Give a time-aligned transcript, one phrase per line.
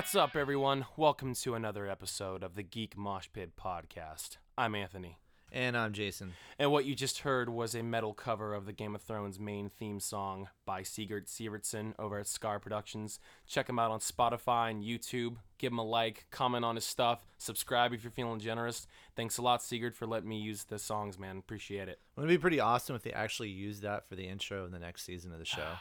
[0.00, 0.86] What's up, everyone?
[0.96, 4.38] Welcome to another episode of the Geek Mosh Pit podcast.
[4.56, 5.18] I'm Anthony.
[5.52, 6.32] And I'm Jason.
[6.58, 9.68] And what you just heard was a metal cover of the Game of Thrones main
[9.68, 13.18] theme song by Sigurd Sievertson over at Skar Productions.
[13.46, 15.36] Check him out on Spotify and YouTube.
[15.58, 18.86] Give him a like, comment on his stuff, subscribe if you're feeling generous.
[19.16, 21.36] Thanks a lot, Sigurd, for letting me use the songs, man.
[21.36, 22.00] Appreciate it.
[22.16, 24.70] It Wouldn't it be pretty awesome if they actually used that for the intro of
[24.70, 25.68] the next season of the show?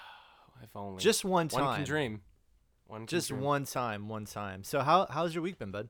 [0.62, 1.02] If only.
[1.02, 1.64] Just one time.
[1.64, 2.22] One can dream.
[2.90, 4.64] One Just one time, one time.
[4.64, 5.90] So how how's your week been, bud?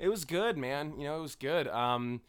[0.00, 0.94] It was good, man.
[0.98, 1.68] You know, it was good.
[1.68, 2.22] Um,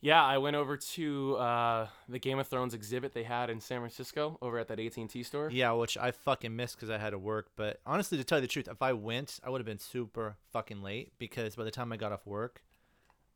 [0.00, 3.80] yeah, I went over to uh, the Game of Thrones exhibit they had in San
[3.80, 5.50] Francisco over at that AT&T store.
[5.52, 7.50] Yeah, which I fucking missed because I had to work.
[7.54, 10.36] But honestly, to tell you the truth, if I went, I would have been super
[10.52, 12.62] fucking late because by the time I got off work,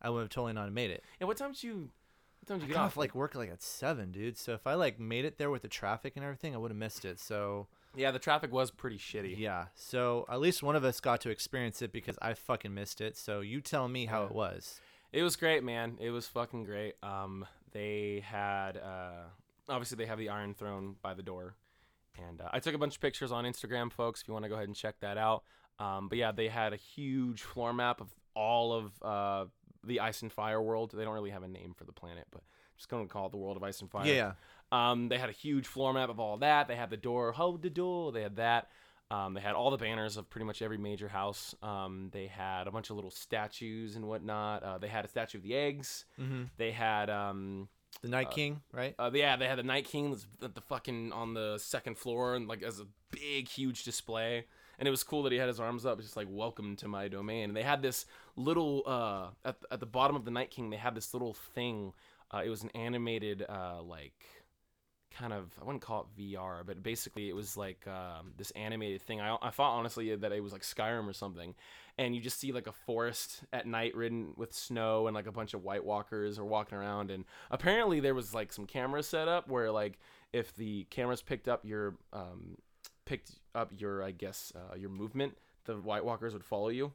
[0.00, 1.04] I would have totally not made it.
[1.20, 1.90] And what time did you?
[2.40, 4.38] What time did I you got get off like work like at seven, dude.
[4.38, 6.78] So if I like made it there with the traffic and everything, I would have
[6.78, 7.20] missed it.
[7.20, 9.38] So Yeah, the traffic was pretty shitty.
[9.38, 13.00] yeah, so at least one of us got to experience it because I fucking missed
[13.00, 13.16] it.
[13.16, 14.26] So you tell me how Yeah.
[14.26, 14.80] it was.
[15.12, 15.96] It was great, man.
[16.00, 16.94] It was fucking great.
[17.02, 19.24] Um, they had uh,
[19.68, 21.54] obviously they have the Iron Throne by the door,
[22.28, 24.20] and uh, I took a bunch of pictures on Instagram, folks.
[24.20, 25.42] If you want to go ahead and check that out.
[25.78, 29.44] Um, but yeah, they had a huge floor map of all of uh,
[29.84, 30.92] the Ice and Fire world.
[30.94, 33.30] They don't really have a name for the planet, but I'm just gonna call it
[33.32, 34.06] the world of Ice and Fire.
[34.06, 34.32] Yeah.
[34.72, 36.68] Um, they had a huge floor map of all that.
[36.68, 38.12] They had the door, hold the door.
[38.12, 38.68] They had that.
[39.10, 41.54] Um, they had all the banners of pretty much every major house.
[41.62, 44.62] Um, they had a bunch of little statues and whatnot.
[44.64, 46.04] Uh, they had a statue of the eggs.
[46.20, 46.44] Mm-hmm.
[46.56, 47.68] They had, um,
[48.02, 48.96] The Night Uh, King, right?
[48.98, 52.34] uh, yeah, they had the Night King that's at the fucking on the second floor
[52.34, 54.46] and like as a big, huge display.
[54.78, 57.08] And it was cool that he had his arms up, just like "Welcome to my
[57.08, 58.04] domain." And they had this
[58.34, 60.68] little uh, at at the bottom of the Night King.
[60.68, 61.94] They had this little thing.
[62.30, 64.12] Uh, it was an animated uh, like
[65.18, 69.02] kind of I wouldn't call it VR, but basically it was like um, this animated
[69.02, 69.20] thing.
[69.20, 71.54] I, I thought honestly that it was like Skyrim or something,
[71.98, 75.32] and you just see like a forest at night ridden with snow and like a
[75.32, 77.10] bunch of White Walkers are walking around.
[77.10, 79.98] And apparently there was like some cameras set up where like
[80.32, 82.58] if the cameras picked up your um,
[83.04, 86.92] picked up your I guess uh, your movement, the White Walkers would follow you.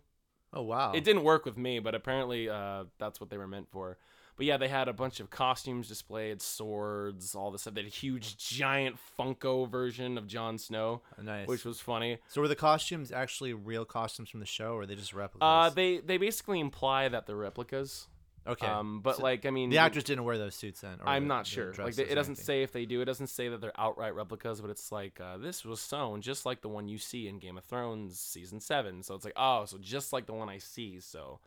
[0.53, 0.91] Oh wow.
[0.93, 3.97] It didn't work with me, but apparently uh, that's what they were meant for.
[4.37, 7.73] But yeah, they had a bunch of costumes displayed, swords, all this stuff.
[7.73, 11.47] They had a huge, giant Funko version of Jon Snow, nice.
[11.47, 12.17] which was funny.
[12.29, 15.41] so were the costumes actually real costumes from the show, or are they just replicas?
[15.45, 18.07] Uh, they they basically imply that they're replicas.
[18.47, 18.65] okay.
[18.65, 20.97] Um, but So like I mean, the actors didn't wear those suits then.
[21.01, 21.73] or I'm the- not sure.
[21.77, 23.01] Like they, it doesn't say if they do.
[23.01, 26.45] It doesn't say that they're outright replicas, but it's like uh, this was sewn just
[26.45, 29.03] like the one you see in Game of Thrones season seven.
[29.03, 30.99] So it's like oh, so just like the one I see.
[30.99, 31.39] So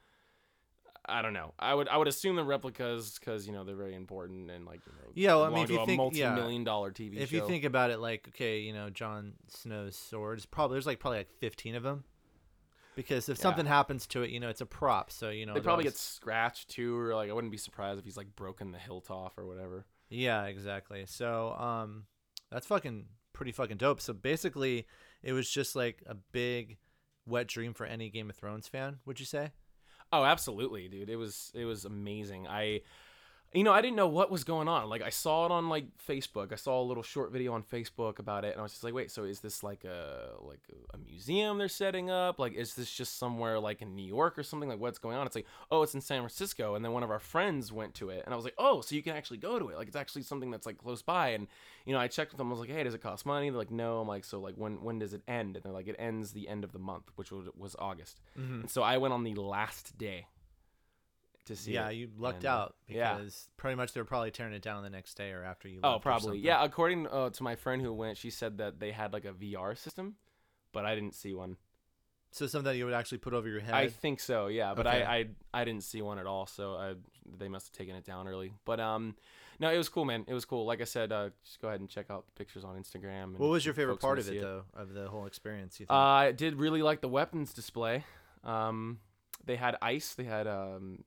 [1.07, 1.53] I don't know.
[1.59, 4.81] I would I would assume the replicas because you know they're very important and like
[4.87, 6.31] you know Yeah, well, I mean, if you think- yeah.
[6.31, 7.37] multi-million dollar TV If show.
[7.37, 11.19] you think about it, like okay, you know, Jon Snow's swords, probably there's like probably
[11.19, 12.05] like 15 of them.
[12.97, 13.43] Because if Yeah.
[13.43, 15.55] something happens to it, you know, it's a prop, so you know.
[15.55, 18.71] they probably get scratched too, or like I wouldn't be surprised if he's like broken
[18.73, 19.85] the hilt off or whatever.
[20.09, 21.05] Yeah, exactly.
[21.07, 22.07] So, um,
[22.53, 24.01] that's fucking pretty fucking dope.
[24.01, 24.87] So basically,
[25.25, 26.77] it was just like a big
[27.27, 29.01] wet dream for any Game of Thrones fan.
[29.07, 29.51] Would you say?
[30.15, 31.11] Oh, absolutely, dude.
[31.11, 32.47] It was it was amazing.
[32.47, 32.83] I
[33.55, 34.89] you know, I didn't know what was going on.
[34.89, 36.53] Like I saw it on like Facebook.
[36.53, 38.95] I saw a little short video on Facebook about it and I was just like,
[38.95, 40.63] "Wait, so is this like a like
[40.93, 42.41] a museum they're setting up?
[42.41, 44.69] Like is this just somewhere like in New York or something?
[44.69, 47.11] Like what's going on?" It's like, "Oh, it's in San Francisco." And then one of
[47.11, 49.59] our friends went to it and I was like, "Oh, so you can actually go
[49.61, 49.77] to it.
[49.77, 51.47] Like it's actually something that's like close by." And
[51.87, 52.49] you know, I checked with them.
[52.49, 54.57] I was like, "Hey, does it cost money?" They're like, "No." I'm like, "So like
[54.57, 57.11] when when does it end?" And they're like, "It ends the end of the month,
[57.15, 58.61] which was, August." Mm-hmm.
[58.63, 60.27] And so I went on the last day
[61.47, 61.95] to see Yeah, it.
[61.95, 63.15] you lucked and, uh, out yeah.
[63.15, 65.81] because pretty much they were probably tearing it down the next day or after you.
[65.83, 66.39] Oh, probably.
[66.39, 69.33] Yeah, according uh, to my friend who went, she said that they had like a
[69.33, 70.17] VR system,
[70.73, 71.57] but I didn't see one.
[72.31, 73.75] So something that you would actually put over your head.
[73.75, 75.05] I think so, yeah, but Okay.
[75.05, 76.95] I, I I didn't see one at all, so I,
[77.39, 78.55] they must have taken it down early.
[78.65, 79.15] But um,
[79.61, 80.25] no, it was cool, man.
[80.27, 80.67] It was cool.
[80.67, 83.25] Like I said, uh, just go ahead and check out the pictures on Instagram.
[83.25, 85.79] And what was your favorite part of see it, though, of the whole experience?
[85.79, 85.93] You think?
[85.93, 88.05] Uh, I did really like the weapons display.
[88.43, 88.99] Um,
[89.47, 90.15] they had ice.
[90.15, 91.05] They had um,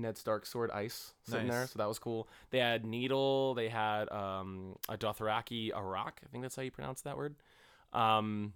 [0.00, 2.28] Ned Stark sword ice sitting there, so that was cool.
[2.50, 3.54] They had needle.
[3.54, 6.18] They had um, a Dothraki arakh.
[6.24, 7.36] I think that's how you pronounce that word.
[7.92, 8.52] Um,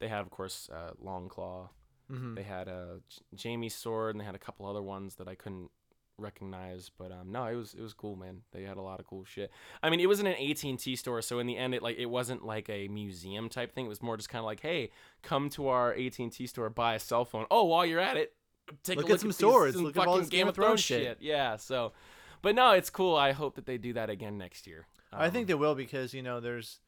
[0.00, 1.68] they had, of course, uh, Long Claw.
[2.10, 2.36] Mhm.
[2.36, 5.34] They had a J- Jamie's sword, and they had a couple other ones that I
[5.34, 5.70] couldn't
[6.16, 6.90] recognize.
[6.96, 8.42] But um, no, it was it was cool, man.
[8.52, 9.50] They had a lot of cool shit.
[9.82, 11.82] I mean, it was in an AT and T store, so in the end, it
[11.82, 13.86] like it wasn't like a museum type thing.
[13.86, 14.90] It was more just kind of like, hey,
[15.22, 17.46] come to our AT and T store, buy a cell phone.
[17.50, 18.32] Oh, while you're at it,
[18.82, 19.76] take Look a look at some these- swords.
[19.76, 21.18] Look at all this Game of Thrones shit.
[21.20, 21.92] Yeah, so,
[22.42, 23.16] but no, it's cool.
[23.16, 24.86] I hope that they do that again next year.
[25.12, 26.80] I Um, think they will because you know there's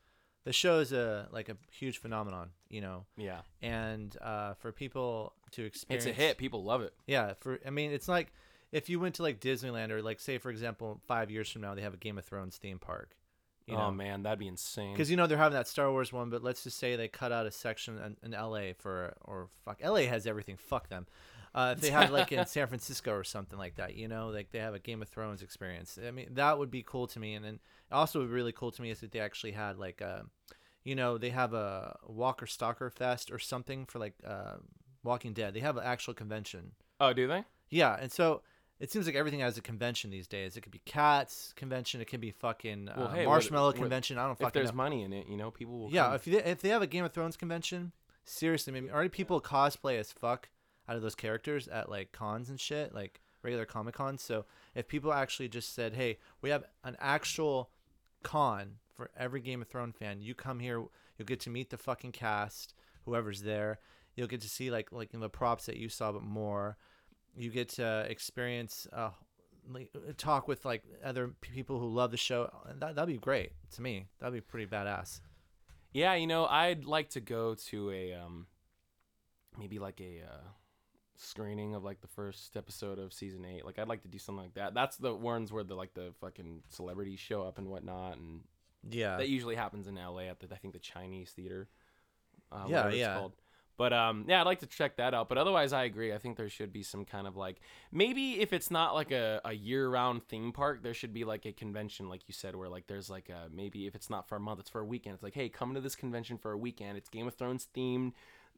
[0.44, 5.32] the show is a like a huge phenomenon, you know, Yeah, and uh, for people
[5.52, 6.38] to experience, it's a hit.
[6.38, 6.94] People love it.
[7.06, 8.32] Yeah, for I mean, it's like
[8.72, 11.74] if you went to like Disneyland or like say for example, five years from now
[11.74, 13.16] they have a Game of Thrones theme park.
[13.66, 14.92] You oh man, that'd be insane.
[14.94, 17.30] Because you know they're having that Star Wars one, but let's just say they cut
[17.32, 18.72] out a section in, in L.A.
[18.74, 20.06] for or fuck L.A.
[20.06, 20.56] has everything.
[20.56, 21.06] Fuck them.
[21.54, 24.50] Uh, if they have like in San Francisco or something like that, you know, like
[24.52, 25.98] they have a Game of Thrones experience.
[26.06, 27.34] I mean, that would be cool to me.
[27.34, 27.58] And then
[27.90, 30.24] also would be really cool to me is that they actually had like a,
[30.84, 34.56] you know, they have a Walker Stalker Fest or something for like uh,
[35.02, 35.52] Walking Dead.
[35.54, 36.72] They have an actual convention.
[37.00, 37.44] oh, do they?
[37.68, 38.42] Yeah, and so
[38.80, 40.56] it seems like everything has a convention these days.
[40.56, 42.00] It could be cats convention.
[42.00, 44.18] It could be fucking Well, uh, hey, marshmallow what- convention.
[44.18, 44.46] I don't fucking.
[44.46, 44.76] If there's know.
[44.76, 45.90] money in it, you know, people will.
[45.92, 46.14] Yeah, come.
[46.14, 47.92] if you, if they have a Game of Thrones convention,
[48.24, 50.48] seriously, maybe already people cosplay as fuck
[50.90, 54.22] out of those characters at like cons and shit, like regular Comic Cons.
[54.22, 54.44] So
[54.74, 57.70] if people actually just said, "Hey, we have an actual
[58.24, 60.20] con for every Game of Thrones fan.
[60.20, 60.84] You come here,
[61.16, 63.78] you'll get to meet the fucking cast, whoever's there.
[64.16, 66.76] You'll get to see like like the props that you saw, but more.
[67.36, 69.10] You get to experience." Uh,
[70.16, 72.50] talk with like other people who love the show.
[72.80, 74.06] That that'd be great to me.
[74.18, 75.20] That'd be pretty badass.
[75.92, 78.46] Yeah, you know, I'd like to go to a um
[79.58, 80.48] maybe like a uh
[81.20, 83.64] screening of like the first episode of season 8.
[83.64, 84.74] Like I'd like to do something like that.
[84.74, 88.40] That's the ones where the like the fucking celebrities show up and whatnot and
[88.88, 89.16] Yeah.
[89.18, 91.68] that usually happens in LA at the I think the Chinese theater.
[92.50, 93.14] Uh, Yeah, it's yeah.
[93.16, 93.32] called.
[93.76, 95.30] But um, yeah, I'd like to check that out.
[95.30, 96.12] But otherwise, I agree.
[96.12, 99.40] I think there should be some kind of like maybe if it's not like a,
[99.42, 102.68] a year round theme park, there should be like a convention, like you said, where
[102.68, 105.14] like there's like a maybe if it's not for a month, it's for a weekend.
[105.14, 106.98] It's like, hey, come to this convention for a weekend.
[106.98, 108.12] It's Game of Thrones themed.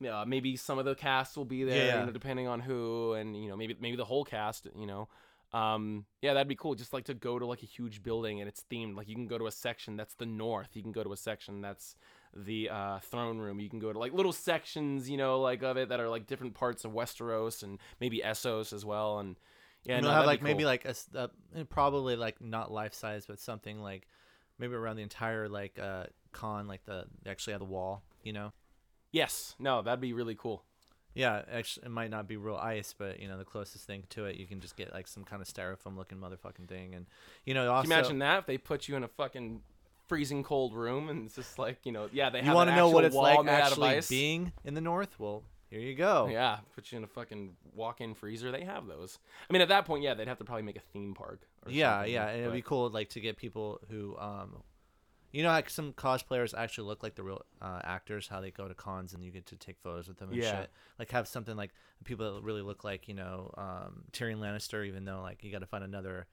[0.07, 3.15] Uh, maybe some of the cast will be there, Yeah, you know, depending on who,
[3.15, 5.09] and you know, maybe maybe the whole cast, you know.
[5.53, 6.75] Um, yeah, that'd be cool.
[6.75, 8.97] Just like to go to like a huge building and it's themed.
[8.97, 10.71] Like you can go to a section that's the north.
[10.75, 11.95] You can go to a section that's
[12.35, 13.61] the uh, throne room.
[13.61, 16.27] You can go to like little sections, you know, like of it that are like
[16.27, 19.19] different parts of Westeros and maybe Essos as well.
[19.19, 19.37] And
[19.85, 21.29] yeah, and no, have like be maybe like a, uh,
[21.69, 24.09] probably like not life size, but something like
[24.59, 28.03] maybe around the entire like uh con, like the actually have the wall.
[28.23, 28.53] You know.
[29.13, 30.65] Yes, no, that'd be really cool.
[31.15, 34.25] Yeah, actually, it might not be real ice, but you know the closest thing to
[34.25, 37.07] it, you can just get like some kind of styrofoam looking motherfucking thing, and
[37.45, 39.61] you know also Can you imagine that if they put you in a fucking
[40.09, 42.77] freezing cold room and it's just like you know, yeah, they you want want to
[42.77, 45.19] know what it's like made out of actually being in the north.
[45.19, 46.29] Well, here you go.
[46.31, 48.51] Yeah, put you in a fucking walk-in freezer.
[48.51, 49.19] They have those.
[49.49, 51.41] I mean, at that point, yeah, they'd have to probably make a theme park.
[51.65, 54.63] Or yeah, something, yeah, and it'd but- be cool like to get people who um
[55.33, 58.69] you know like some cosplayers actually look like the real uh, actors how they go
[58.69, 60.61] to cons and you get to take photos with them and Yeah.
[60.63, 61.71] shit like have something like
[62.05, 65.61] people that really look like you know um Tyrion Lannister even though like you got
[65.61, 66.27] to find another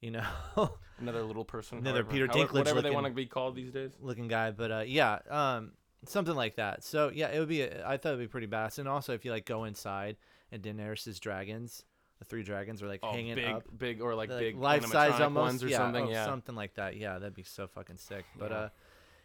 [0.00, 0.24] you know
[0.98, 1.78] another little person.
[1.78, 3.92] Another however- Peter Dinklage whatever they want to be called these days.
[4.00, 5.72] looking guy but uh yeah um
[6.04, 8.86] something like that so yeah it would be I thought it'd be pretty badass and
[8.88, 10.16] also if you like go inside
[10.52, 11.84] and Daenerys's dragons
[12.18, 14.86] the three dragons are like Oh, hanging big, up big, or like, like big life
[14.86, 16.06] size almost ones or yeah, something.
[16.06, 16.24] oh, Yeah.
[16.24, 16.96] something like that.
[16.96, 18.24] Yeah, that'd be so fucking sick.
[18.38, 18.56] But Yeah.
[18.56, 18.68] uh,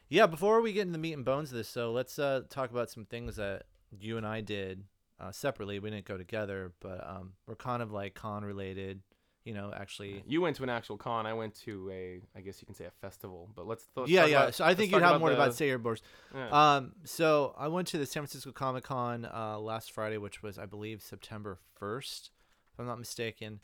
[0.10, 0.26] yeah.
[0.28, 2.90] Before we get into the meat and bones of this, so let's uh talk about
[2.90, 3.64] some things that
[3.98, 4.84] you and I did
[5.20, 5.80] uh, separately.
[5.80, 9.02] We didn't go together, but um, we're kind of like con related.
[9.44, 10.22] You know, actually.
[10.28, 11.26] You went to an actual con.
[11.26, 13.50] I went to a, I guess you can say a festival.
[13.56, 13.88] But let's.
[13.96, 14.42] let's yeah, yeah.
[14.44, 16.04] about- so I think you'd have about more the- about say your boards.
[16.36, 16.76] yeah.
[16.76, 20.60] Um, so I went to the San Francisco Comic Con uh, last Friday, which was
[20.60, 22.30] I believe September first,
[22.74, 23.60] if I'm not mistaken.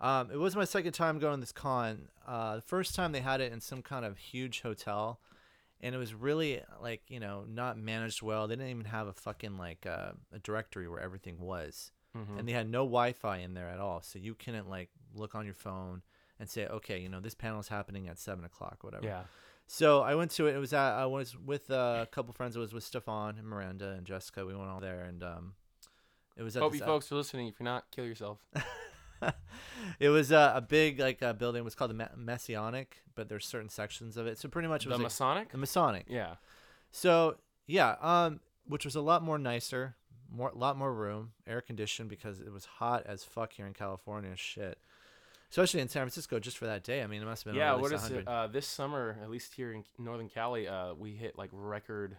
[0.00, 2.08] Um, it was my second time going to this con.
[2.26, 5.18] Uh, the first time they had it in some kind of huge hotel,
[5.80, 8.46] and it was really like you know not managed well.
[8.46, 12.38] They didn't even have a fucking like uh, a directory where everything was, Mhm.
[12.38, 15.44] and they had no Wi-Fi in there at all, so you couldn't like look on
[15.44, 16.02] your phone
[16.38, 19.04] and say, okay, you know this panel is happening at seven o'clock, whatever.
[19.04, 19.24] yeah.
[19.66, 20.54] So I went to it.
[20.54, 22.56] It was at, I was with a couple friends.
[22.56, 24.46] It was with Stefan and Miranda and Jessica.
[24.46, 25.54] We went all there, and um,
[26.38, 27.48] it was at Hope you folks are listening.
[27.48, 28.38] If you're not, kill yourself.
[30.00, 31.60] it was uh, a big like uh, building.
[31.60, 34.38] It was called the Ma- Messianic, but there's certain sections of it.
[34.38, 35.50] So pretty much it the was like, Masonic.
[35.52, 36.06] the Masonic.
[36.08, 36.34] Yeah.
[36.92, 39.96] So yeah, um, which was a lot more nicer,
[40.30, 44.36] more lot more room, air conditioned because it was hot as fuck here in California.
[44.36, 44.78] Shit.
[45.50, 47.02] Especially in San Francisco, just for that day.
[47.02, 47.72] I mean, it must have been Yeah.
[47.72, 48.20] at What is 100.
[48.20, 48.28] it?
[48.28, 52.18] Uh, this summer, at least here in Northern Cali, uh, we hit like record,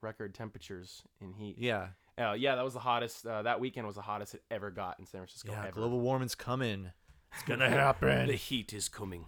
[0.00, 1.58] record temperatures in heat.
[1.58, 3.26] yeah, Uh, yeah, that was the hottest.
[3.26, 5.52] Uh, that weekend was the hottest it ever got in San Francisco.
[5.52, 5.62] yeah.
[5.64, 5.72] ever.
[5.72, 6.90] Global warming's coming.
[7.34, 8.26] It's gonna happen.
[8.28, 9.26] The heat is coming.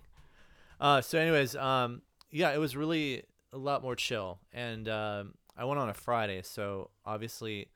[0.81, 5.65] Uh, so, anyways, um, yeah, it was really a lot more chill, and um, I
[5.65, 7.69] went on a Friday, so obviously,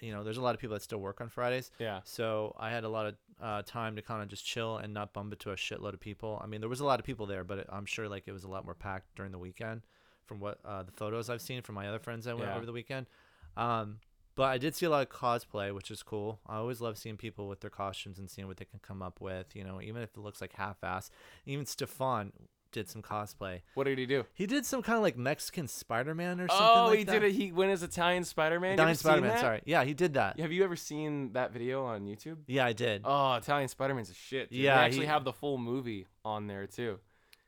[0.00, 2.00] you know, there's a lot of people that still work on Fridays, Yeah.
[2.04, 5.12] so I had a lot of uh, time to kind of just chill and not
[5.12, 6.40] bump into a shitload of people.
[6.42, 8.32] I mean, there was a lot of people there, but it, I'm sure like it
[8.32, 9.80] was a lot more packed during the weekend
[10.26, 12.56] from what uh, the photos I've seen from my other friends I went Yeah.
[12.56, 13.06] over the weekend.
[13.56, 13.98] Um,
[14.38, 16.38] but I did see a lot of cosplay, which is cool.
[16.46, 19.20] I always love seeing people with their costumes and seeing what they can come up
[19.20, 19.54] with.
[19.54, 21.10] You know, even if it looks like half-ass.
[21.44, 22.32] Even Stefan
[22.70, 23.62] did some cosplay.
[23.74, 24.24] What did he do?
[24.34, 26.66] He did some kind of like Mexican Spider-Man or something.
[26.68, 27.12] Oh, like he that.
[27.12, 27.32] did it.
[27.32, 28.74] He went as Italian Spider-Man.
[28.74, 29.38] Italian Spider-Man.
[29.38, 30.38] Sorry, yeah, he did that.
[30.38, 32.36] Have you ever seen that video on YouTube?
[32.46, 33.02] Yeah, I did.
[33.04, 34.50] Oh, Italian Spider-Man's a shit.
[34.50, 34.60] Dude.
[34.60, 36.98] Yeah, they actually he- have the full movie on there too.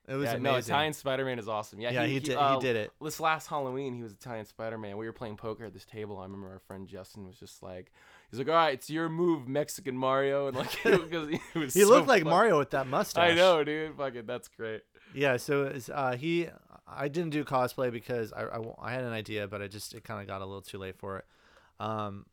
[0.09, 0.42] It was yeah, amazing.
[0.42, 1.80] no, Italian Spider-Man is awesome.
[1.80, 2.90] Yeah, Yeah, he did- he uh, did it.
[3.00, 4.97] This last Halloween, he was Italian Spider-Man.
[4.97, 6.19] We were playing poker at this table.
[6.19, 7.92] I remember our friend Justin was just like,
[8.30, 11.83] he's like, "All right, it's your move, Mexican Mario," and like because he was he
[11.83, 13.33] so looked like Mario with that mustache.
[13.33, 13.97] I know, dude.
[13.97, 14.83] Fucking, that's great.
[15.14, 16.49] Yeah, so it's, uh, he,
[16.87, 18.47] I didn't do cosplay because I,
[18.80, 20.99] I had an idea, but I just it kind of got a little too late
[20.99, 21.25] for it.
[21.78, 22.26] Um,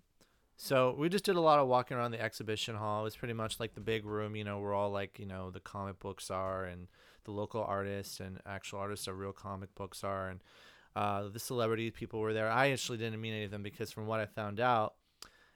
[0.58, 3.02] so we just did a lot of walking around the exhibition hall.
[3.02, 5.52] It was pretty much like the big room, you know, where all like you know
[5.52, 6.88] the comic books are and
[7.28, 10.40] the local artists and actual artists of real comic books are, and
[10.96, 12.50] uh, the celebrity people were there.
[12.50, 14.96] I actually didn't meet any of them because from what I found out,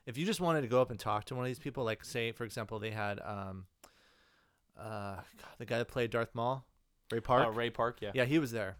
[0.06, 2.04] if you just wanted to go up and talk to one of these people, like
[2.04, 3.66] say for example they had um,
[4.80, 5.16] uh,
[5.58, 6.66] the guy that played Darth Maul,
[7.12, 7.48] Ray Park.
[7.48, 8.12] Uh, Ray Park, yeah.
[8.14, 8.76] Yeah, he was there.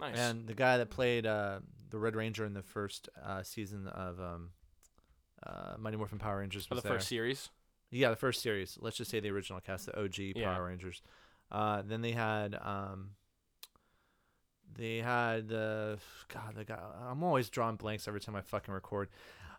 [0.00, 0.18] Nice.
[0.18, 1.60] And the guy that played uh,
[1.90, 4.50] the Red Ranger in the first uh, season of um,
[5.46, 6.98] uh, Mighty Morphin Power Rangers For was the there.
[6.98, 7.50] first series.
[7.90, 8.78] Yeah, the first series.
[8.80, 10.54] Let's just say the original cast, the OG Yeah.
[10.54, 11.02] Power Rangers.
[11.52, 13.10] Uh, then they had um,
[14.74, 15.98] they had the
[16.32, 16.78] God, the guy.
[17.08, 19.08] I'm always drawing blanks every time I fucking record.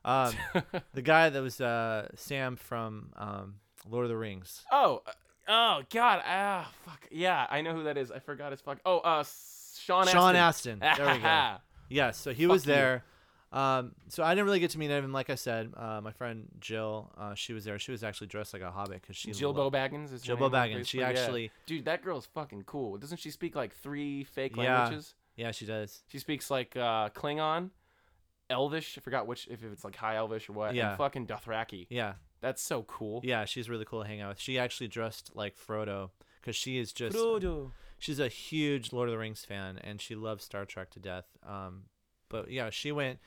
[0.04, 0.34] Um,
[0.94, 3.56] the guy that was uh, Sam from um,
[3.90, 4.64] Lord of the Rings.
[4.72, 5.12] oh, uh,
[5.48, 8.12] oh God, ah, fuck, yeah, I know who that is.
[8.12, 8.80] I forgot his fuck.
[8.86, 9.24] Oh, uh,
[9.80, 10.08] Sean.
[10.08, 10.80] Sean Astin.
[10.82, 11.06] Astin.
[11.06, 11.56] There we go.
[11.90, 12.74] Yes, so he Fuck was you.
[13.54, 15.14] Um, so I didn't really get to meet him.
[15.14, 17.78] Like I said, uh, my friend Jill, uh, she was there.
[17.78, 20.50] She was actually dressed like a hobbit because she Jill Bo Baggins is Jill Bo
[20.50, 20.88] Baggins.
[20.88, 21.02] She Facebook?
[21.02, 21.08] Yeah.
[21.10, 22.98] actually, Dude, that girl's fucking cool.
[22.98, 24.80] Doesn't she speak like three fake Yeah.
[24.82, 25.14] languages?
[25.36, 26.02] yeah, she does.
[26.08, 27.70] She speaks like uh, Klingon,
[28.50, 28.98] Elvish.
[28.98, 30.74] I forgot which if it's like High Elvish or what.
[30.76, 30.90] Yeah.
[30.90, 31.88] And fucking Dothraki.
[31.90, 33.22] Yeah, That's so cool.
[33.24, 34.40] yeah, she's really cool to hang out with.
[34.40, 36.10] She actually dressed like Frodo
[36.42, 37.72] because she is just Frodo.
[38.00, 41.26] she's a huge Lord of the Rings fan and she loves Star Trek to death.
[41.48, 41.84] Um,
[42.30, 43.20] but yeah, she went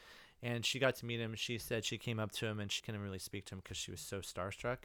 [0.42, 1.34] and she got to meet him.
[1.34, 3.76] She said she came up to him and she couldn't really speak to him because
[3.76, 4.78] she was so starstruck.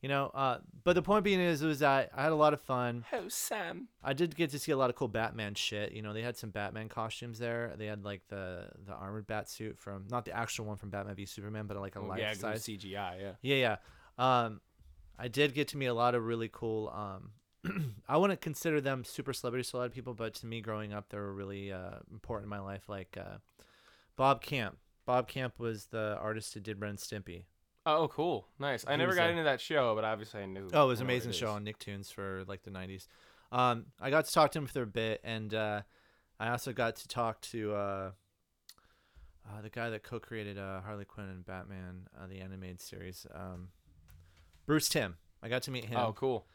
[0.00, 2.52] You know, uh, but the point being is, it was that I had a lot
[2.52, 3.06] of fun.
[3.10, 3.88] Oh, Sam.
[4.02, 5.92] I did get to see a lot of cool Batman shit.
[5.92, 7.72] You know, they had some Batman costumes there.
[7.78, 11.14] They had like the the armored bat suit from not the actual one from Batman
[11.14, 12.78] v Superman, but like a Oh, life yeah, 'cause it was size.
[12.78, 13.18] CGI.
[13.20, 13.32] Yeah.
[13.40, 13.76] Yeah,
[14.18, 14.44] yeah.
[14.44, 14.60] Um,
[15.18, 16.90] I did get to meet a lot of really cool.
[16.90, 20.60] Um, I wouldn't consider them super celebrities to a lot of people, but to me,
[20.60, 22.90] growing up, they were really uh, important in my life.
[22.90, 23.38] Like uh,
[24.16, 24.76] Bob Camp.
[25.06, 27.44] Bob Camp was the artist who did Ren Stimpy.
[27.86, 28.48] Oh, cool.
[28.58, 28.84] Nice.
[28.86, 30.68] I He never got into that show, but obviously I knew.
[30.72, 33.06] Oh, it was an amazing show on Nicktoons for like the '90s.
[33.52, 35.82] Um, I got to talk to him for a bit, and uh,
[36.40, 38.10] I also got to talk to uh,
[39.46, 43.68] uh, the guy that co-created uh, Harley Quinn and Batman, uh, the animated series, um,
[44.66, 45.16] Bruce Timm.
[45.42, 45.98] I got to meet him.
[45.98, 46.46] Oh, cool.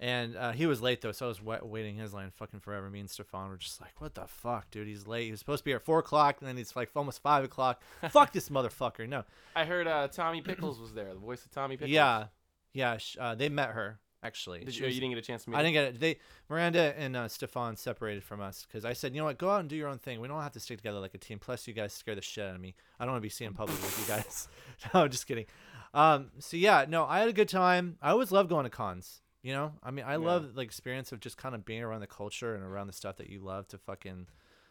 [0.00, 2.90] And uh, he was late though, so I was wa- waiting his line fucking forever.
[2.90, 4.88] Me and Stefan were just like, "What the fuck, dude?
[4.88, 5.26] He's late.
[5.26, 7.44] He was supposed to be here at four o'clock, and then he's like almost five
[7.44, 7.80] o'clock.
[8.10, 9.22] fuck this motherfucker." No,
[9.54, 11.90] I heard uh, Tommy Pickles was there, the voice of Tommy Pickles.
[11.92, 12.26] yeah,
[12.72, 12.96] yeah.
[12.96, 14.64] Sh- uh, they met her actually.
[14.64, 15.62] Did you, was- you didn't get a chance to meet I her?
[15.64, 16.00] didn't get it.
[16.00, 16.16] They
[16.48, 19.38] Miranda and uh, Stefan separated from us because I said, "You know what?
[19.38, 20.20] Go out and do your own thing.
[20.20, 21.38] We don't have to stick together like a team.
[21.38, 22.74] Plus, you guys scare the shit out of me.
[22.98, 24.48] I don't want to be seen in public with you guys."
[24.92, 25.46] no, I'm just kidding.
[25.94, 27.96] Um, so yeah, no, I had a good time.
[28.02, 29.20] I always love going to cons.
[29.44, 30.24] You know, I mean, I Yeah.
[30.24, 33.16] love the experience of just kind of being around the culture and around the stuff
[33.18, 34.26] that you love to fucking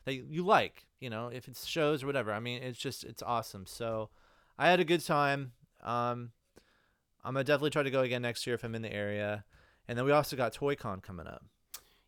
[0.06, 0.88] that you, like.
[1.00, 2.34] You know, if it's shows or whatever.
[2.34, 3.68] I mean, it's just it's awesome.
[3.68, 4.10] So
[4.58, 5.54] I had a good time.
[5.84, 6.32] Um,
[7.24, 9.46] I'm gonna definitely try to go again next year if I'm in the area.
[9.88, 11.46] And then we also got ToyCon coming up.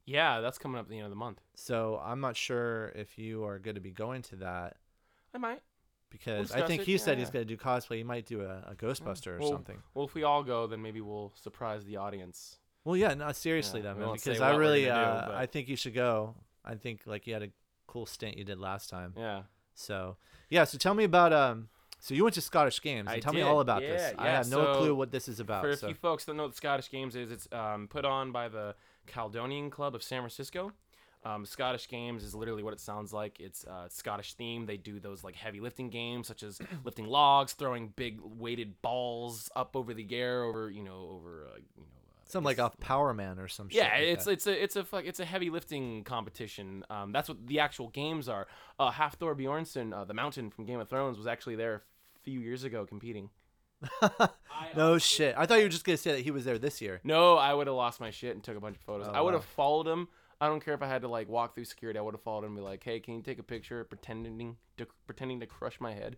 [0.06, 1.42] Yeah, that's coming up at the end of the month.
[1.54, 4.78] So I'm not sure if you are going to be going to that
[5.34, 5.62] I might.
[6.18, 7.24] Because I think it, he said yeah.
[7.24, 7.98] he's going to do cosplay.
[7.98, 9.78] He might do a, a Ghostbuster or Well, something.
[9.94, 12.58] Well, if we all go, then maybe we'll surprise the audience.
[12.84, 15.76] Well, yeah, no, seriously Yeah, though, man, because I really, do, uh, I think you
[15.76, 16.36] should go.
[16.64, 17.50] I think like you had a
[17.88, 19.14] cool stint you did last time.
[19.18, 19.44] Yeah.
[19.74, 20.18] So
[20.50, 21.70] yeah, so tell me about um.
[22.00, 23.08] So you went to Scottish Games.
[23.08, 24.00] And I tell me all about this.
[24.00, 25.64] yeah, I yeah, have no so clue what this is about.
[25.64, 25.88] For a so.
[25.88, 28.76] few folks that know what Scottish Games is, it's um, put on by the
[29.08, 30.72] Caledonian Club of San Francisco.
[31.26, 33.40] Um, Scottish Games is literally what it sounds like.
[33.40, 34.68] It's uh, Scottish themed.
[34.68, 39.50] They do those like heavy lifting games, such as lifting logs, throwing big weighted balls
[39.56, 41.84] up over the air, over you know, over uh, you know.
[41.84, 43.78] Uh, Something like off Power Man or some shit.
[43.78, 44.32] Yeah, like it's that.
[44.32, 46.84] it's a it's a it's a heavy lifting competition.
[46.92, 48.48] Um, that's what the actual games are.
[48.80, 52.40] Uh, Hafthor Bjornsson, uh, the Mountain from Game of Thrones, was actually there a few
[52.40, 53.30] years ago competing.
[54.76, 55.36] no shit.
[55.38, 57.02] I thought you were just gonna say that he was there this year.
[57.04, 59.08] No, I would have lost my shit and took a bunch of photos.
[59.10, 59.40] Oh, I would wow.
[59.40, 60.08] have followed him
[60.42, 61.98] I don't care if I had to like walk through security.
[61.98, 64.58] I would have followed him and be like, "Hey, can you take a picture pretending
[64.78, 66.18] to pretending to crush my head,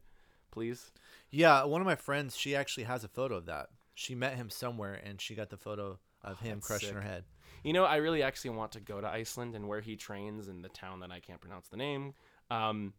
[0.52, 0.92] please?"
[1.30, 3.70] Yeah, one of my friends, she actually has a photo of that.
[3.94, 6.96] She met him somewhere, and she got the photo of him Oh, that's crushing sick.
[6.98, 7.26] her head.
[7.64, 10.62] You know, I really actually want to go to Iceland and where he trains in
[10.62, 12.14] the town that I can't pronounce the name.
[12.50, 12.94] Um,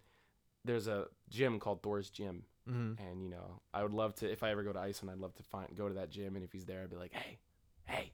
[0.64, 3.02] there's a gym called Thor's Gym, Mm-hmm.
[3.02, 5.34] and you know, I would love to if I ever go to Iceland, I'd love
[5.36, 7.38] to find go to that gym, and if he's there, I'd be like, "Hey,
[7.86, 8.12] hey,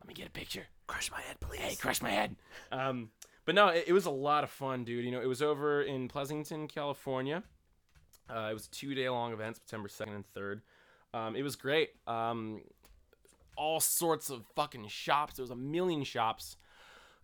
[0.00, 1.60] let me get a picture." Crush my head, please.
[1.60, 2.36] Hey, crush my head.
[2.72, 3.10] Um,
[3.44, 5.04] but no, it, it was a lot of fun, dude.
[5.04, 7.42] You know, it was over in Pleasanton, California.
[8.30, 10.60] Uh, it was a two day long event, September 2nd and 3rd.
[11.14, 11.90] Um, it was great.
[12.06, 12.60] Um,
[13.56, 15.36] all sorts of fucking shops.
[15.36, 16.56] There was a million shops.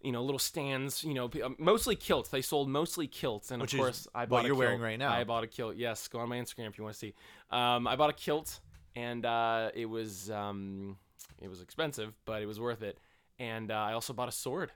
[0.03, 1.05] You know, little stands.
[1.05, 2.29] You know, um, mostly kilts.
[2.29, 4.44] They sold mostly kilts, and Which of is course, I what bought.
[4.44, 5.12] a you're wearing right now.
[5.12, 5.77] I bought a kilt.
[5.77, 7.14] Yes, go on my Instagram if you want to see.
[7.51, 8.61] Um, I bought a kilt,
[8.96, 10.98] and uh, it was um,
[11.40, 12.98] it was expensive, but it was worth it.
[13.38, 14.72] And uh, I also bought a sword.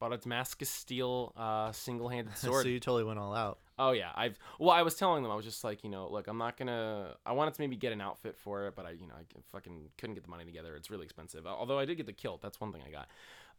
[0.00, 2.62] Bought a Damascus steel uh, single-handed sword.
[2.62, 3.58] so you totally went all out.
[3.80, 6.26] Oh yeah, I've well, I was telling them I was just like, you know, look,
[6.26, 7.14] I'm not gonna.
[7.24, 9.90] I wanted to maybe get an outfit for it, but I, you know, I fucking
[9.98, 10.74] couldn't get the money together.
[10.74, 11.46] It's really expensive.
[11.46, 13.08] Although I did get the kilt, that's one thing I got.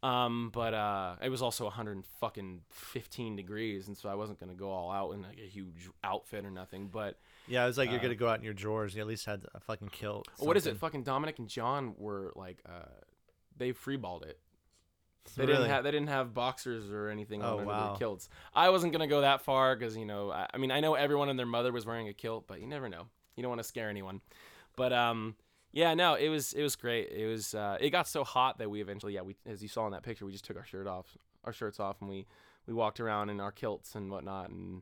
[0.01, 4.53] Um, but uh, it was also 100 fucking 15 degrees, and so I wasn't gonna
[4.53, 6.87] go all out in like a huge outfit or nothing.
[6.87, 8.95] But Yeah, it was like you're Uh, gonna go out in your drawers.
[8.95, 10.27] You at least had a fucking kilt.
[10.37, 10.77] what is it?
[10.77, 12.85] Fucking Dominic and John were like, uh,
[13.57, 14.39] they freeballed it.
[15.35, 15.57] They Really?
[15.57, 17.89] didn't have they didn't have boxers or anything Oh, under wow.
[17.89, 18.29] their kilts.
[18.55, 21.27] I wasn't gonna go that far because you know I, I mean I know everyone
[21.29, 23.07] and their mother was wearing a kilt, but you never know.
[23.35, 24.21] You don't want to scare anyone.
[24.77, 25.35] But um
[25.71, 27.09] yeah no it was it was great.
[27.11, 29.85] It was uh, it got so hot that we eventually yeah we as you saw
[29.85, 32.25] in that picture we just took our shirt off our shirts off and we
[32.67, 34.81] we walked around in our kilts and whatnot and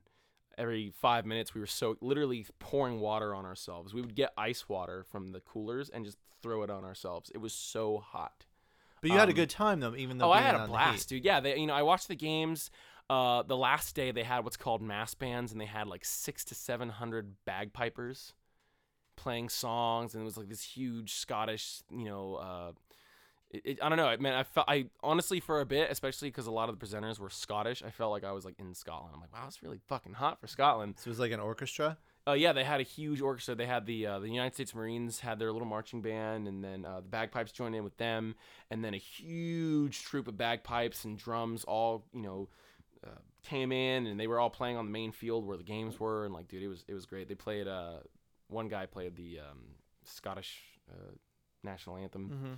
[0.58, 3.94] every five minutes we were so literally pouring water on ourselves.
[3.94, 7.32] We would get ice water from the coolers and just throw it on ourselves.
[7.34, 8.46] It was so hot.
[9.02, 10.30] But you had a um, good time though, even though.
[10.30, 11.24] Oh, I had a blast, dude.
[11.24, 12.72] Yeah, they, you know, I watched the games.
[13.10, 16.44] Uh, the last day they had what's called mass bands, and they had like six
[16.46, 18.34] to seven hundred bagpipers
[19.18, 22.36] playing songs, and it was like this huge Scottish, you know.
[22.36, 22.72] Uh,
[23.50, 24.34] it, it, I don't know, man.
[24.34, 27.30] I felt I honestly for a bit, especially because a lot of the presenters were
[27.30, 27.84] Scottish.
[27.84, 29.12] I felt like I was like in Scotland.
[29.14, 30.96] I'm like, wow, it's really fucking hot for Scotland.
[30.98, 31.98] So it was like an orchestra.
[32.28, 33.56] Uh, yeah, they had a huge orchestra.
[33.56, 36.84] They had the uh, the United States Marines had their little marching band, and then
[36.84, 38.36] uh, the bagpipes joined in with them,
[38.70, 42.50] and then a huge troop of bagpipes and drums all you know
[43.06, 43.12] uh,
[43.44, 46.26] came in, and they were all playing on the main field where the games were,
[46.26, 47.30] and like, dude, it was it was great.
[47.30, 47.68] They played.
[48.50, 49.60] Uh, one guy played the um,
[50.04, 51.12] Scottish uh,
[51.64, 52.30] national anthem.
[52.30, 52.54] Mm-hmm.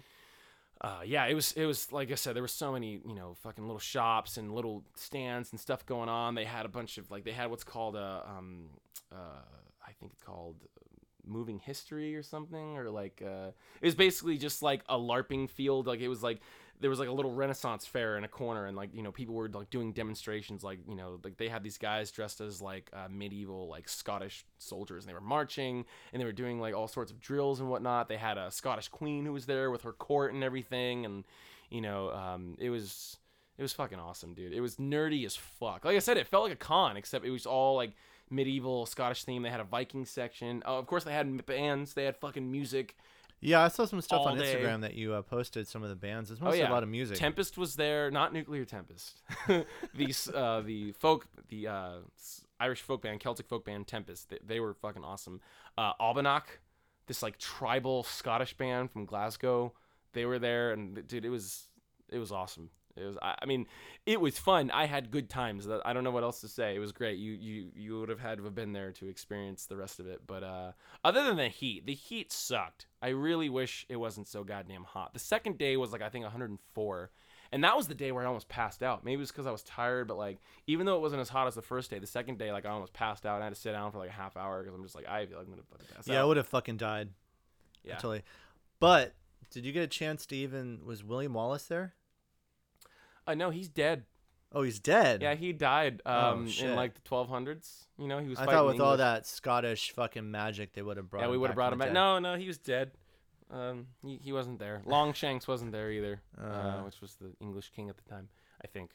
[0.81, 3.35] Uh, yeah, it was it was like I said, there were so many you know
[3.43, 6.35] fucking little shops and little stands and stuff going on.
[6.35, 8.69] They had a bunch of like they had what's called a um
[9.11, 9.41] uh
[9.85, 10.55] I think it's called
[11.25, 13.49] moving history or something or like uh
[13.81, 16.39] it was basically just like a larping field like it was like
[16.79, 19.35] there was like a little renaissance fair in a corner and like you know people
[19.35, 22.89] were like doing demonstrations like you know like they had these guys dressed as like
[22.93, 26.87] uh, medieval like scottish soldiers and they were marching and they were doing like all
[26.87, 28.07] sorts of drills and whatnot.
[28.07, 31.25] They had a scottish queen who was there with her court and everything and
[31.69, 33.17] you know um it was
[33.57, 34.53] it was fucking awesome dude.
[34.53, 35.83] It was nerdy as fuck.
[35.83, 37.91] Like i said it felt like a con except it was all like
[38.29, 39.41] medieval scottish theme.
[39.41, 40.63] They had a viking section.
[40.65, 41.93] Oh, of course they had bands.
[41.93, 42.95] They had fucking music
[43.41, 44.55] Yeah, I saw some stuff on day.
[44.55, 45.67] Instagram that you uh, posted.
[45.67, 46.29] Some of the bands.
[46.29, 46.69] It's Oh, mostly yeah.
[46.69, 47.17] a lot of music.
[47.17, 49.21] Tempest was there, not Nuclear Tempest.
[49.47, 51.91] the uh, the folk the uh,
[52.59, 54.29] Irish folk band, Celtic folk band Tempest.
[54.29, 55.39] They, they were fucking awesome.
[55.77, 56.59] Uh, Albanach,
[57.07, 59.73] this like tribal Scottish band from Glasgow.
[60.13, 61.67] They were there, and dude, it was
[62.09, 62.69] it was awesome.
[62.99, 63.65] It was I, I mean,
[64.05, 64.71] it was fun.
[64.71, 65.67] I had good times.
[65.85, 66.75] I don't know what else to say.
[66.75, 67.17] It was great.
[67.17, 70.07] You you you would have had to have been there to experience the rest of
[70.07, 70.21] it.
[70.27, 70.71] But uh,
[71.03, 72.87] other than the heat, the heat sucked.
[73.01, 75.13] I really wish it wasn't so goddamn hot.
[75.13, 77.11] The second day was like I think 104,
[77.51, 79.05] and that was the day where I almost passed out.
[79.05, 81.47] Maybe it was because I was tired, but like even though it wasn't as hot
[81.47, 83.35] as the first day, the second day like I almost passed out.
[83.35, 85.07] and I had to sit down for like a half hour because I'm just like
[85.07, 86.13] I feel like I'm gonna fucking pass out.
[86.13, 87.09] yeah, I would have fucking died.
[87.83, 87.95] yeah.
[87.95, 88.23] Totally.
[88.79, 89.13] But
[89.51, 90.81] did you get a chance to even?
[90.85, 91.93] Was William Wallace there?
[93.29, 94.05] Uh, no, he's dead.
[94.51, 95.21] Oh, he's dead.
[95.21, 97.85] Yeah, he died Oh, um, in like the 1200s.
[97.99, 98.39] You know, he was.
[98.39, 101.21] I thought with all that Scottish fucking magic, they would have brought.
[101.23, 101.91] yeah, we would have brought him back.
[101.91, 102.91] No, no, he was dead.
[103.51, 104.81] Um, he, he wasn't there.
[104.85, 106.81] Longshanks wasn't there either, uh, Uh.
[106.83, 108.29] which was the English king at the time.
[108.63, 108.91] I think.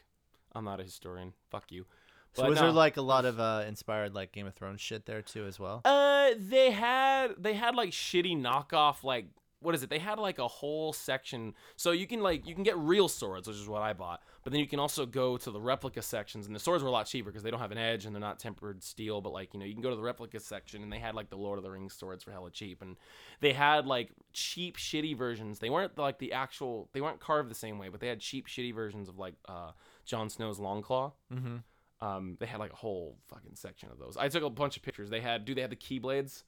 [0.53, 1.33] I'm not a historian.
[1.51, 1.85] Fuck you.
[2.33, 5.05] So But was there like a lot of uh, inspired like Game of Thrones shit
[5.05, 5.81] there too as well?
[5.85, 9.27] Uh, they had they had like shitty knockoff like
[9.65, 9.89] what is it?
[9.89, 13.47] They had like a whole section, so you can like you can get real swords,
[13.47, 14.21] which is what I bought.
[14.43, 16.91] But then you can also go to the replica sections, and the swords were a
[16.91, 19.21] lot cheaper because they don't have an edge and they're not tempered steel.
[19.21, 21.29] But like you know, you can go to the replica section, and they had like
[21.29, 22.95] the Lord of the Rings swords for hella cheap, and
[23.41, 25.59] they had like cheap, shitty versions.
[25.59, 28.47] They weren't like the actual, they weren't carved the same way, but they had cheap,
[28.47, 29.71] shitty versions of like uh,
[30.05, 31.13] Jon Snow's long claw.
[31.33, 31.57] Mm-hmm.
[32.05, 34.15] Um, they had like a whole fucking section of those.
[34.15, 35.09] I took a bunch of pictures.
[35.09, 36.43] They had, do they have the Keyblades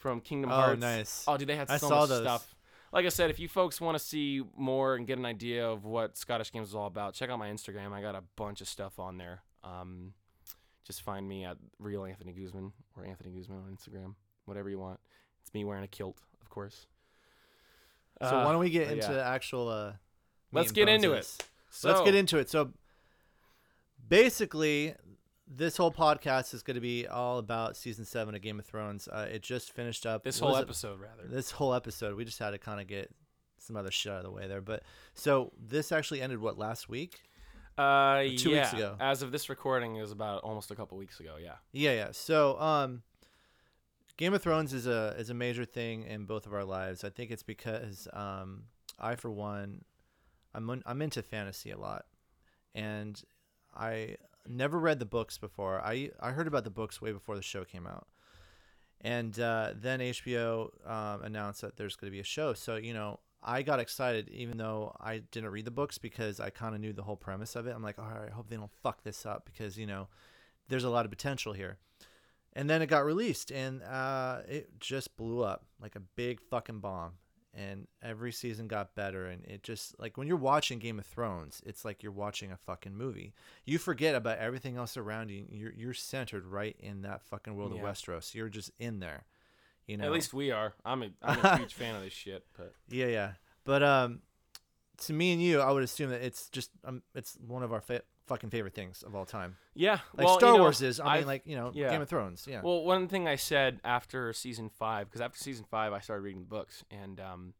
[0.00, 0.82] from Kingdom Hearts.
[0.82, 1.24] Oh, nice.
[1.28, 2.22] Oh, dude, they had I so saw much those.
[2.22, 2.54] stuff.
[2.92, 5.84] Like I said, if you folks want to see more and get an idea of
[5.84, 7.92] what Scottish Games is all about, check out my Instagram.
[7.92, 9.42] I got a bunch of stuff on there.
[9.62, 10.12] Um,
[10.84, 14.98] just find me at real Anthony Guzman or Anthony Guzman on Instagram, whatever you want.
[15.42, 16.86] It's me wearing a kilt, of course.
[18.20, 19.30] So Uh, why don't we get into yeah.
[19.30, 19.68] actual?
[19.68, 19.92] Uh,
[20.52, 21.16] Let's get into it.
[21.18, 21.38] this?
[21.84, 22.50] Let's get into it.
[22.50, 22.72] So
[24.08, 24.94] basically,
[25.50, 29.08] this whole podcast is going to be all about season seven of Game of Thrones.
[29.08, 30.22] Uh, it just finished up.
[30.22, 30.62] this whole is it?
[30.62, 31.28] episode, rather.
[31.28, 33.10] This whole episode, we just had to kind of get
[33.58, 34.60] some other shit out of the way there.
[34.60, 34.84] But
[35.14, 37.22] so this actually ended what last week?
[37.76, 38.60] Uh, two yeah.
[38.60, 38.96] weeks ago.
[39.00, 41.34] As of this recording, is about almost a couple weeks ago.
[41.42, 41.54] Yeah.
[41.72, 42.08] Yeah, yeah.
[42.12, 43.02] So, um,
[44.16, 47.04] Game of Thrones is a is a major thing in both of our lives.
[47.04, 48.64] I think it's because um,
[48.98, 49.82] I, for one,
[50.54, 52.04] I'm un- I'm into fantasy a lot,
[52.74, 53.20] and
[53.74, 54.16] I
[54.48, 55.80] never read the books before.
[55.80, 58.06] I I heard about the books way before the show came out,
[59.00, 62.54] and uh, then HBO um, announced that there's going to be a show.
[62.54, 63.20] So you know.
[63.42, 66.92] I got excited even though I didn't read the books because I kind of knew
[66.92, 67.74] the whole premise of it.
[67.74, 70.08] I'm like, all right, I hope they don't fuck this up because, you know,
[70.68, 71.78] there's a lot of potential here.
[72.52, 76.80] And then it got released and uh, it just blew up like a big fucking
[76.80, 77.12] bomb.
[77.52, 79.26] And every season got better.
[79.26, 82.56] And it just, like, when you're watching Game of Thrones, it's like you're watching a
[82.56, 83.34] fucking movie.
[83.64, 85.46] You forget about everything else around you.
[85.50, 87.80] You're, you're centered right in that fucking world Yeah.
[87.80, 88.34] of Westeros.
[88.34, 89.24] You're just in there.
[89.88, 90.04] You know?
[90.04, 90.74] At least we are.
[90.84, 92.44] I'm a, I'm a huge fan of this shit.
[92.56, 93.32] But Yeah, yeah.
[93.64, 94.20] But um,
[95.06, 97.80] to me and you, I would assume that it's just um, it's one of our
[97.80, 99.56] fa- fucking favorite things of all time.
[99.74, 101.00] yeah, Like well, Star you know, Wars is.
[101.00, 101.90] I mean, I've- like you know, yeah.
[101.90, 102.46] Game of Thrones.
[102.48, 102.60] Yeah.
[102.62, 106.40] Well, one thing I said after season five, because after season five, I started reading
[106.42, 107.54] the books, and um,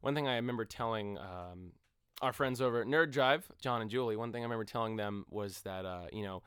[0.00, 1.72] one thing I remember telling um,
[2.22, 5.24] our friends over at Nerd Drive, John and Julie, one thing I remember telling them
[5.30, 6.42] was that uh, you know,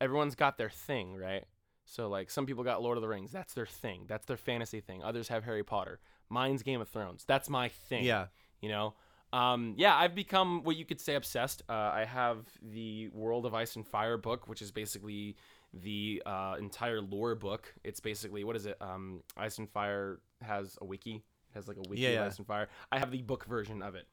[0.00, 1.44] everyone's got their thing, right?
[1.84, 4.80] So like some people got Lord of the Rings, that's their thing, that's their fantasy
[4.80, 5.02] thing.
[5.02, 6.00] Others have Harry Potter.
[6.28, 7.24] Mine's Game of Thrones.
[7.26, 8.04] That's my thing.
[8.04, 8.26] yeah.
[8.60, 8.94] you know
[9.32, 13.54] um, yeah i've become what you could say obsessed uh, i have the world of
[13.54, 15.36] ice and fire book which is basically
[15.72, 20.76] the uh, entire lore book it's basically what is it um, ice and fire has
[20.80, 22.26] a wiki it has like a wiki Yeah, of yeah.
[22.26, 24.06] ice and fire i have the book version of it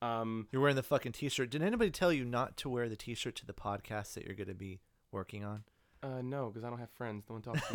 [0.00, 1.48] um, You're wearing the fucking T-shirt.
[1.50, 4.48] Did anybody tell you not to wear the T-shirt to the podcast that you're going
[4.48, 4.80] to be
[5.12, 5.62] working on?
[6.02, 7.74] uh, no because i don't have friends no one talks to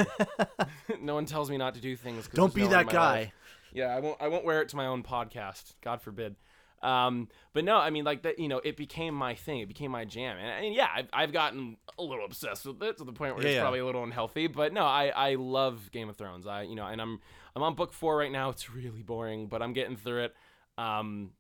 [0.90, 2.28] me no one tells me not to do things.
[2.34, 2.92] Don't be no that my life.
[2.92, 3.32] guy.
[3.72, 4.22] Yeah, I won't.
[4.22, 5.76] I won't wear it to my own podcast.
[5.82, 6.36] God forbid.
[6.84, 8.38] Um, but no, I mean, like that.
[8.40, 9.60] You know, it became my thing.
[9.62, 10.38] It became my jam.
[10.38, 13.44] And, and yeah, I've, I've gotten a little obsessed with it to the point where
[13.44, 13.62] Yeah, it's yeah.
[13.62, 14.48] probably a little unhealthy.
[14.48, 16.46] But no, I, I love Game of Thrones.
[16.46, 17.20] I, you know, and I'm
[17.56, 18.50] I'm on book four right now.
[18.50, 20.36] It's really boring, but I'm getting through it.
[20.78, 21.32] Um,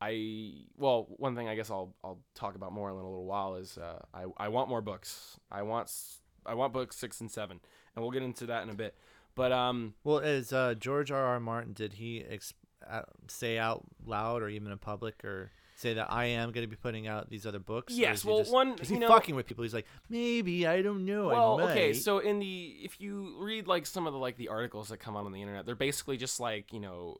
[0.00, 3.56] I well, one thing I guess I'll I'll talk about more in a little while
[3.56, 5.38] is uh, I I want more books.
[5.50, 7.60] I want s- I want books six and seven,
[7.94, 8.94] and we'll get into that in a bit.
[9.34, 11.24] But um, Well, as uh, George R.
[11.24, 11.40] R.
[11.40, 15.94] Martin, did he ex- uh, Uh, say out loud or even in public or say
[15.94, 17.92] that I am going to be putting out these other books?
[17.94, 19.62] Yes, well, just- one, is you he know- fucking with people?
[19.64, 21.28] He's like, maybe I don't know.
[21.28, 24.88] well, okay, so in the if you read like some of the like the articles
[24.88, 27.18] that come out on the internet, they're basically just like you know,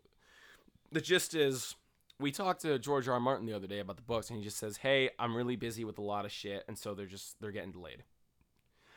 [0.92, 1.74] the gist is
[2.20, 3.14] we talked to George R.
[3.14, 3.20] R.
[3.20, 5.84] Martin the other day about the books, and he just says, "Hey, I'm really busy
[5.84, 8.04] with a lot of shit, and so they're just they're getting delayed."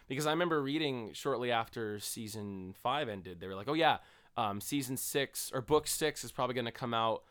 [0.07, 3.97] Because I remember reading shortly after season five ended, they were like, "Oh yeah,
[4.37, 7.23] um, season six or book six is probably going to come out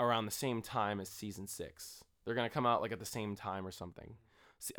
[0.00, 2.02] around the same time as season six.
[2.24, 4.14] They're going to come out like at the same time or something."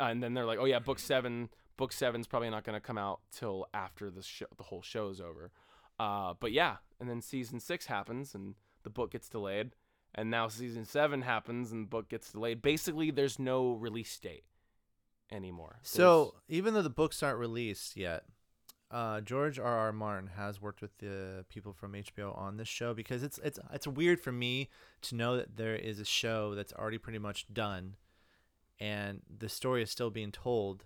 [0.00, 2.84] Uh, and then they're like, "Oh yeah, book seven, book seven's probably not going to
[2.84, 5.52] come out till after the show, the whole show's over."
[5.98, 9.72] Uh, but yeah, and then season six happens, and the book gets delayed,
[10.14, 12.62] and now season seven happens, and the book gets delayed.
[12.62, 14.44] Basically, there's no release date
[15.30, 15.78] anymore.
[15.82, 18.24] So even though the books aren't released yet,
[18.90, 19.66] uh, George R.
[19.66, 19.92] R.
[19.92, 23.86] Martin has worked with the people from HBO on this show because it's it's it's
[23.86, 24.68] weird for me
[25.02, 27.96] to know that there is a show that's already pretty much done,
[28.78, 30.84] and the story is still being told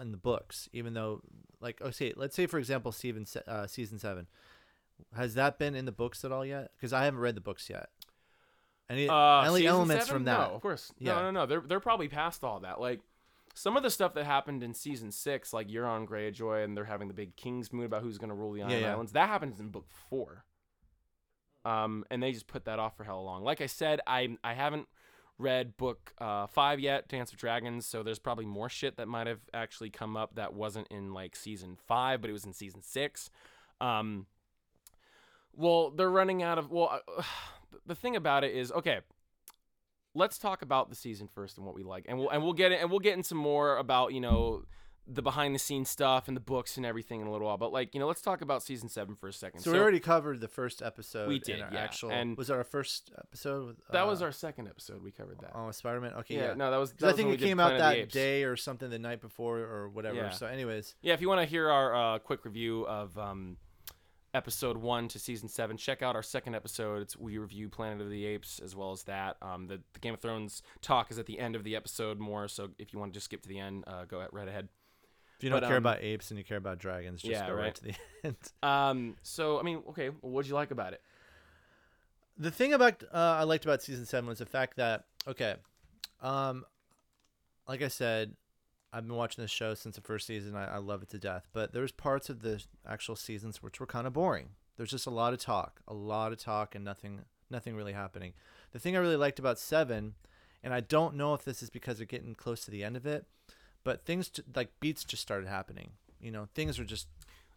[0.00, 1.20] in the books, even though
[1.60, 4.28] like okay, let's say for example, Steven, uh, season seven,
[5.16, 6.70] has that been in the books at all yet?
[6.76, 7.88] Because I haven't read the books yet.
[8.90, 10.20] Any Uh, any elements seven?
[10.20, 10.48] from that?
[10.48, 10.92] No, of course.
[10.98, 11.14] Yeah.
[11.16, 11.46] No, no, no.
[11.46, 12.80] They're they're probably past all that.
[12.80, 13.00] Like
[13.58, 17.08] some of the stuff that happened in season six, like Euron Greyjoy, and they're having
[17.08, 18.92] the big Kingsmoot about who's going to rule the Iron Yeah, yeah.
[18.92, 19.12] Islands.
[19.12, 20.44] That happens in book four.
[21.64, 23.42] Um, and they just put that off for hell long.
[23.42, 24.86] Like I said, I I haven't
[25.38, 27.84] read book uh, five yet, Dance of Dragons.
[27.84, 31.34] So there's probably more shit that might have actually come up that wasn't in like
[31.34, 33.28] season five, but it was in season six.
[33.80, 34.26] Um,
[35.52, 36.70] well, they're running out of.
[36.70, 37.22] Well, uh,
[37.86, 39.00] the thing about it is, okay,
[40.14, 42.72] let's talk about the season first and what we like, and we'll and we'll get
[42.72, 44.64] it, and we'll get into more about you know
[45.10, 47.56] the behind the scenes stuff and the books and everything in a little while.
[47.56, 49.60] But like you know, let's talk about season seven for a second.
[49.60, 51.28] So, we already covered the first episode.
[51.28, 53.66] We in did, our yeah, Actual, and- was our first episode?
[53.68, 55.02] With, that was uh, our second episode.
[55.02, 55.52] We covered that.
[55.54, 56.12] Oh, Spider Man.
[56.14, 56.54] Okay, yeah, yeah.
[56.54, 56.92] no, that was.
[56.92, 59.20] That I think it came out Planet of the that day or something the night
[59.20, 60.16] before or whatever.
[60.16, 60.30] Yeah.
[60.30, 63.56] So, anyways, Yeah, if you want to hear our uh, quick review of um,
[64.34, 67.02] episode one to season seven, check out our second episode.
[67.02, 69.36] It's we review Planet of the Apes as well as that.
[69.42, 72.48] Um, the, the Game of Thrones talk is at the end of the episode more.
[72.48, 74.68] So if you want to just skip to the end, uh, go right ahead.
[75.38, 77.46] if you don't But, care um, about apes and you care about dragons, just yeah,
[77.46, 77.62] go right.
[77.62, 77.74] right.
[77.76, 78.36] to the end.
[78.62, 81.00] Um, so I mean, okay, well, what'd you like about it?
[82.40, 85.56] the thing about uh, I liked about season seven was the fact that okay,
[86.22, 86.64] um,
[87.66, 88.34] like I said,
[88.92, 90.56] I've been watching this show since the first season.
[90.56, 91.48] I, I love it to death.
[91.52, 94.50] But there's parts of the actual seasons which were kind of boring.
[94.76, 97.20] There's just a lot of talk, a lot of talk, and nothing,
[97.50, 98.32] nothing really happening.
[98.72, 100.14] The thing I really liked about seven,
[100.62, 103.04] and I don't know if this is because they're getting close to the end of
[103.04, 103.26] it,
[103.84, 105.90] but things like beats just started happening.
[106.20, 107.08] You know, things were just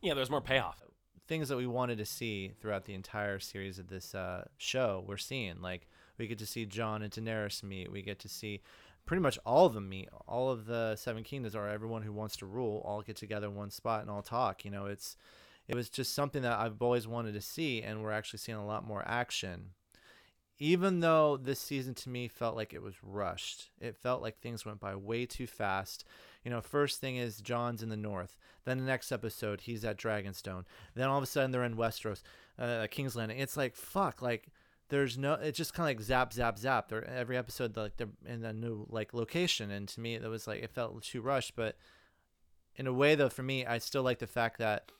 [0.02, 0.82] Yeah, there's more payoff.
[1.28, 5.17] things that we wanted to see throughout the entire series of this uh, show we're
[5.17, 8.60] seeing like we get to see john and daenerys meet we get to see
[9.06, 12.38] pretty much all of them meet all of the seven kingdoms or everyone who wants
[12.38, 15.16] to rule all get together in one spot and all talk you know it's
[15.68, 18.66] it was just something that i've always wanted to see and we're actually seeing a
[18.66, 19.72] lot more action
[20.60, 24.66] even though this season to me felt like it was rushed it felt like things
[24.66, 26.06] went by way too fast
[26.44, 28.38] you know, first thing is Jon's in the north.
[28.66, 30.66] Then the next episode, he's at Dragonstone.
[30.96, 32.24] Then all of a sudden they're in Westeros,
[32.58, 33.40] uh, King's Landing.
[33.40, 34.48] It's like fuck, like
[34.91, 35.34] there's no.
[35.34, 36.89] It's just kind of like zap, zap, zap.
[36.89, 40.45] They're every episode like they're in a new like location, and to me it was
[40.45, 41.56] like it felt too rushed.
[41.56, 41.75] But
[42.75, 44.91] in a way, though, for me, I still like the fact that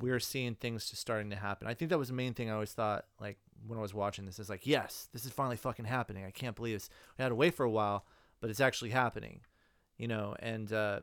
[0.00, 1.68] we're seeing things just starting to happen.
[1.68, 4.24] I think that was the main thing I always thought like when I was watching
[4.24, 6.24] this is like, yes, this is finally fucking happening.
[6.24, 6.88] I can't believe this.
[7.18, 8.06] We had to wait for a while,
[8.40, 9.42] but it's actually happening
[9.98, 11.00] you know and uh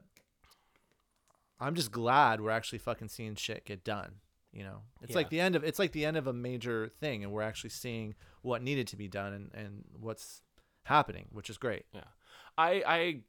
[1.59, 4.15] i'm just glad we're actually fucking seeing shit get done
[4.55, 7.23] you know it's like the end of it's like the end of a major thing
[7.23, 10.41] and we're actually seeing what needed to be done and, and what's
[10.83, 12.01] happening which is great Yeah,
[12.57, 13.19] I I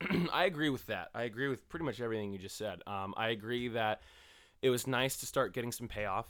[0.32, 1.08] I agree with that.
[1.14, 2.80] I agree with pretty much everything you just said.
[2.86, 4.02] Um, I agree that
[4.62, 6.26] it was nice to start getting some payoff.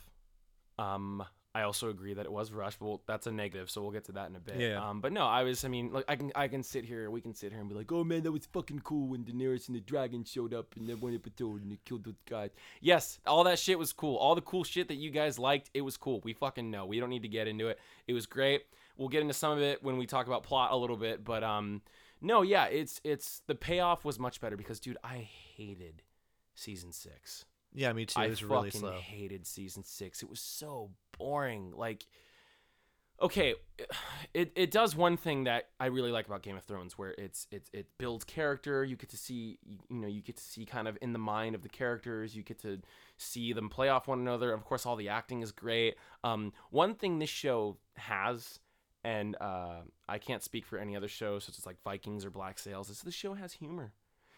[0.78, 1.24] Um,
[1.56, 2.80] I also agree that it was rushed.
[2.80, 4.56] Well, that's a negative, so we'll get to that in a bit.
[4.56, 4.84] Yeah.
[4.88, 5.64] Um, but no, I was.
[5.64, 7.10] I mean, like I can I can sit here.
[7.10, 9.68] We can sit here and be like, oh man, that was fucking cool when Daenerys
[9.68, 12.50] and the dragon showed up in that one episode and they killed those guys.
[12.80, 14.16] Yes, all that shit was cool.
[14.16, 16.20] All the cool shit that you guys liked, it was cool.
[16.24, 16.86] We fucking know.
[16.86, 17.78] We don't need to get into it.
[18.08, 18.64] It was great.
[18.96, 21.44] We'll get into some of it when we talk about plot a little bit, but
[21.44, 21.82] um,
[22.20, 26.02] no, yeah, it's it's the payoff was much better because, dude, I hated
[26.54, 27.44] season six.
[27.74, 30.22] yeah me too I it was fucking really slow hated season six.
[30.22, 31.72] It was so boring.
[31.74, 32.04] Like,
[33.20, 33.54] okay,
[34.32, 37.46] it, it does one thing that I really like about Game of Thrones, where it's
[37.50, 38.84] it it builds character.
[38.84, 41.54] You get to see you, know you get to see kind of in the mind
[41.54, 42.36] of the characters.
[42.36, 42.80] You get to
[43.16, 44.52] see them play off one another.
[44.52, 45.96] Of course, all the acting is great.
[46.22, 48.58] Um, one thing this show has.
[49.06, 52.58] And uh, I can't speak for any other show, such as like Vikings or Black
[52.58, 52.88] Sails.
[52.88, 53.92] Is the show has humor.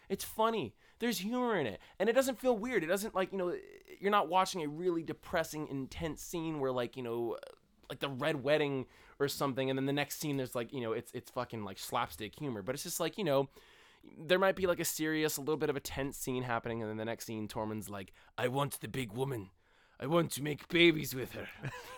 [0.09, 0.73] It's funny.
[0.99, 1.79] There's humor in it.
[1.99, 2.83] And it doesn't feel weird.
[2.83, 3.55] It doesn't like, you know,
[3.99, 7.37] you're not watching a really depressing, intense scene where like, you know,
[7.89, 8.85] like the red wedding
[9.19, 11.79] or something and then the next scene there's like, you know, it's it's fucking like
[11.79, 12.61] slapstick humor.
[12.61, 13.49] But it's just like, you know,
[14.17, 16.89] there might be like a serious, a little bit of a tense scene happening and
[16.89, 19.49] then the next scene Tormund's like, "I want the big woman.
[19.99, 21.47] I want to make babies with her."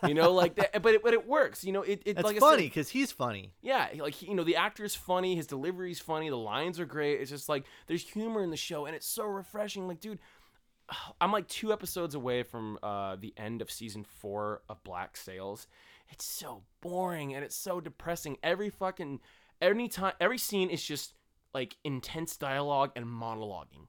[0.07, 1.63] You know, like that but it but it works.
[1.63, 4.43] You know, it, it it's like funny because he's funny yeah, like he- you know,
[4.43, 7.19] the actor's funny, his delivery's funny, the lines are great.
[7.19, 9.88] It's just like there's humor in the show, and it's so refreshing.
[9.88, 10.19] Like, dude,
[11.21, 15.67] I'm like two episodes away from uh, the end of season four of Black Sails.
[16.12, 18.38] It's so boring and it's so depressing.
[18.41, 19.19] Every fucking
[19.62, 21.13] any time, every scene is just
[21.53, 23.88] like intense dialogue and monologuing.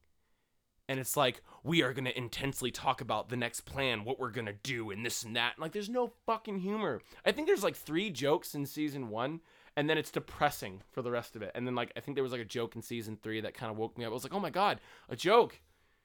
[0.90, 4.54] And it's like, we are gonna intensely talk about the next plan, what we're gonna
[4.64, 5.56] do, and this and that.
[5.56, 7.00] Like, there's no fucking humor.
[7.24, 9.38] I think there's like three jokes in season one,
[9.76, 11.52] and then it's depressing for the rest of it.
[11.54, 13.70] And then, like, I think there was like a joke in season three that kind
[13.70, 14.10] of woke me up.
[14.10, 15.60] I was like, oh my god, a joke,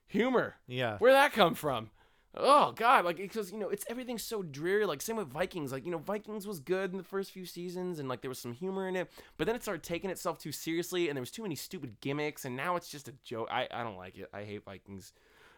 [0.06, 0.58] humor.
[0.68, 1.90] yeah Where'd that come from?
[2.38, 4.86] Oh god, like because you know it's everything's so dreary.
[4.86, 5.72] Like same with Vikings.
[5.72, 8.40] Like you know Vikings was good in the first few seasons, and like there was
[8.40, 9.10] some humor in it.
[9.38, 12.46] But then it started taking itself too seriously, and there was too many stupid gimmicks,
[12.46, 13.48] and now it's just a joke.
[13.52, 14.30] I I don't like it.
[14.34, 15.14] I hate Vikings.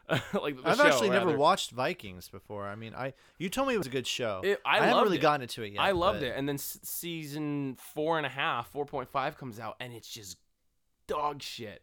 [0.09, 2.65] like the I've show, actually never watched Vikings before.
[2.65, 4.41] I mean, I you told me it was a good show.
[4.43, 5.21] It- I haven't really it.
[5.21, 5.81] gotten into it yet.
[5.81, 9.37] I loved but- it, and then s- season four and a half, four point five
[9.37, 10.37] comes out, and it's just
[11.07, 11.81] dog shit.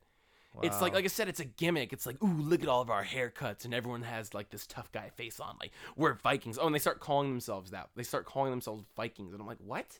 [0.63, 1.93] It's like, like I said, it's a gimmick.
[1.93, 4.91] It's like, ooh, look at all of our haircuts, and everyone has like this tough
[4.93, 5.57] guy face on.
[5.61, 6.59] Like we're Vikings.
[6.59, 7.91] Oh, and they start calling themselves that.
[7.97, 9.99] They start calling themselves Vikings, and I'm like, what?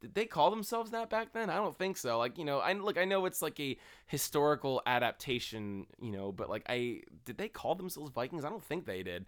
[0.00, 1.48] Did they call themselves that back then?
[1.48, 2.18] I don't think so.
[2.18, 3.76] Like you know, I look, I know it's like a
[4.06, 8.44] historical adaptation, you know, but like I did they call themselves Vikings?
[8.44, 9.26] I don't think they did.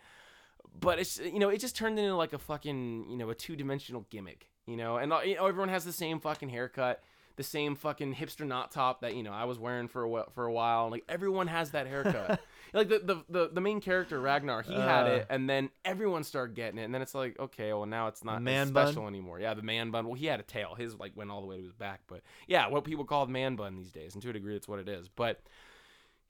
[0.80, 3.54] But it's you know, it just turned into like a fucking you know a two
[3.54, 7.02] dimensional gimmick, you know, and uh, you know everyone has the same fucking haircut
[7.36, 10.30] the same fucking hipster knot top that you know I was wearing for a while,
[10.34, 10.90] for a while.
[10.90, 12.40] Like everyone has that haircut.
[12.72, 15.10] like the, the the the main character Ragnar, he had Uh.
[15.10, 18.24] it, and then everyone started getting it, and then it's like, okay, well now it's
[18.24, 18.86] not man as bun?
[18.86, 19.40] special anymore.
[19.40, 20.06] Yeah, the man bun.
[20.06, 20.74] Well, he had a tail.
[20.76, 23.32] His like went all the way to his back, but yeah, what people call the
[23.32, 25.08] man bun these days, and to a degree, it's what it is.
[25.08, 25.40] But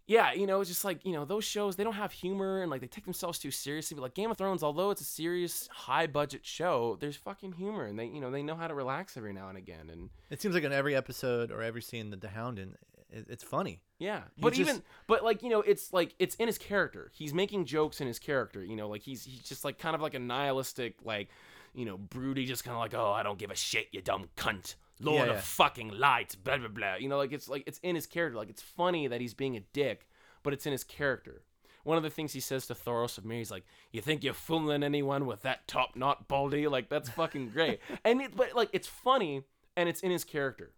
[0.07, 2.71] yeah, you know, it's just like, you know, those shows, they don't have humor and
[2.71, 3.95] like they take themselves too seriously.
[3.95, 7.85] But like Game of Thrones, although it's a serious, high budget show, there's fucking humor
[7.87, 9.89] and they, you know, they know how to relax every now and again.
[9.91, 12.77] And It seems like in every episode or every scene that the Hound in,
[13.11, 13.81] it's funny.
[13.99, 17.11] yeah, He but just- even, but like, you know, it's like, it's in his character.
[17.15, 20.03] He's making jokes in his character, you know, like he's, he's just like kind of
[20.03, 21.29] like a nihilistic, like,
[21.75, 24.29] you know, broody, just kind of like, oh, I don't give a shit, you dumb
[24.37, 24.75] cunt.
[25.01, 26.95] Lord Yeah, of fucking light, blah, blah, blah.
[26.97, 28.39] You know, like it's like, it's in his character.
[28.39, 30.09] Like it's funny that he's being a dick,
[30.43, 31.43] but it's in his character.
[31.83, 34.33] One of the things he says to Thoros of Myr, he's like, "You think you're
[34.33, 36.67] fooling anyone with that top knot, Baldy?
[36.67, 39.43] Like that's fucking great." and it, but like it's funny
[39.77, 40.73] and it's in his character,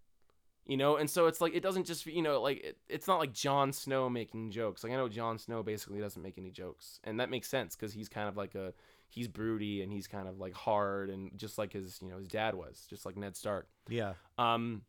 [0.67, 0.97] you know.
[0.97, 3.73] And so it's like it doesn't just you know like it, it's not like Jon
[3.73, 4.83] Snow making jokes.
[4.83, 7.93] Like I know Jon Snow basically doesn't make any jokes, and that makes sense because
[7.93, 8.73] he's kind of like a
[9.09, 12.29] he's broody and he's kind of like hard and just like his you know his
[12.29, 13.69] dad was, just like Ned Stark.
[13.89, 14.15] Yeah.
[14.39, 14.83] Um,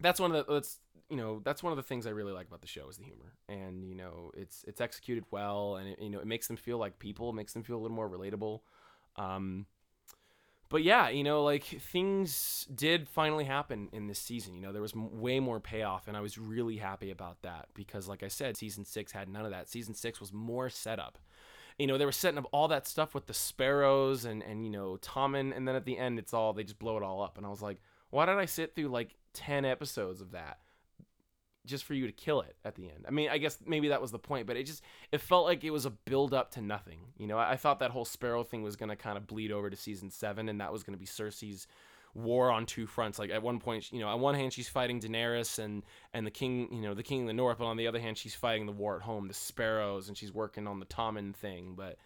[0.00, 0.78] that's one of the that's
[1.08, 3.04] you know that's one of the things I really like about the show is the
[3.04, 6.56] humor, and you know it's it's executed well, and it, you know it makes them
[6.56, 8.60] feel like people, makes them feel a little more relatable.
[9.16, 9.66] Um,
[10.68, 14.54] but yeah, you know, like things did finally happen in this season.
[14.54, 17.68] You know, there was m- way more payoff, and I was really happy about that
[17.72, 19.68] because, like I said, season six had none of that.
[19.68, 21.18] Season six was more setup.
[21.78, 24.70] You know, they were setting up all that stuff with the sparrows and and you
[24.70, 27.36] know Tommen, and then at the end, it's all they just blow it all up,
[27.36, 30.58] and I was like, why did I sit through like ten episodes of that?
[31.66, 33.04] just for you to kill it at the end.
[33.06, 35.64] I mean, I guess maybe that was the point, but it just it felt like
[35.64, 37.00] it was a build up to nothing.
[37.18, 39.68] You know, I, I thought that whole Sparrow thing was gonna kind of bleed over
[39.68, 41.66] to season seven, and that was gonna be Cersei's
[42.16, 43.18] war on two fronts.
[43.18, 46.30] Like at one point, you know, on one hand she's fighting Daenerys and and the
[46.30, 48.66] king, you know, the king of the North, but on the other hand she's fighting
[48.66, 51.74] the war at home, the Sparrows, and she's working on the Tommen thing.
[51.76, 51.98] But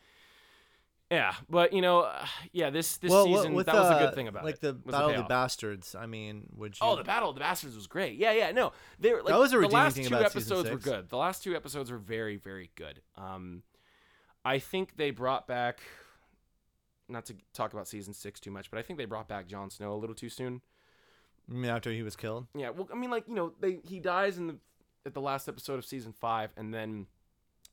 [1.10, 4.14] yeah, but you know, uh, yeah, this this well, season that was a uh, good
[4.14, 4.66] thing about like it.
[4.66, 5.22] Like the Battle of the.
[5.24, 5.94] Bastards.
[5.94, 6.86] I mean, would you?
[6.86, 8.16] Oh, the Battle of the Bastards was great.
[8.16, 11.08] Yeah, yeah, no, they were like that was a the last two episodes were good.
[11.08, 13.00] The last two episodes were very, very good.
[13.16, 13.62] Um,
[14.44, 15.80] I think they brought back,
[17.10, 19.70] not to talk about season six too much, but I think they brought back Jon
[19.70, 20.62] Snow a little too soon.
[21.64, 22.46] After he was killed.
[22.54, 24.56] Yeah, well, I mean, like you know, they he dies in the
[25.04, 27.06] at the last episode of season five, and then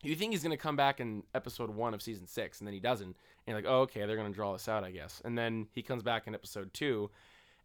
[0.02, 2.80] you think he's gonna come back in episode one of season six, and then he
[2.80, 3.16] doesn't, and
[3.46, 6.02] you're like, oh, okay, they're gonna draw this out, I guess, and then he comes
[6.02, 7.12] back in episode two,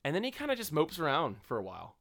[0.05, 1.97] and then he kind of just mopes around for a while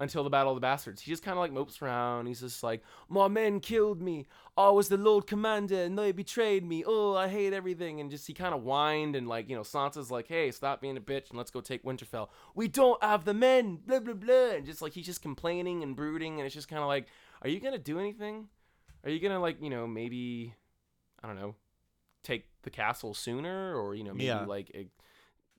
[0.00, 1.02] until the Battle of the Bastards.
[1.02, 2.26] He just kind of like mopes around.
[2.26, 4.26] He's just like, my men killed me.
[4.56, 6.84] I was the Lord Commander, and they betrayed me.
[6.86, 8.00] Oh, I hate everything.
[8.00, 10.96] And just he kind of whined, and like you know, Sansa's like, hey, stop being
[10.96, 12.28] a bitch, and let's go take Winterfell.
[12.54, 13.80] We don't have the men.
[13.86, 14.50] Blah blah blah.
[14.52, 17.06] And just like he's just complaining and brooding, and it's just kind of like,
[17.42, 18.48] are you gonna do anything?
[19.04, 20.54] Are you gonna like you know maybe,
[21.22, 21.54] I don't know,
[22.22, 24.44] take the castle sooner, or you know maybe Yeah.
[24.44, 24.70] like.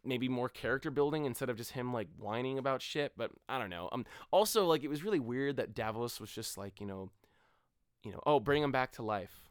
[0.10, 3.70] Maybe more character building instead of just him like whining about shit but i don't
[3.70, 3.88] know.
[3.92, 7.12] Um also like it was really weird that davos was just like you know
[8.04, 9.50] you know oh bring him back to life.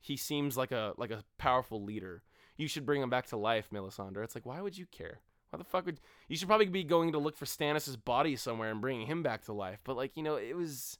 [0.00, 2.22] He seems like a like a powerful leader.
[2.56, 4.22] You should bring him back to life melisandre.
[4.22, 5.20] It's like why would you care?
[5.50, 8.70] Why the fuck would you should probably be going to look for stannis's body somewhere
[8.70, 9.80] and bringing him back to life.
[9.82, 10.98] But like you know it was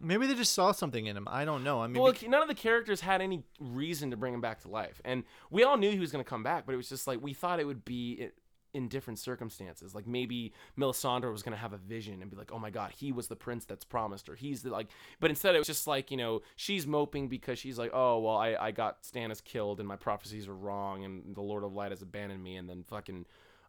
[0.00, 1.26] Maybe they just saw something in him.
[1.30, 1.80] I don't know.
[1.82, 4.68] I mean, well, none of the characters had any reason to bring him back to
[4.68, 6.66] life, and we all knew he was going to come back.
[6.66, 8.30] But it was just like we thought it would be
[8.74, 9.94] in different circumstances.
[9.94, 12.92] Like maybe Melisandre was going to have a vision and be like, "Oh my God,
[12.96, 14.88] he was the prince that's promised," or he's the like.
[15.20, 18.36] But instead, it was just like you know she's moping because she's like, "Oh well,
[18.36, 21.90] I I got Stannis killed and my prophecies are wrong and the Lord of Light
[21.92, 23.26] has abandoned me," and then fucking.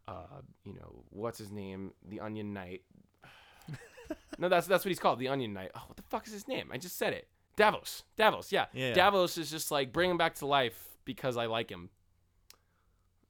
[0.08, 1.94] Uh, you know what's his name?
[2.08, 2.82] The Onion Knight.
[4.38, 5.72] No, that's that's what he's called, the Onion Knight.
[5.76, 6.70] Oh, what the fuck is his name?
[6.72, 7.28] I just said it.
[7.56, 8.04] Davos.
[8.18, 8.52] Davos.
[8.52, 8.66] Yeah.
[8.74, 8.94] Yeah.
[8.94, 11.90] Davos is just like bring him back to life because I like him.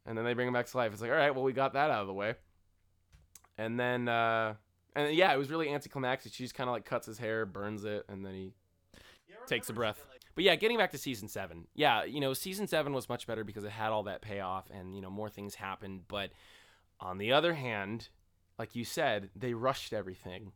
[0.05, 0.91] And then they bring him back to life.
[0.91, 2.35] It's like, all right, well, we got that out of the way.
[3.57, 4.55] And then, uh,
[4.95, 6.33] and then, yeah, it was really anticlimactic.
[6.33, 8.53] She just kind of like cuts his hair, burns it, and then he
[9.47, 10.03] takes a breath.
[10.35, 13.43] but yeah, getting back to season seven, yeah, you know, season seven was much better
[13.43, 16.01] because it had all that payoff and you know more things happened.
[16.07, 16.31] But
[16.99, 18.09] on the other hand,
[18.57, 20.51] like you said, they rushed everything.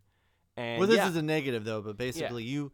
[0.57, 2.71] And well, this yeah, is a negative though, but basically you,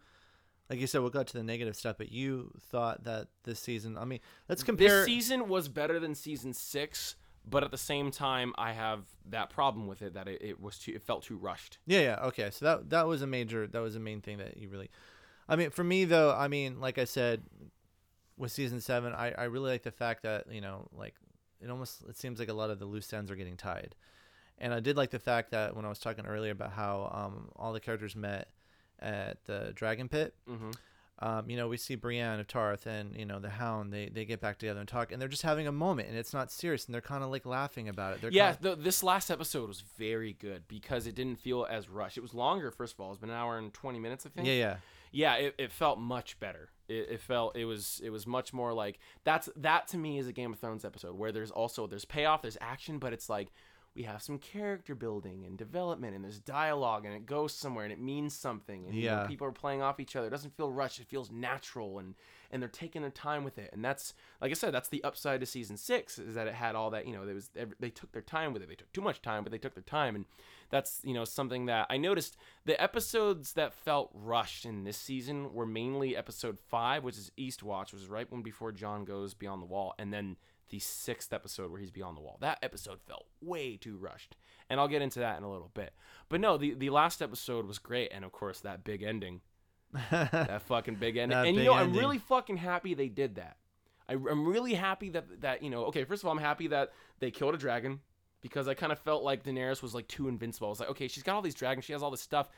[0.70, 1.98] like you said, we'll go to the negative stuff.
[1.98, 3.98] But you thought that this season.
[3.98, 4.98] I mean, let's compare.
[4.98, 7.16] this season was better than season six,
[7.50, 10.78] but at the same time, I have that problem with it that it, it was
[10.78, 11.78] too, it felt too rushed.
[11.86, 12.50] Yeah, yeah, okay.
[12.52, 14.90] So that that was a major, that was a main thing that you really.
[15.48, 17.42] I mean, for me though, I mean, like I said,
[18.38, 21.16] with season seven, I I really like the fact that you know, like,
[21.62, 23.96] it almost it seems like a lot of the loose ends are getting tied,
[24.60, 27.49] and I did like the fact that when I was talking earlier about how um
[27.55, 28.49] all the characters met
[28.99, 30.36] at the Dragon Pit.
[30.49, 30.72] Mm-hmm.
[31.22, 33.91] Um, you know, we see Brienne of Tarth and you know the Hound.
[33.91, 36.32] They they get back together and talk, and they're just having a moment, and it's
[36.34, 38.22] not serious, and they're kind of like laughing about it.
[38.22, 42.18] They're Yeah, kinda- this last episode was very good because it didn't feel as rushed.
[42.18, 43.12] It was longer, first of all.
[43.12, 44.47] It's been an hour and twenty minutes, I think.
[44.47, 44.76] yeah, yeah.
[45.12, 48.72] yeah it, it felt much better it, it felt it was it was much more
[48.74, 52.05] like that's that to me is a game of thrones episode where there's also there's
[52.05, 53.49] payoff there's action but it's like
[54.00, 57.91] we have some character building and development and there's dialogue and it goes somewhere and
[57.91, 59.28] it means something and you know, Yeah.
[59.28, 60.28] people are playing off each other.
[60.28, 61.02] It doesn't feel rushed.
[61.02, 62.16] It feels natural and
[62.52, 63.70] and they're taking their time with it.
[63.74, 66.76] And that's like i said that's the upside to season six is that it had
[66.76, 68.70] all that you know there was they took their time with it.
[68.70, 70.16] They took too much time but they took their time.
[70.16, 70.26] And
[70.70, 75.52] that's you know something that i noticed the episodes that felt rushed in this season
[75.54, 79.34] were mainly episode five which is east watch which is right when before jon goes
[79.34, 80.38] beyond the wall and then
[80.70, 84.36] the sixth episode where he's beyond the wall that episode felt way too rushed
[84.70, 85.94] and i'll get into that in a little bit
[86.30, 89.42] but no the, the last episode was great and of course that big ending
[90.12, 91.38] that fucking big ending.
[91.38, 93.58] And you big know, I'm really fucking happy they did that.
[94.08, 95.86] I, I'm really happy that that you know.
[95.86, 98.00] Okay, first of all, I'm happy that they killed a dragon
[98.42, 100.68] because I kind of felt like Daenerys was like too invincible.
[100.68, 102.50] I was like, okay, she's got all these dragons, she has all this stuff.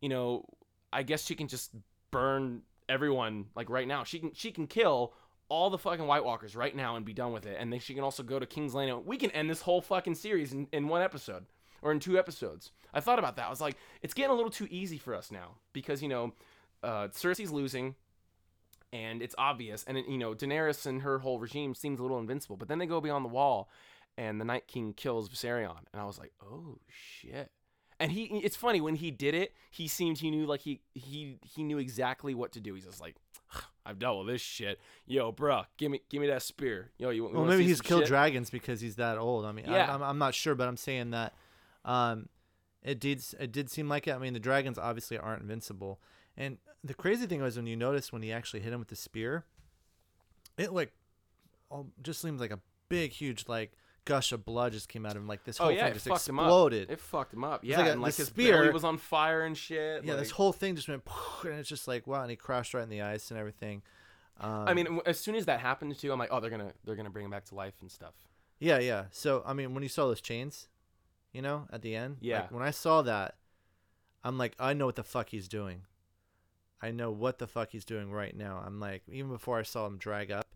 [0.00, 0.44] You know,
[0.92, 1.70] I guess she can just
[2.10, 4.04] burn everyone like right now.
[4.04, 5.14] She can she can kill
[5.48, 7.56] all the fucking White Walkers right now and be done with it.
[7.58, 9.02] And then she can also go to King's Landing.
[9.06, 11.46] We can end this whole fucking series in, in one episode
[11.82, 12.72] or in two episodes.
[12.92, 13.46] I thought about that.
[13.46, 16.34] I was like, it's getting a little too easy for us now because you know,
[16.82, 17.94] uh, Cersei's losing,
[18.92, 19.84] and it's obvious.
[19.86, 22.56] And you know, Daenerys and her whole regime seems a little invincible.
[22.56, 23.70] But then they go beyond the wall,
[24.16, 27.50] and the Night King kills Viserion, and I was like, oh shit.
[28.00, 29.54] And he, it's funny when he did it.
[29.72, 32.74] He seemed he knew like he he he knew exactly what to do.
[32.74, 33.16] He's just like,
[33.86, 34.78] I've dealt with this shit.
[35.06, 36.90] Yo, bruh, give me give me that spear.
[36.98, 38.08] Yo, you, you well, maybe he's killed shit?
[38.08, 39.46] dragons because he's that old.
[39.46, 39.94] I mean, I, Yeah.
[39.94, 41.34] I'm, I'm not sure, but I'm saying that
[41.84, 42.28] um,
[42.82, 44.12] it did it did seem like it.
[44.12, 46.00] I mean, the dragons obviously aren't invincible,
[46.36, 48.96] and the crazy thing was when you notice when he actually hit him with the
[48.96, 49.44] spear,
[50.58, 50.92] it like
[51.70, 53.72] all, just seems like a big, huge like
[54.04, 55.28] gush of blood just came out of him.
[55.28, 56.88] Like this Oh whole yeah, thing just fucked him exploded.
[56.88, 56.92] up.
[56.92, 57.64] It fucked him up.
[57.64, 60.04] Yeah, like a- and like his spear- belly was on fire and shit.
[60.04, 61.02] yeah, like- this whole thing just went,
[61.44, 63.82] and it's just like wow, and he crashed right in the ice and everything.
[64.40, 66.96] Um, I mean, as soon as that happened too, I'm like, oh, they're gonna they're
[66.96, 68.14] gonna bring him back to life and stuff.
[68.60, 69.04] Yeah, yeah.
[69.10, 70.68] So I mean, when you saw those chains,
[71.32, 72.40] you know, at the end, Yeah.
[72.42, 73.36] Like, when I saw that,
[74.24, 75.82] I'm like, I know what the fuck he's doing.
[76.80, 78.62] I know what the fuck he's doing right now.
[78.64, 80.46] I'm like, even before I saw him drag up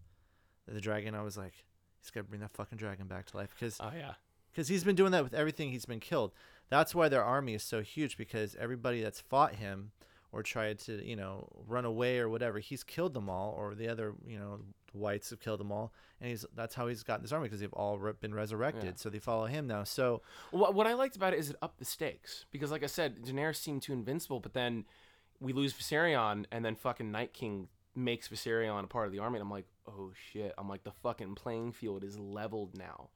[0.69, 1.65] the dragon, I was like,
[2.03, 4.15] he's gotta bring that fucking dragon back to life because Oh yeah,
[4.51, 6.33] because he's been doing that with everything he's been killed.
[6.69, 9.93] That's why their army is so huge because everybody that's fought him
[10.35, 13.87] or tried to, you know, run away or whatever, he's killed them all, or the
[13.87, 14.61] other, you know,
[14.95, 15.93] whites have killed them all,
[16.23, 18.93] and he's that's how he's gotten this army because they've all re- been resurrected, Yeah.
[18.97, 19.85] so they follow him now.
[19.85, 22.87] So What, what I liked about it is it upped the stakes because, like I
[22.87, 24.87] said, Daenerys seemed too invincible, but then
[25.39, 29.37] we lose Viserion, and then fucking Night King makes Viserion a part of the army,
[29.39, 30.53] and I'm like, oh shit!
[30.59, 33.11] I'm like, the fucking playing field is leveled now.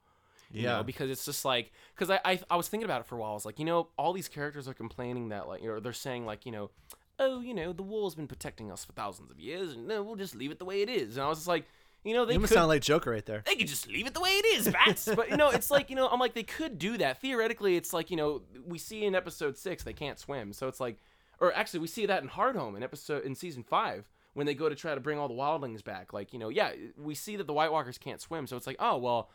[0.53, 3.07] You yeah, know, because it's just like, because I, I I was thinking about it
[3.07, 3.33] for a while.
[3.33, 6.25] I was like, you know, all these characters are complaining that like, or they're saying
[6.25, 6.71] like, you know,
[7.19, 10.17] oh, you know, the wall's been protecting us for thousands of years, and no, we'll
[10.17, 11.17] just leave it the way it is.
[11.17, 11.67] And I was just like,
[12.05, 13.43] you know, they you could sound like Joker right there.
[13.45, 15.09] they could just leave it the way it is, bats.
[15.17, 17.77] but you know, it's like you know, I'm like they could do that theoretically.
[17.77, 20.99] It's like you know, we see in episode six they can't swim, so it's like,
[21.41, 24.69] or actually we see that in Hardhome in episode in season five when they go
[24.69, 26.13] to try to bring all the wildlings back.
[26.13, 28.77] Like you know, yeah, we see that the White Walkers can't swim, so it's like,
[28.79, 29.31] oh well.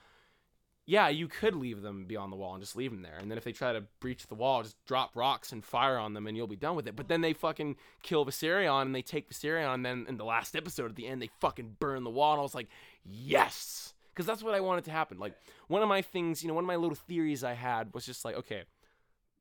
[0.88, 3.16] Yeah, you could leave them beyond the wall and just leave them there.
[3.18, 6.14] And then if they try to breach the wall, just drop rocks and fire on
[6.14, 6.96] them and you'll be done with it.
[6.96, 10.56] But then they fucking kill Viserion and they take Viserion and then in the last
[10.56, 12.68] episode at the end they fucking burn the wall and I was like,
[13.06, 15.34] yes because that's what i wanted to happen like
[15.68, 18.26] one of my things you know one of my little theories i had was just
[18.26, 18.64] like okay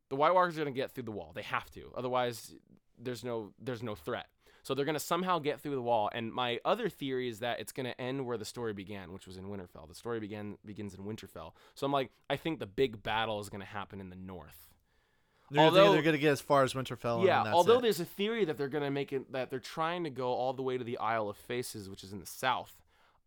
[0.08, 2.54] the white walkers are going to get through the wall they have to otherwise
[2.98, 4.26] there's no there's no threat
[4.62, 7.60] so they're going to somehow get through the wall and my other theory is that
[7.60, 10.56] it's going to end where the story began which was in winterfell the story began
[10.64, 14.00] begins in winterfell so i'm like i think the big battle is going to happen
[14.00, 14.68] in the north
[15.50, 17.24] They're, Although- they're gonna get as far as Winterfell.
[17.26, 17.82] yeah, although it.
[17.82, 20.62] there's a theory that they're gonna make it that they're trying to go all the
[20.62, 22.76] way to the Isle of Faces, which is in the south.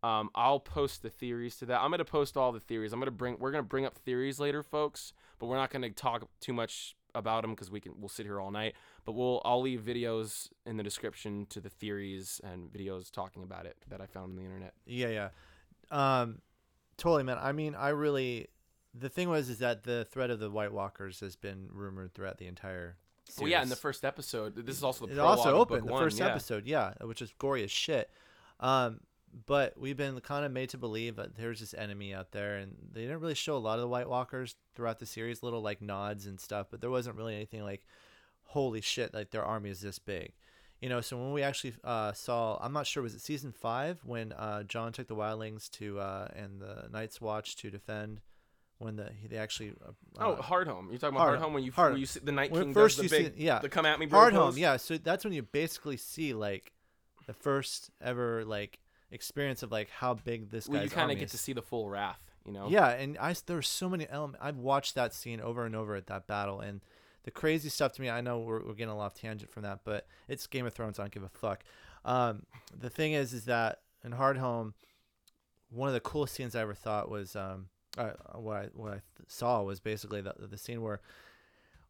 [0.02, 1.80] Um, I'll post the theories to that.
[1.82, 2.92] I'm gonna post all the theories.
[2.94, 6.26] I'm gonna bring we're gonna bring up theories later, folks, but we're not gonna talk
[6.40, 8.74] too much about them because we can we'll sit here all night.
[9.04, 13.66] But we'll I'll leave videos in the description to the theories and videos talking about
[13.66, 14.74] it that I found on the internet.
[14.86, 15.28] Yeah, yeah.
[15.90, 16.40] Um,
[16.96, 17.38] totally, man.
[17.40, 18.48] I mean, I really.
[18.96, 22.38] The thing was, is that the threat of the White Walkers has been rumored throughout
[22.38, 22.96] the entire.
[23.26, 23.40] Series.
[23.40, 26.02] Well, yeah, in the first episode, this is also the it also opened the one,
[26.02, 26.26] first yeah.
[26.26, 28.10] episode, yeah, which is gory as shit.
[28.60, 29.00] Um,
[29.46, 32.76] but we've been kind of made to believe that there's this enemy out there, and
[32.92, 35.42] they didn't really show a lot of the White Walkers throughout the series.
[35.42, 37.84] Little like nods and stuff, but there wasn't really anything like,
[38.44, 40.32] holy shit, like their army is this big.
[40.80, 44.00] You know, so when we actually uh, saw, I'm not sure, was it season five
[44.04, 48.20] when uh, Jon took the Wildlings to uh, and the Night's Watch to defend
[48.78, 50.90] when the they actually uh, Oh, uh, Hardhome.
[50.90, 52.98] You're talking about Hard- Hardhome when you Hard- when you see the Night King first
[52.98, 53.60] does the big see- yeah.
[53.60, 56.72] the come at me bro Hardhome yeah so that's when you basically see like
[57.26, 58.78] the first ever like
[59.14, 61.62] experience of like how big this Well, guy's you kind of get to see the
[61.62, 62.68] full wrath, you know.
[62.68, 66.06] yeah and I there's so many elements i've watched that scene over and over at
[66.08, 66.80] that battle and
[67.22, 69.62] the crazy stuff to me i know we're, we're getting a lot of tangent from
[69.62, 71.64] that but it's game of thrones i don't give a fuck
[72.04, 72.42] um,
[72.78, 74.74] the thing is is that in Hardhome
[75.70, 79.00] one of the coolest scenes i ever thought was um, uh, what i what i
[79.16, 81.00] th- saw was basically the, the scene where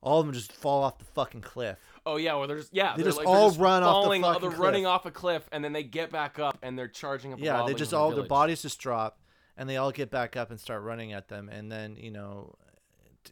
[0.04, 3.02] all of them just fall off the fucking cliff Oh yeah, well there's yeah, They
[3.02, 5.10] they're just like, all they're just run off the falling, fucking They're running off a
[5.10, 7.38] cliff, and then they get back up and they're charging up.
[7.38, 8.28] the yeah they wildlings just the all their village.
[8.28, 9.18] bodies just drop
[9.56, 12.54] and they all get back up and start running at them and then you know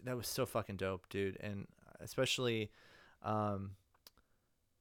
[0.04, 1.66] that was so fucking dope dude and
[2.00, 2.70] especially
[3.22, 3.72] um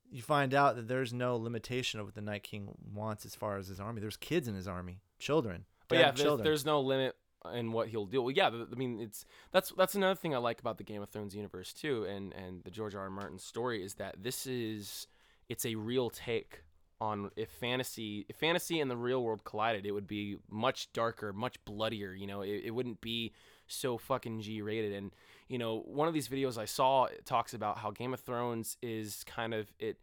[0.10, 3.58] you find out that there's no limitation of what the night king wants as far
[3.58, 6.66] as his army there's kids in his army children But dead yeah, there's, children there's
[6.66, 7.16] no limit
[7.54, 8.22] in what he'll do.
[8.22, 11.10] Well, yeah, I mean it's that's that's another thing I like about the Game of
[11.10, 13.02] Thrones universe too, and and the George R.
[13.02, 13.10] R.
[13.10, 15.08] Martin story is that this is
[15.50, 16.64] it's a real take
[17.00, 21.34] on if fantasy if fantasy and the real world collided, it would be much darker,
[21.34, 22.14] much bloodier.
[22.14, 23.34] You know, it, it wouldn't be
[23.68, 24.94] so fucking G rated.
[24.94, 25.12] And
[25.48, 29.24] you know, one of these videos I saw talks about how Game of Thrones is
[29.26, 29.98] kind of it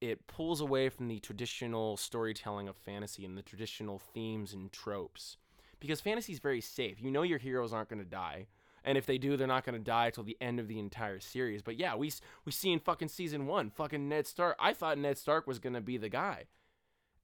[0.00, 5.36] it pulls away from the traditional storytelling of fantasy and the traditional themes and tropes
[5.80, 7.00] because fantasy is very safe.
[7.00, 8.46] You know your heroes aren't going to die,
[8.84, 11.20] and if they do, they're not going to die till the end of the entire
[11.20, 11.62] series.
[11.62, 12.12] But yeah, we
[12.44, 14.56] we see in fucking season one, fucking Ned Stark.
[14.58, 16.44] I thought Ned Stark was going to be the guy,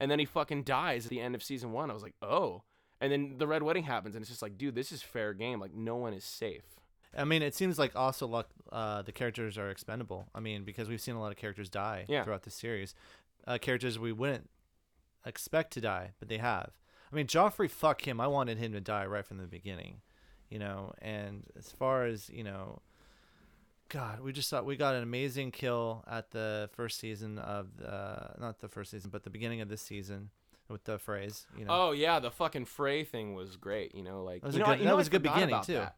[0.00, 1.90] and then he fucking dies at the end of season one.
[1.90, 2.62] I was like, oh.
[3.00, 5.60] And then the Red Wedding happens, and it's just like, dude, this is fair game.
[5.60, 6.62] Like, no one is safe.
[7.16, 10.88] i mean it seems like also luck uh the characters are expendable i mean because
[10.88, 12.24] we've seen a lot of characters die Yeah.
[12.24, 12.92] throughout the series
[13.46, 14.50] uh characters we wouldn't
[15.24, 16.70] expect to die but they have
[17.14, 20.00] i mean joffrey fuck him i wanted him to die right from the beginning
[20.50, 22.80] you know and as far as you know
[23.88, 28.30] god we just thought we got an amazing kill at the first season of the
[28.40, 30.30] not the first season but the beginning of this season
[30.68, 33.94] with the Freys you know Oh yeah, the fucking Frey thing was great.
[33.94, 35.22] You know, like That was you a know, good- you that know, was a good
[35.22, 35.74] beginning, too.
[35.74, 35.96] that.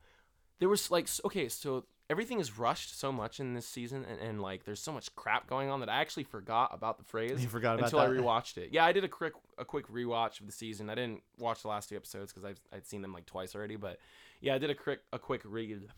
[0.59, 4.41] There was like okay, so everything is rushed so much in this season, and, and
[4.41, 7.49] like there's so much crap going on that I actually forgot about the Freys You
[7.49, 8.71] forgot until I rewatched it.
[8.73, 10.91] Yeah, I did a quick a quick rewatch of the season.
[10.91, 13.77] I didn't watch the last two episodes because I've I'd seen them like twice already,
[13.77, 13.99] but
[14.41, 15.89] yeah, I did a quick a quick read.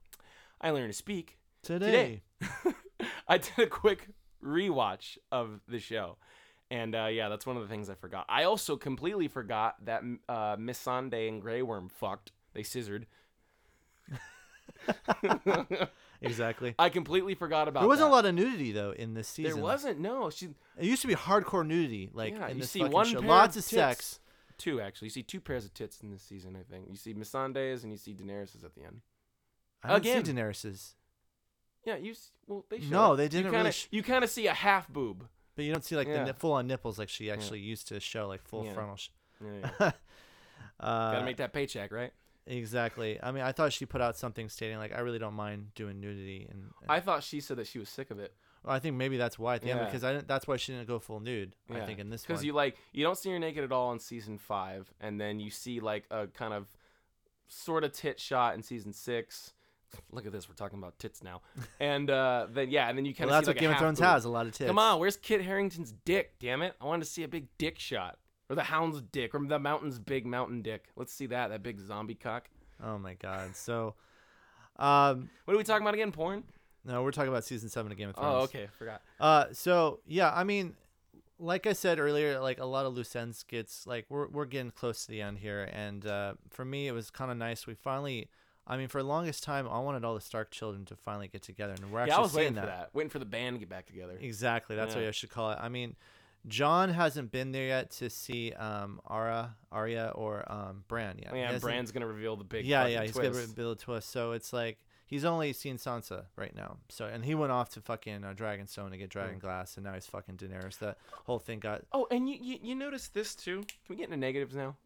[0.60, 2.76] I learned to speak today, today.
[3.28, 4.08] I did a quick
[4.42, 6.16] rewatch of the show.
[6.70, 8.26] And uh, yeah, that's one of the things I forgot.
[8.28, 12.32] I also completely forgot that uh, Missandei and Grey Worm fucked.
[12.52, 13.06] They scissored.
[16.22, 17.80] exactly I completely forgot about.
[17.80, 18.12] there wasn't that.
[18.12, 20.00] a lot of nudity though in this season There wasn't.
[20.00, 20.46] No, she
[20.76, 23.20] It used to be hardcore nudity, like Yeah, in you this see one show.
[23.20, 24.20] Lots of of sex.
[24.56, 25.06] two actually.
[25.06, 26.56] You see two pairs of tits in this season.
[26.58, 29.00] I think you see Missandei's and you see Daenerys's at the end.
[29.82, 30.24] I don't Again.
[30.24, 30.94] see Daenerys's,
[31.84, 32.14] Yeah, you.
[32.46, 34.88] Well, they show No, they didn't kinda, really sh- you kind of see a half
[34.88, 35.28] boob.
[35.54, 36.24] but you don't see like Yeah.
[36.24, 38.74] the full on nipples like she actually used to show, like full Yeah.
[38.74, 38.96] frontal.
[38.96, 39.08] Sh-
[39.44, 39.90] Yeah, yeah.
[40.80, 42.12] uh, Gotta make that paycheck, right?
[42.48, 43.18] Exactly.
[43.22, 46.00] I mean, I thought she put out something stating like, I really don't mind doing
[46.00, 48.32] nudity, and, and I thought she said that she was sick of it.
[48.64, 49.84] well, I think maybe that's why at the end Yeah.
[49.86, 50.28] because I didn't.
[50.28, 51.54] That's why she didn't go full nude.
[51.70, 52.34] I think in this one.
[52.34, 55.40] because you like you don't see her naked at all in season five, and then
[55.40, 56.66] you see like a kind of
[57.48, 59.52] sort of tit shot in season six.
[60.12, 61.40] Look at this, we're talking about tits now,
[61.80, 63.70] and uh, then yeah, and then you kind well, of that's see what like Game
[63.70, 64.06] a of Thrones boob.
[64.08, 64.68] has a lot of tits.
[64.68, 66.34] Come on, where's Kit Harington's dick?
[66.40, 68.18] Damn it, I wanted to see a big dick shot,
[68.50, 70.84] or the Hound's dick, or the Mountain's big mountain dick.
[70.96, 72.48] Let's see that, that big zombie cock.
[72.82, 73.54] Oh my god.
[73.56, 73.94] So,
[74.76, 76.12] um, What are we talking about again?
[76.12, 76.44] Porn?
[76.84, 78.34] no, we're talking about season seven of Game of Thrones.
[78.34, 79.02] Oh, okay, forgot.
[79.20, 80.74] Uh, so yeah, I mean,
[81.38, 84.70] like I said earlier, like a lot of loose ends gets like we're we're getting
[84.70, 87.66] close to the end here, and uh, for me, it was kind of nice.
[87.66, 88.28] We finally,
[88.66, 91.42] I mean, for the longest time, I wanted all the Stark children to finally get
[91.42, 92.60] together, and we're Yeah, actually I was waiting that.
[92.62, 92.90] for that.
[92.94, 94.16] Waiting for the band to get back together.
[94.20, 94.74] Exactly.
[94.76, 95.02] That's Yeah.
[95.02, 95.58] what I should call it.
[95.60, 95.94] I mean,
[96.46, 101.34] Jon hasn't been there yet to see um Ara, Arya, or um Bran yet.
[101.34, 103.02] Yeah, hasn't- gonna reveal the big yeah, yeah.
[103.02, 103.32] He's twist.
[103.32, 104.10] gonna build a twist.
[104.10, 106.76] So it's like he's only seen Sansa right now.
[106.88, 109.94] So and he went off to fucking uh, Dragonstone to get Dragon Glass, and now
[109.94, 110.78] he's fucking Daenerys.
[110.78, 111.82] That whole thing got.
[111.92, 113.58] Oh, and you, you you notice this too?
[113.60, 114.76] Can we get into negatives now?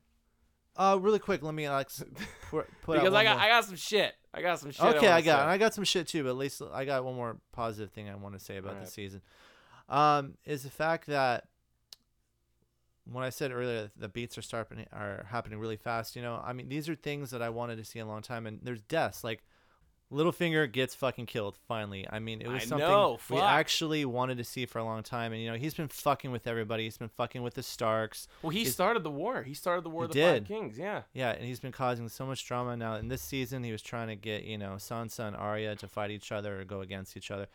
[0.75, 1.89] Uh, really quick, let me like
[2.51, 4.15] put, because I got more- I got some shit.
[4.33, 4.83] I got some shit.
[4.97, 5.43] okay, I, I, got say.
[5.43, 8.09] and I got some shit too, but at least I got one more positive thing
[8.09, 8.87] I want to say about Alright.
[8.87, 9.21] the season.
[9.93, 11.45] Um, is the fact that
[13.11, 16.17] when I said earlier that the beats are starting are happening really fast.
[16.17, 18.23] You know, I mean these are things that I wanted to see in a long
[18.23, 19.43] time, and there's deaths like.
[20.11, 22.07] Littlefinger gets fucking killed finally.
[22.07, 25.03] I mean, it was I something know, we actually wanted to see for a long
[25.03, 25.33] time.
[25.33, 26.85] And you know, he's been fucking with everybody.
[26.85, 28.29] He's been fucking with the Starks.
[28.43, 29.43] Well, he He's- started the war.
[29.43, 30.49] He started the war He of the Five did.
[30.49, 30.77] Kings.
[30.79, 31.05] Yeah.
[31.15, 32.97] Yeah, and he's been causing so much drama now.
[32.97, 36.11] In this season, he was trying to get you know Sansa and Arya to fight
[36.11, 37.47] each other or go against each other.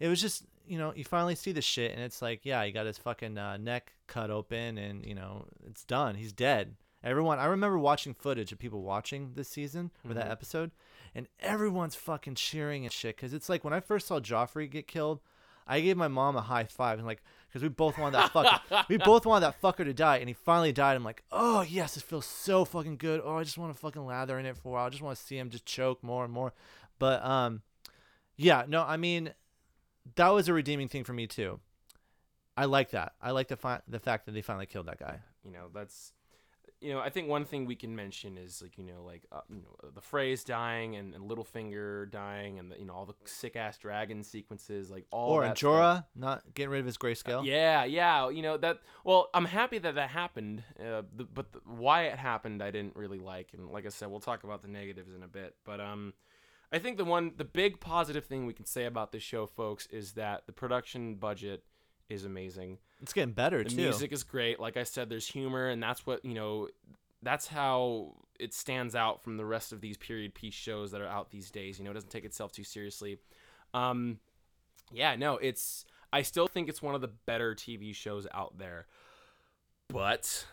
[0.00, 2.72] It was just you know you finally see the shit, and it's like yeah, he
[2.72, 6.14] got his fucking uh, neck cut open, and you know it's done.
[6.14, 6.74] He's dead.
[7.04, 10.30] Everyone, I remember watching footage of people watching this season or that Mhm.
[10.32, 10.70] episode,
[11.14, 13.16] and everyone's fucking cheering and shit.
[13.16, 15.20] Cause it's like when I first saw Joffrey get killed,
[15.68, 17.22] I gave my mom a high five and like,
[17.52, 20.32] cause we both wanted that fucker, we both wanted that fucker to die, and he
[20.34, 20.96] finally died.
[20.96, 23.20] I'm like, oh yes, it feels so fucking good.
[23.22, 24.86] Oh, I just want to fucking lather in it for a while.
[24.86, 26.54] I just want to see him just choke more and more.
[26.98, 27.62] But um,
[28.36, 29.32] yeah, no, I mean,
[30.14, 31.60] that was a redeeming thing for me too.
[32.56, 33.12] I like that.
[33.20, 35.20] I like the fi- the fact that they finally killed that guy.
[35.44, 36.12] You know, that's.
[36.78, 39.40] You know, I think one thing we can mention is like you know, like uh,
[39.48, 43.14] you know, the Freys dying and, and Littlefinger dying and the, you know all the
[43.24, 45.56] sick ass dragon sequences, like all or that.
[45.56, 47.46] Jorah not getting rid of his grayscale.
[47.46, 48.28] Yeah, yeah.
[48.28, 48.80] You know that.
[49.04, 52.94] Well, I'm happy that that happened, uh, the, but the, why it happened, I didn't
[52.94, 53.48] really like.
[53.54, 55.56] And like I said, we'll talk about the negatives in a bit.
[55.64, 56.12] But um,
[56.72, 59.86] I think the one, the big positive thing we can say about this show, folks,
[59.86, 61.62] is that the production budget
[62.08, 62.78] is amazing.
[63.00, 63.76] It's getting better The too.
[63.76, 64.58] music is great.
[64.58, 66.68] Like I said, there's humor, and that's what you know.
[67.22, 71.08] That's how it stands out from the rest of these period piece shows that are
[71.08, 71.78] out these days.
[71.78, 73.18] You know, it doesn't take itself too seriously.
[73.74, 74.18] Um,
[74.92, 75.84] yeah, no, it's.
[76.12, 78.86] I still think it's one of the better TV shows out there,
[79.88, 80.46] but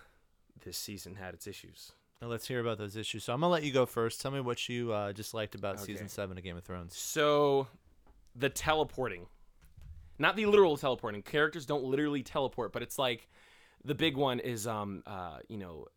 [0.64, 1.92] this season had its issues.
[2.24, 3.26] Now let's hear about those issues.
[3.26, 4.22] So I'm gonna let you go first.
[4.22, 6.96] Tell me what you uh, disliked about season seven of Game of Thrones.
[6.96, 7.68] So,
[8.34, 9.26] the teleporting,
[10.20, 11.22] not the literal teleporting.
[11.22, 13.28] Characters don't literally teleport, but it's like
[13.84, 15.88] the big one is um uh you know,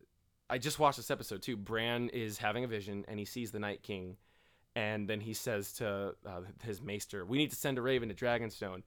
[0.49, 1.55] I just watched this episode too.
[1.55, 4.17] Bran is having a vision and he sees the Night King,
[4.75, 8.15] and then he says to uh, his maester, "We need to send a raven to
[8.15, 8.83] Dragonstone."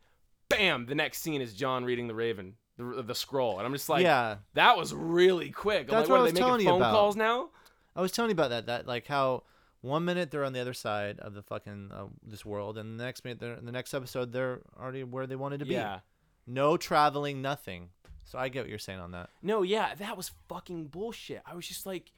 [0.50, 0.84] Bam!
[0.84, 4.02] The next scene is Jon reading the raven, the, the scroll, and I'm just like,
[4.02, 5.82] yeah, that was really quick.
[5.82, 6.92] I'm That's like, what I what, are was they telling making you phone about.
[6.92, 7.50] calls now?
[7.94, 8.66] I was telling you about that.
[8.66, 9.42] That like how
[9.80, 13.04] one minute they're on the other side of the fucking uh, this world, and the
[13.04, 15.74] next minute they're in the next episode they're already where they wanted to be.
[15.74, 16.00] Yeah.
[16.46, 17.90] No traveling, nothing.
[18.24, 19.30] So I get what you're saying on that.
[19.42, 21.42] No, yeah, that was fucking bullshit.
[21.44, 22.12] I was just like,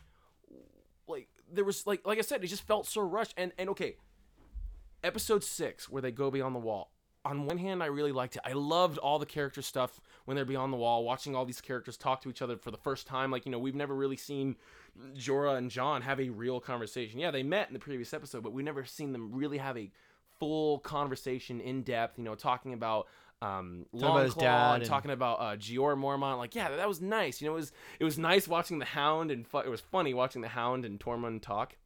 [1.08, 3.34] like there was like like I said, it just felt so rushed.
[3.36, 3.96] And and okay,
[5.02, 6.91] episode six where they go beyond the wall.
[7.24, 8.42] On one hand, I really liked it.
[8.44, 11.96] I loved all the character stuff when they're beyond the wall, watching all these characters
[11.96, 13.30] talk to each other for the first time.
[13.30, 14.56] Like you know, we've never really seen
[15.16, 17.20] Jorah and Jon have a real conversation.
[17.20, 19.90] Yeah, they met in the previous episode, but we've never seen them really have a
[20.40, 22.18] full conversation in depth.
[22.18, 23.06] You know, talking about
[23.40, 26.38] um, about Longclaw dad and and- talking about uh, Jeor Mormont.
[26.38, 27.40] Like, yeah, that was nice.
[27.40, 30.12] You know, it was it was nice watching the Hound and fu- it was funny
[30.12, 31.76] watching the Hound and Tormund talk.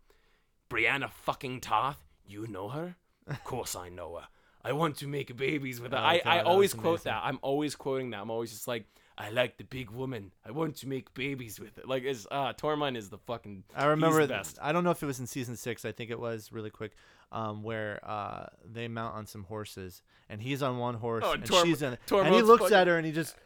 [0.71, 2.97] Brienne fucking Tarth, you know her?
[3.27, 4.29] Of course I know her.
[4.67, 5.99] I want to make babies with her.
[5.99, 7.13] Oh, I, God, I always was quote amazing.
[7.13, 7.23] that.
[7.25, 8.21] I'm always quoting that.
[8.21, 8.85] I'm always just like,
[9.19, 10.33] I like the big woman.
[10.45, 11.89] I want to make babies with it.
[11.89, 13.65] Like, it's uh, Tormund is the fucking.
[13.75, 14.19] I remember.
[14.21, 14.59] he's the best.
[14.61, 15.85] I don't know if it was in season six.
[15.85, 16.93] I think it was really quick,
[17.33, 21.47] um, where uh, they mount on some horses, and he's on one horse, Oh, and
[21.47, 23.37] Torm- she's on, and he looks fucking- at her, and he just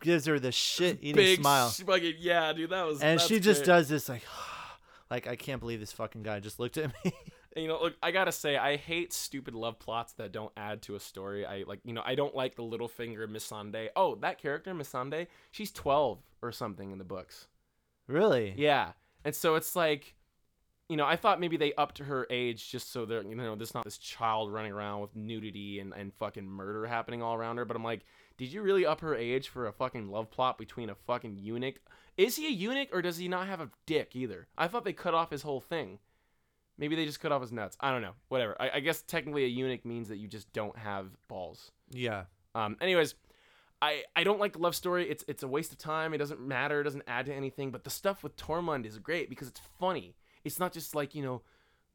[0.00, 2.70] gives her the shit eating Big smile, sh- fucking yeah, dude.
[2.70, 3.00] That was.
[3.02, 3.66] and she just great.
[3.66, 4.22] does this like,
[5.10, 7.12] like I can't believe this fucking guy just looked at me.
[7.56, 10.94] You know, look, I gotta say, I hate stupid love plots that don't add to
[10.94, 11.46] a story.
[11.46, 13.88] I like, you know, I don't like the Littlefinger Missandei.
[13.96, 17.48] Oh, that character Missandei, she's twelve or something in the books.
[18.08, 18.54] really?
[18.56, 18.92] Yeah,
[19.24, 20.14] and so it's like,
[20.88, 23.74] you know, I thought maybe they upped her age just so there, you know, there's
[23.74, 27.64] not this child running around with nudity and and fucking murder happening all around her.
[27.64, 28.02] But I'm like,
[28.36, 31.76] did you really up her age for a fucking love plot between a fucking eunuch?
[32.18, 34.46] Is he a eunuch or does he not have a dick either?
[34.58, 35.98] I thought they cut off his whole thing.
[36.78, 37.76] Maybe they just cut off his nuts.
[37.80, 38.12] I don't know.
[38.28, 38.56] Whatever.
[38.60, 41.72] I, I guess technically a eunuch means that you just don't have balls.
[41.90, 42.24] Yeah.
[42.54, 43.14] Um, anyways,
[43.80, 45.08] I, I don't like the love story.
[45.08, 46.14] It's it's a waste of time.
[46.14, 46.80] It doesn't matter.
[46.80, 47.70] It doesn't add to anything.
[47.70, 50.16] But the stuff with Tormund is great because it's funny.
[50.44, 51.42] It's not just like you know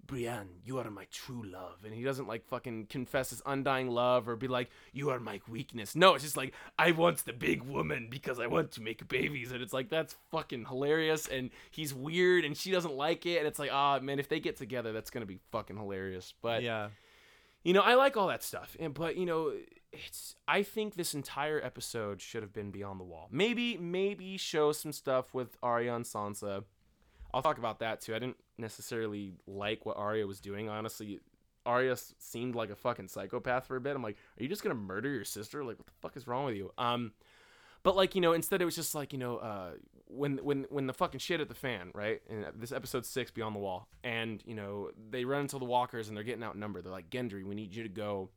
[0.06, 1.80] Brienne, you are my true love.
[1.86, 5.40] And he doesn't like fucking confess his undying love or be like, you are my
[5.50, 5.96] weakness.
[5.96, 9.52] No, it's just like, I want the big woman because I want to make babies.
[9.52, 11.28] And it's like, that's fucking hilarious.
[11.28, 13.38] And he's weird and she doesn't like it.
[13.38, 16.34] And it's like, ah, man, if they get together, that's going to be fucking hilarious.
[16.42, 16.90] But, yeah.
[17.64, 18.76] you know, I like all that stuff.
[18.80, 19.54] And, but, you know,
[19.94, 23.28] it's, I think this entire episode should have been Beyond the Wall.
[23.32, 26.64] Maybe, maybe show some stuff with Arya and Sansa.
[27.34, 28.14] I'll talk about that too.
[28.14, 30.70] I didn't necessarily like what Arya was doing.
[30.70, 31.20] Honestly,
[31.66, 33.96] Arya seemed like a fucking psychopath for a bit.
[33.96, 35.64] I'm like, are you just gonna murder your sister?
[35.64, 36.72] Like, what the fuck is wrong with you?
[36.78, 37.12] Um,
[37.84, 39.72] but like you know, instead it was just like you know, uh,
[40.08, 42.22] when when when the fucking shit at the fan, right?
[42.30, 46.08] And this episode six, Beyond the Wall, and you know they run into the Walkers
[46.08, 46.86] and they're getting outnumbered.
[46.86, 48.30] They're like, Gendry, we need you to go.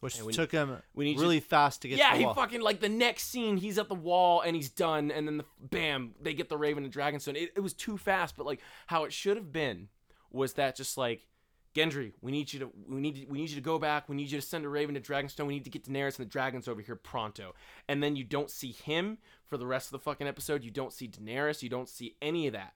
[0.00, 2.24] Which we- took him we need you- really fast to get yeah, to the he
[2.24, 2.34] wall.
[2.34, 5.44] fucking like the next scene, he's at the wall and he's done, and then the
[5.60, 7.36] bam, they get the Raven and Dragonstone.
[7.36, 9.88] It, it was too fast, but like how it should have been
[10.30, 11.26] was that just like
[11.74, 14.08] Gendry, we need you to we need we need you to go back.
[14.08, 15.46] We need you to send a Raven to Dragonstone.
[15.46, 17.54] We need to get Daenerys and the dragons over here pronto.
[17.88, 20.64] And then you don't see him for the rest of the fucking episode.
[20.64, 21.62] You don't see Daenerys.
[21.62, 22.74] You don't see any of that.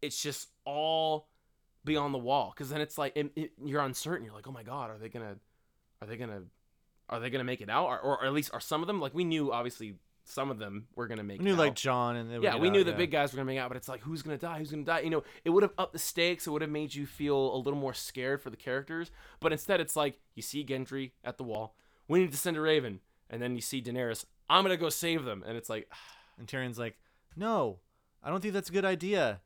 [0.00, 1.28] It's just all
[1.84, 2.52] beyond the wall.
[2.54, 4.24] Because then it's like it, it- you're uncertain.
[4.24, 5.36] You're like, oh my god, are they gonna
[6.00, 6.42] are they gonna
[7.08, 7.86] are they gonna make it out?
[7.86, 10.86] Or, or at least are some of them like we knew obviously some of them
[10.96, 11.76] were gonna make We knew it like out.
[11.76, 14.00] Jon and yeah we knew the big guys were gonna make out but it's like
[14.00, 14.58] who's gonna die?
[14.58, 15.00] Who's gonna die?
[15.00, 16.46] You know it would have upped the stakes.
[16.46, 19.10] It would have made you feel a little more scared for the characters.
[19.40, 21.76] But instead it's like you see Gendry at the wall.
[22.08, 23.00] We need to send a Raven.
[23.30, 24.24] And then you see Daenerys.
[24.48, 25.44] I'm gonna go save them.
[25.46, 25.90] And it's like
[26.38, 26.96] And Tyrion's like,
[27.36, 27.78] no,
[28.22, 29.40] I don't think that's a good idea.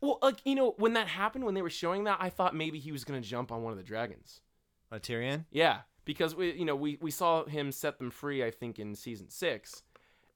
[0.00, 2.78] well like you know when that happened when they were showing that I thought maybe
[2.78, 4.40] he was gonna jump on one of the dragons
[4.90, 5.44] Uh, Tyrion?
[5.50, 8.44] Yeah, because we, you know, we we saw him set them free.
[8.44, 9.82] I think in season six,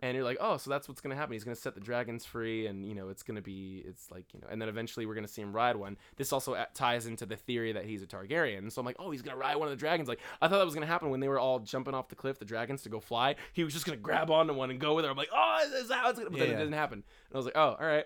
[0.01, 1.33] and you're like, oh, so that's what's gonna happen.
[1.33, 4.41] He's gonna set the dragons free, and you know, it's gonna be, it's like, you
[4.41, 5.97] know, and then eventually we're gonna see him ride one.
[6.17, 8.71] This also a- ties into the theory that he's a Targaryen.
[8.71, 10.09] So I'm like, oh, he's gonna ride one of the dragons.
[10.09, 12.39] Like I thought that was gonna happen when they were all jumping off the cliff,
[12.39, 13.37] the dragons to go fly.
[13.55, 15.11] He was just gonna grab onto one and go with her.
[15.11, 16.31] I'm like, oh, is that how it's gonna?
[16.31, 16.61] But Yeah, then yeah.
[16.61, 16.99] it didn't happen.
[16.99, 18.05] And I was like, oh, all right.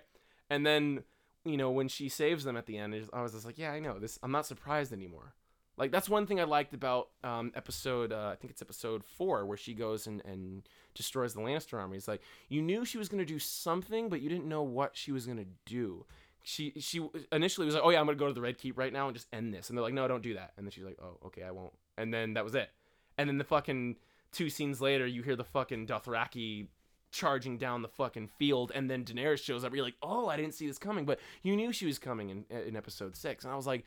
[0.48, 1.02] And then,
[1.44, 3.80] you know, when she saves them at the end, I was just like, yeah, I
[3.80, 4.18] know this.
[4.22, 5.34] I'm not surprised anymore.
[5.78, 9.44] Like that's one thing I liked about um, episode uh, I think it's episode four
[9.44, 10.62] where she goes and, and
[10.94, 11.96] destroys the Lannister army.
[11.96, 15.12] It's like you knew she was gonna do something, but you didn't know what she
[15.12, 16.06] was gonna do.
[16.42, 18.92] She she initially was like, oh yeah, I'm gonna go to the Red Keep right
[18.92, 20.52] now and just end this, and they're like, no, don't do that.
[20.56, 21.74] And then she's like, oh okay, I won't.
[21.98, 22.70] And then that was it.
[23.18, 23.96] And then the fucking
[24.32, 26.68] two scenes later, you hear the fucking Dothraki
[27.10, 29.74] charging down the fucking field, and then Daenerys shows up.
[29.74, 32.44] You're like, oh, I didn't see this coming, but you knew she was coming in
[32.66, 33.84] in episode six, and I was like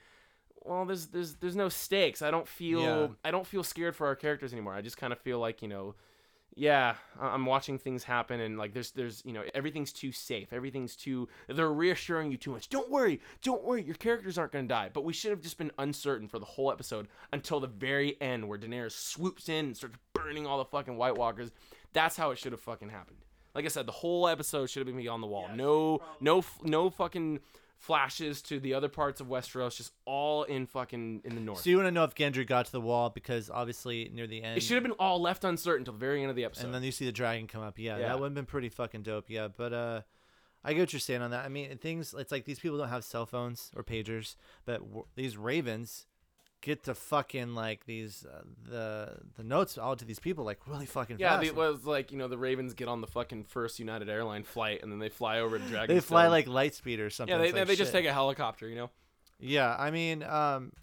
[0.66, 2.22] well there's there's there's no stakes.
[2.22, 3.08] I don't feel Yeah.
[3.24, 4.74] i don't feel scared for our characters anymore.
[4.74, 5.96] I just kind of feel like you know
[6.56, 10.52] yeah I- i'm watching things happen and like there's there's you know everything's too safe.
[10.52, 12.70] Everything's too they're reassuring you too much.
[12.70, 13.84] Don't worry don't worry.
[13.84, 14.90] Your characters aren't going to die.
[14.92, 18.48] But we should have just been uncertain for the whole episode until the very end
[18.48, 21.52] where daenerys swoops in and starts burning all the fucking white walkers.
[21.94, 23.18] That's how it should have fucking happened.
[23.56, 25.50] Like i said the whole episode should have been beyond the wall.
[25.56, 27.40] No no no fucking
[27.80, 31.62] flashes to the other parts of Westeros, just all in fucking in the north.
[31.62, 34.44] So you want to know if Gendry got to the wall because obviously near the
[34.44, 36.66] end, it should have been all left uncertain until the very end of the episode.
[36.66, 37.80] and then you see the dragon come up.
[37.80, 38.10] Yeah, Yeah.
[38.10, 39.30] that would have been pretty fucking dope.
[39.30, 40.02] Yeah, but uh,
[40.64, 41.46] I get what you're saying on that.
[41.46, 45.06] I mean, things it's like these people don't have cell phones or pagers, but w-
[45.16, 46.06] these ravens
[46.70, 50.86] get to fucking like these uh, the the notes all to these people like really
[50.86, 51.22] fucking fast.
[51.22, 51.48] yeah, fast.
[51.48, 54.84] it was like you know the Ravens get on the fucking first United Airline flight
[54.84, 55.88] and then they fly over to Dragonstone.
[55.88, 57.34] they fly like light speed or something.
[57.34, 58.90] yeah, they, It's like they just take a helicopter, you know.
[59.40, 60.74] Yeah, I mean, um,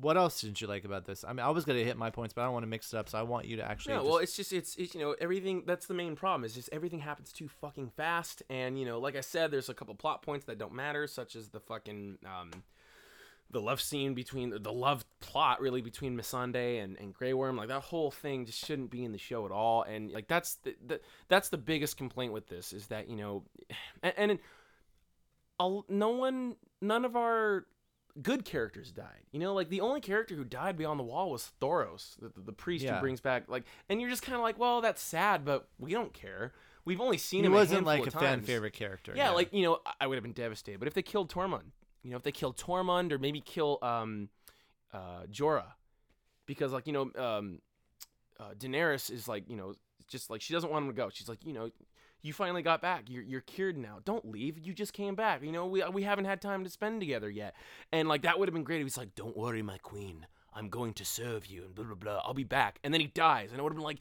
[0.00, 1.24] what else didn't you like about this?
[1.24, 2.98] I mean, I was gonna hit my points, but I don't want to mix it
[2.98, 3.94] up, so I want you to actually.
[3.94, 5.64] Yeah, just- well, it's just it's, it's you know everything.
[5.66, 6.44] That's the main problem.
[6.44, 9.74] Is just everything happens too fucking fast, and you know, like I said, there's a
[9.74, 12.50] couple plot points that don't matter, such as the fucking um,
[13.50, 17.56] the love scene between the love plot really between Missandei and and Grey Worm.
[17.56, 19.82] Like that whole thing just shouldn't be in the show at all.
[19.82, 23.44] And like that's the, the that's the biggest complaint with this is that you know,
[24.02, 24.38] and, and
[25.58, 27.66] I'll, no one, none of our
[28.20, 29.22] good characters died.
[29.32, 32.40] You know, like the only character who died beyond the wall was Thoros, the, the,
[32.46, 32.96] the priest Yeah.
[32.96, 35.92] who brings back like, and you're just kind of like, well, that's sad, but we
[35.92, 36.52] don't care.
[36.84, 37.52] We've only seen he him.
[37.52, 39.12] wasn't like a of fan favorite character.
[39.16, 40.78] Yeah, like you know, I- I would have been devastated.
[40.78, 41.72] But if they killed Tormund,
[42.06, 44.28] you know, if they kill Tormund or maybe kill um,
[44.94, 45.72] uh, Jorah,
[46.46, 47.58] because like you know, um,
[48.38, 49.74] uh, Daenerys is like you know,
[50.06, 51.08] just like she doesn't want him to go.
[51.12, 51.68] She's like, you know,
[52.22, 53.06] you finally got back.
[53.08, 53.98] You're you're cured now.
[54.04, 54.56] Don't leave.
[54.56, 55.42] You just came back.
[55.42, 57.56] You know, we we haven't had time to spend together yet.
[57.90, 58.80] And like that would have been great.
[58.80, 60.28] if He's like, don't worry, my queen.
[60.54, 62.22] I'm going to serve you and blah blah blah.
[62.24, 62.78] I'll be back.
[62.84, 63.98] And then he dies, and it would have been like.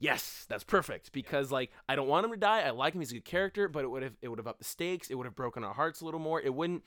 [0.00, 2.60] Yes, that's perfect because like I don't want him to die.
[2.60, 4.60] I like him; he's a good character, but it would have it would have upped
[4.60, 5.10] the stakes.
[5.10, 6.40] It would have broken our hearts a little more.
[6.40, 6.84] It wouldn't.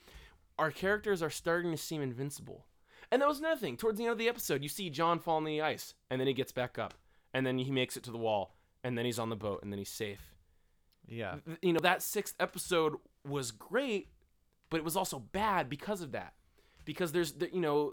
[0.58, 2.66] Our characters are starting to seem invincible.
[3.10, 3.76] And that was another thing.
[3.76, 6.28] Towards the end of the episode, you see Jon fall on the ice, and then
[6.28, 6.94] he gets back up,
[7.34, 9.72] and then he makes it to the wall, and then he's on the boat, and
[9.72, 10.34] then he's safe.
[11.06, 11.36] Yeah.
[11.60, 12.94] You know, that sixth episode
[13.28, 14.08] was great,
[14.70, 16.32] but it was also bad because of that.
[16.84, 17.92] Because there's, the, you know,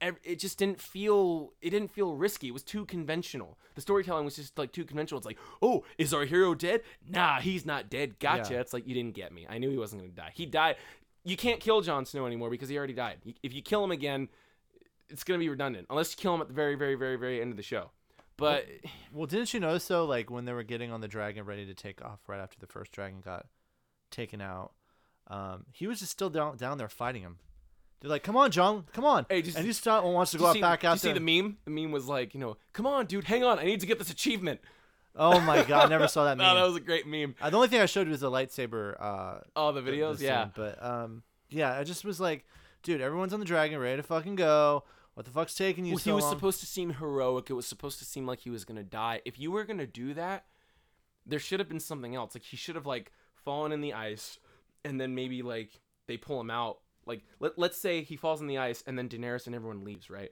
[0.00, 2.48] it just didn't feel, it didn't feel risky.
[2.48, 3.58] It was too conventional.
[3.74, 5.18] The storytelling was just like too conventional.
[5.18, 6.82] It's like, oh, is our hero dead?
[7.06, 8.18] Nah, he's not dead.
[8.18, 8.54] Gotcha.
[8.54, 8.60] Yeah.
[8.60, 9.46] It's like you didn't get me.
[9.48, 10.32] I knew he wasn't gonna die.
[10.34, 10.76] He died.
[11.24, 13.18] You can't kill Jon Snow anymore because he already died.
[13.42, 14.28] If you kill him again,
[15.08, 17.50] it's gonna be redundant unless you kill him at the very, very, very, very end
[17.50, 17.90] of the show.
[18.36, 18.66] But
[19.12, 21.74] Well, didn't you notice though, like when they were getting on the dragon, ready to
[21.74, 23.46] take off, right after the first dragon got
[24.10, 24.72] taken out,
[25.26, 27.38] um, he was just still down down there fighting him.
[28.00, 30.46] They're like, "Come on, Jon, come on!" Hey, just- and he still wants to go
[30.46, 31.58] out see, back did you out see the meme?
[31.66, 33.98] The meme was like, you know, come on, dude, hang on, I need to get
[33.98, 34.60] this achievement.
[35.16, 36.46] Oh my god, I never saw that meme.
[36.46, 37.34] No, that was a great meme.
[37.40, 38.96] Uh, the only thing I showed you was the lightsaber.
[39.00, 40.48] Uh, Oh, the videos, the yeah.
[40.54, 42.46] But um, yeah, I just was like,
[42.82, 44.84] dude, everyone's on the dragon, ready to fucking go.
[45.14, 46.32] What the fuck's taking you Well, so he was long?
[46.34, 47.50] supposed to seem heroic.
[47.50, 49.20] It was supposed to seem like he was gonna die.
[49.24, 50.44] If you were gonna do that,
[51.26, 52.34] there should have been something else.
[52.34, 53.12] Like he should have like
[53.44, 54.38] fallen in the ice,
[54.84, 56.78] and then maybe like they pull him out.
[57.06, 60.08] Like let let's say he falls in the ice, and then Daenerys and everyone leaves.
[60.08, 60.30] Right.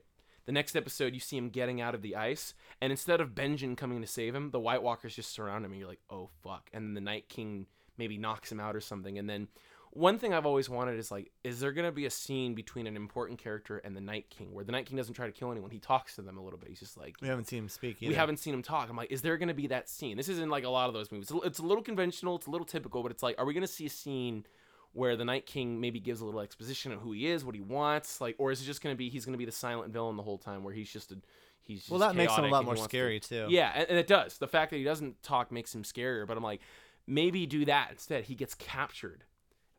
[0.49, 3.77] The next episode, you see him getting out of the ice, and instead of Benjen
[3.77, 6.71] coming to save him, the White Walkers just surround him, and you're like, oh fuck.
[6.73, 7.67] And then the Night King
[7.99, 9.47] maybe knocks him out or something, and then
[9.91, 12.95] one thing I've always wanted is like, is there gonna be a scene between an
[12.95, 15.69] important character and the Night King where the Night King doesn't try to kill anyone?
[15.69, 16.69] He talks to them a little bit.
[16.69, 17.97] He's just like, we haven't seen him speak.
[18.01, 18.09] Either.
[18.09, 18.89] we haven't seen him talk.
[18.89, 20.17] I'm like, is there gonna be that scene?
[20.17, 21.29] This isn't like a lot of those movies.
[21.29, 22.37] It's a- It's a little conventional.
[22.37, 24.45] It's a little typical, but it's like, are we gonna see a scene
[24.93, 27.61] where the Night King maybe gives a little exposition of who he is, what he
[27.61, 30.23] wants, like, or is it just gonna be he's gonna be the silent villain the
[30.23, 31.17] whole time where he's just a
[31.61, 33.45] he's just Well, that makes him a lot more wants to- scary too.
[33.49, 34.37] yeah, and, and it does.
[34.39, 36.25] The fact that he doesn't talk makes him scarier.
[36.27, 36.61] But I'm like,
[37.05, 38.23] maybe do that instead.
[38.23, 39.23] He gets captured,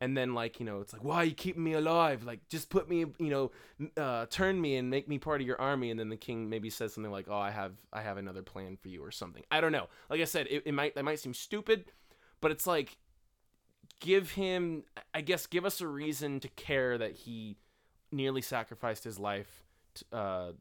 [0.00, 2.22] and then like you know, it's like, why are you keeping me alive?
[2.22, 3.50] Like, just put me, you know,
[3.96, 5.90] uh, turn me and make me part of your army.
[5.90, 8.76] And then the king maybe says something like, oh, I have, I have another plan
[8.80, 9.42] for you or something.
[9.50, 9.88] I don't know.
[10.08, 11.86] Like I said, it, it might, that might seem stupid,
[12.40, 12.96] but it's like,
[14.01, 14.84] give him,
[15.14, 17.57] I guess, give us a reason to care that he
[18.11, 19.64] nearly sacrificed his life.
[20.12, 20.53] uh,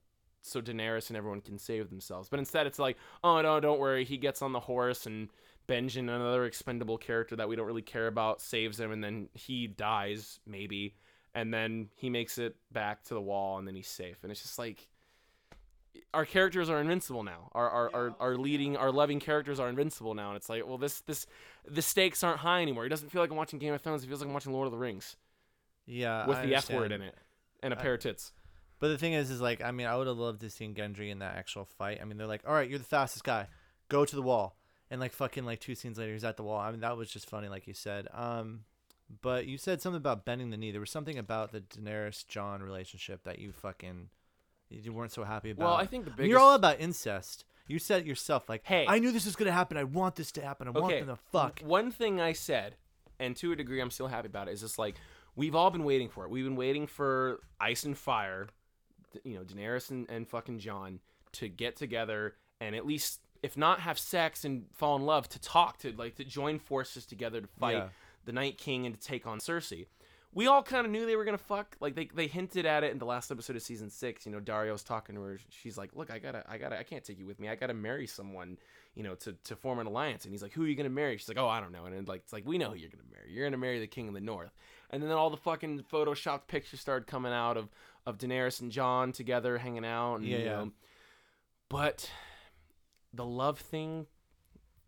[0.42, 2.30] so Daenerys and everyone can save themselves.
[2.30, 4.06] But instead, it's like, oh no, don't worry.
[4.06, 5.30] He gets on the horse, and
[5.68, 9.68] Benjen, another expendable character that we don't really care about, saves him, and then he
[9.68, 10.96] dies maybe,
[11.36, 14.18] and then he makes it back to the wall, and then he's safe.
[14.24, 14.88] And it's just like,
[16.14, 17.50] our characters are invincible now.
[17.54, 20.78] Our our, our, our leading, our loving characters are invincible now, and it's like, well,
[20.78, 21.26] this this
[21.68, 22.86] the stakes aren't high anymore.
[22.86, 24.04] It doesn't feel like I'm watching Game of Thrones.
[24.04, 25.16] It feels like I'm watching Lord of the Rings
[25.90, 27.16] yeah, with I the F word in it
[27.62, 28.32] and a I- pair of tits.
[28.80, 31.12] But the thing is, is like, I mean, I would have loved to seen Gendry
[31.12, 32.00] in that actual fight.
[32.02, 33.48] I mean, they're like, all right, you're the fastest guy,
[33.90, 34.56] go to the wall,
[34.90, 36.60] and like fucking like two scenes later, he's at the wall.
[36.60, 38.08] I mean, that was just funny, like you said.
[38.14, 38.62] Um,
[39.22, 40.72] but you said something about bending the knee.
[40.72, 44.10] There was something about the Daenerys Jon relationship that you fucking
[44.70, 45.66] you weren't so happy about.
[45.66, 46.30] Well, I think the biggest.
[46.30, 47.46] you're all about incest.
[47.68, 48.86] You said it yourself, like, Hey.
[48.88, 49.78] I knew this was gonna happen.
[49.78, 50.68] I want this to happen.
[50.68, 51.00] I want okay.
[51.02, 51.60] them to fuck.
[51.62, 52.76] One thing I said,
[53.20, 54.52] and to a degree, I'm still happy about it.
[54.52, 54.96] Is just like
[55.36, 56.32] we've all been waiting for it.
[56.32, 58.48] We've been waiting for Ice and Fire,
[59.24, 61.00] you know, Daenerys and, and fucking Jon
[61.34, 65.40] to get together and at least, if not have sex and fall in love, to
[65.40, 67.90] talk to like to join forces together to fight Yeah.
[68.26, 69.86] the Night King and to take on Cersei.
[70.32, 71.76] We all kind of knew they were gonna fuck.
[71.80, 74.26] Like they, they hinted at it in the last episode of season six.
[74.28, 75.40] You know, Daario's talking to her.
[75.50, 77.50] She's like, "Look, I gotta, I gotta, I can't take you with me.
[77.50, 78.58] I gotta marry someone,
[78.94, 81.18] you know, to, to form an alliance." And he's like, "Who are you gonna marry?"
[81.18, 83.04] She's like, "Oh, I don't know." And like, it's like we know who you're gonna
[83.12, 83.32] marry.
[83.32, 84.54] You're gonna marry the King of the North.
[84.92, 87.70] And then all the fucking photoshopped pictures started coming out of
[88.06, 90.18] of Daenerys and Jon together hanging out.
[90.18, 90.72] And, Yeah, you know,
[91.70, 92.10] but
[93.14, 94.06] the love thing,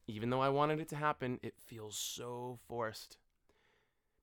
[0.07, 3.17] even though I wanted it to happen, it feels so forced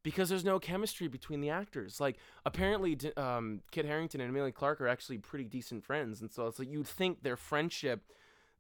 [0.09, 2.01] because there's no chemistry between the actors.
[2.01, 6.47] Like apparently, um, Kit Harington and Emilia Clarke are actually pretty decent friends, and so
[6.47, 8.01] it's like you'd think their friendship,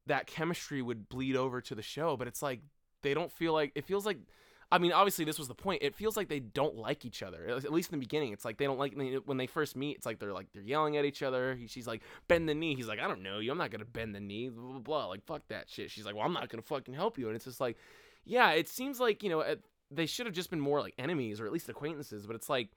[0.05, 2.61] that chemistry would bleed over to the show, but it's like
[3.03, 4.19] they don't feel like it feels like.
[4.71, 5.83] I mean, obviously, this was the point.
[5.83, 7.49] It feels like they don't like each other.
[7.49, 8.95] At at least in the beginning, it's like they don't like
[9.25, 9.97] when they first meet.
[9.97, 11.55] It's like they're like they're yelling at each other.
[11.55, 13.51] He, she's like, "Bend the knee." He's like, "I don't know you.
[13.51, 15.07] I'm not gonna bend the knee." Blah blah blah.
[15.07, 15.91] Like fuck that shit.
[15.91, 17.79] She's like, "Well, I'm not gonna fucking help you." And it's just like,
[18.27, 21.41] yeah, it seems like you know at, they should have just been more like enemies
[21.41, 22.26] or at least acquaintances.
[22.26, 22.68] But it's like,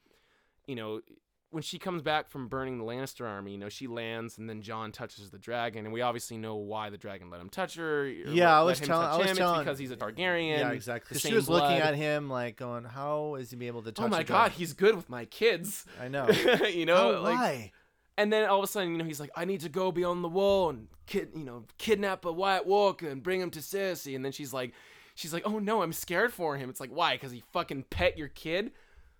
[0.67, 1.01] you know,
[1.49, 4.61] when she comes back from burning the Lannister army, you know, she lands and then
[4.61, 8.07] Jon touches the dragon, and we obviously know why the dragon let him touch her.
[8.07, 9.35] Yeah, I was telling- I was him.
[9.35, 10.59] telling- it's because he's a Targaryen.
[10.59, 11.19] Yeah, exactly.
[11.19, 14.05] She was looking at him like going, "How is he be able to oh touch?"
[14.05, 15.85] Oh my god, dragon?" he's good with my kids.
[15.99, 16.29] I know.
[16.73, 17.71] you know, How, like, why?
[18.17, 20.23] and then all of a sudden, you know, he's like, I need to go beyond
[20.23, 24.15] the wall and kid, you know, kidnap a White Walker and bring him to Cersei.
[24.15, 24.71] And then she's like,
[25.15, 26.69] she's like, oh no, I'm scared for him.
[26.69, 27.13] It's like, why?
[27.15, 28.71] Because he fucking pet your kid.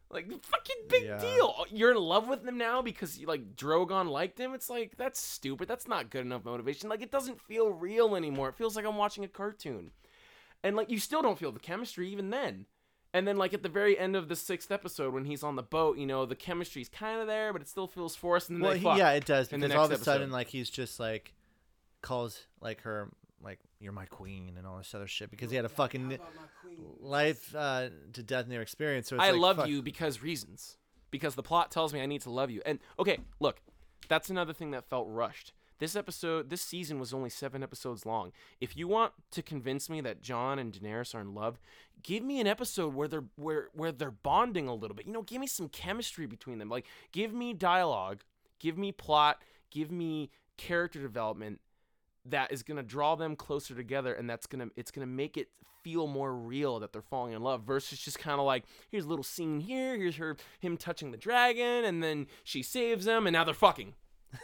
[0.09, 1.17] Like fucking big Yeah.
[1.19, 1.65] deal.
[1.69, 4.53] You're in love with him now because like Drogon liked him.
[4.53, 5.69] It's like that's stupid.
[5.69, 6.89] That's not good enough motivation.
[6.89, 8.49] Like it doesn't feel real anymore.
[8.49, 9.91] It feels like I'm watching a cartoon.
[10.63, 12.65] And like you still don't feel the chemistry even then.
[13.13, 15.63] And then like at the very end of the sixth episode when he's on the
[15.63, 18.49] boat, you know, the chemistry's kind of there, but it still feels forced.
[18.49, 18.97] And then Well, he, fuck.
[18.97, 20.33] yeah, it does in the because all of a next sudden, episode.
[20.35, 21.33] like he's just like
[22.01, 23.09] calls like her
[23.43, 26.17] like you're my queen and all this other shit because he had a fucking
[26.99, 29.09] life uh, to death near experience.
[29.09, 29.67] So it's I like, love fuck.
[29.67, 30.77] you because reasons.
[31.09, 32.61] Because the plot tells me I need to love you.
[32.65, 33.61] And okay, look,
[34.07, 35.53] that's another thing that felt rushed.
[35.79, 38.31] This episode, this season was only seven episodes long.
[38.59, 41.59] If you want to convince me that Jon and Daenerys are in love,
[42.03, 45.07] give me an episode where they're where where they're bonding a little bit.
[45.07, 46.69] You know, give me some chemistry between them.
[46.69, 48.19] Like, give me dialogue,
[48.59, 51.59] give me plot, give me character development
[52.25, 55.49] that is gonna draw them closer together, and that's gonna it's gonna make it
[55.83, 59.07] feel more real that they're falling in love versus just kind of like here's a
[59.07, 63.33] little scene here, here's her him touching the dragon, and then she saves him, and
[63.33, 63.93] now they're fucking.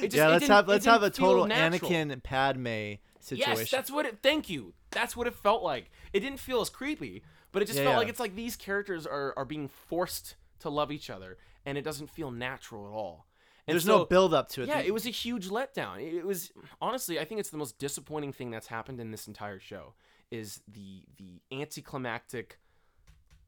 [0.00, 1.88] It just- yeah, let's have let's have a total natural.
[1.90, 3.58] Anakin and Padme situation.
[3.60, 4.18] Yes, that's what it.
[4.22, 4.74] Thank you.
[4.90, 5.90] That's what it felt like.
[6.12, 7.22] It didn't feel as creepy,
[7.52, 7.98] but it just Yeah, felt yeah.
[7.98, 11.82] like it's like these characters are are being forced to love each other, and it
[11.82, 13.27] doesn't feel natural at all.
[13.68, 14.68] And There's so- no build up to it.
[14.68, 16.00] Yeah, it was a huge letdown.
[16.00, 16.50] It was
[16.80, 19.94] honestly, I think it's the most disappointing thing that's happened in this entire show
[20.30, 22.58] is the the anticlimactic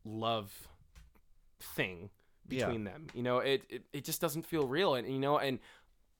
[0.04, 0.68] love
[1.58, 2.10] thing
[2.48, 2.66] Yeah.
[2.66, 3.06] between them.
[3.14, 5.58] You know, it, it it just doesn't feel real, and you know, and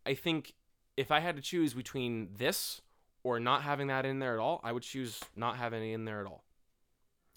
[0.07, 0.55] I think
[0.97, 2.81] if I had to choose between this
[3.23, 6.05] or not having that in there at all, I would choose not having it in
[6.05, 6.45] there at all.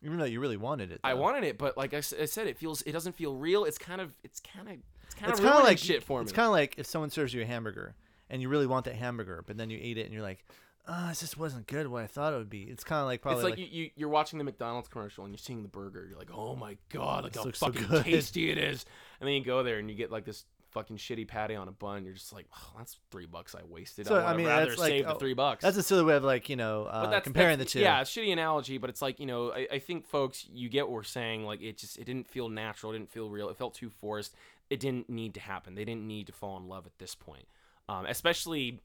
[0.01, 0.99] even though you really wanted it.
[1.03, 3.63] I wanted it, but like I said, it feels it doesn't feel real.
[3.65, 4.75] It's kind of it's kind of
[5.13, 6.23] kind It's of kind of ruining like shit for me.
[6.23, 7.95] It's kind of like if someone serves you a hamburger
[8.29, 10.45] and you really want that hamburger, but then you eat it and you're like,
[10.87, 11.87] ah, this just wasn't good.
[11.87, 12.63] What I thought it would be.
[12.63, 15.23] It's kind of like probably it's like, like, you, you you're watching the McDonald's commercial
[15.23, 16.05] and you're seeing the burger.
[16.07, 18.85] You're like, oh my god, like how looks so fucking good." tasty it is.
[19.19, 21.71] And then you go there and you get like this fucking shitty patty on a
[21.71, 22.03] bun.
[22.03, 24.07] You're just like, oh, that's three bucks I wasted.
[24.07, 25.61] So, I, I would mean, rather that's like- save the oh, three bucks.
[25.61, 27.83] that's a silly way of like you know uh, but that's comparing that's- the two.
[27.83, 30.69] Yeah, it's a shitty analogy, but it's like you know, I, I think folks, you
[30.69, 31.45] get what we're saying.
[31.45, 32.91] Like it just it didn't feel natural.
[32.91, 33.49] It didn't feel real.
[33.49, 34.35] It felt too forced.
[34.73, 35.75] It didn't need to happen.
[35.75, 37.47] They didn't need to fall in love at this point,
[37.87, 38.79] um, especially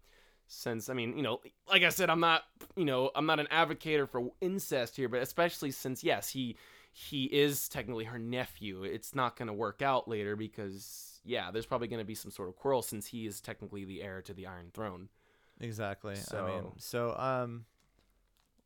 [0.47, 2.43] since I mean, you know, like I said, I'm not,
[2.77, 6.57] you know, I'm not an advocate for incest here, but especially since yes, he
[6.93, 8.83] he is technically her nephew.
[8.83, 12.31] It's not going to work out later because yeah, there's probably going to be some
[12.31, 15.09] sort of quarrel since he is technically the heir to the Iron Throne.
[15.61, 16.15] exactly.
[16.33, 17.65] I mean, So- so um,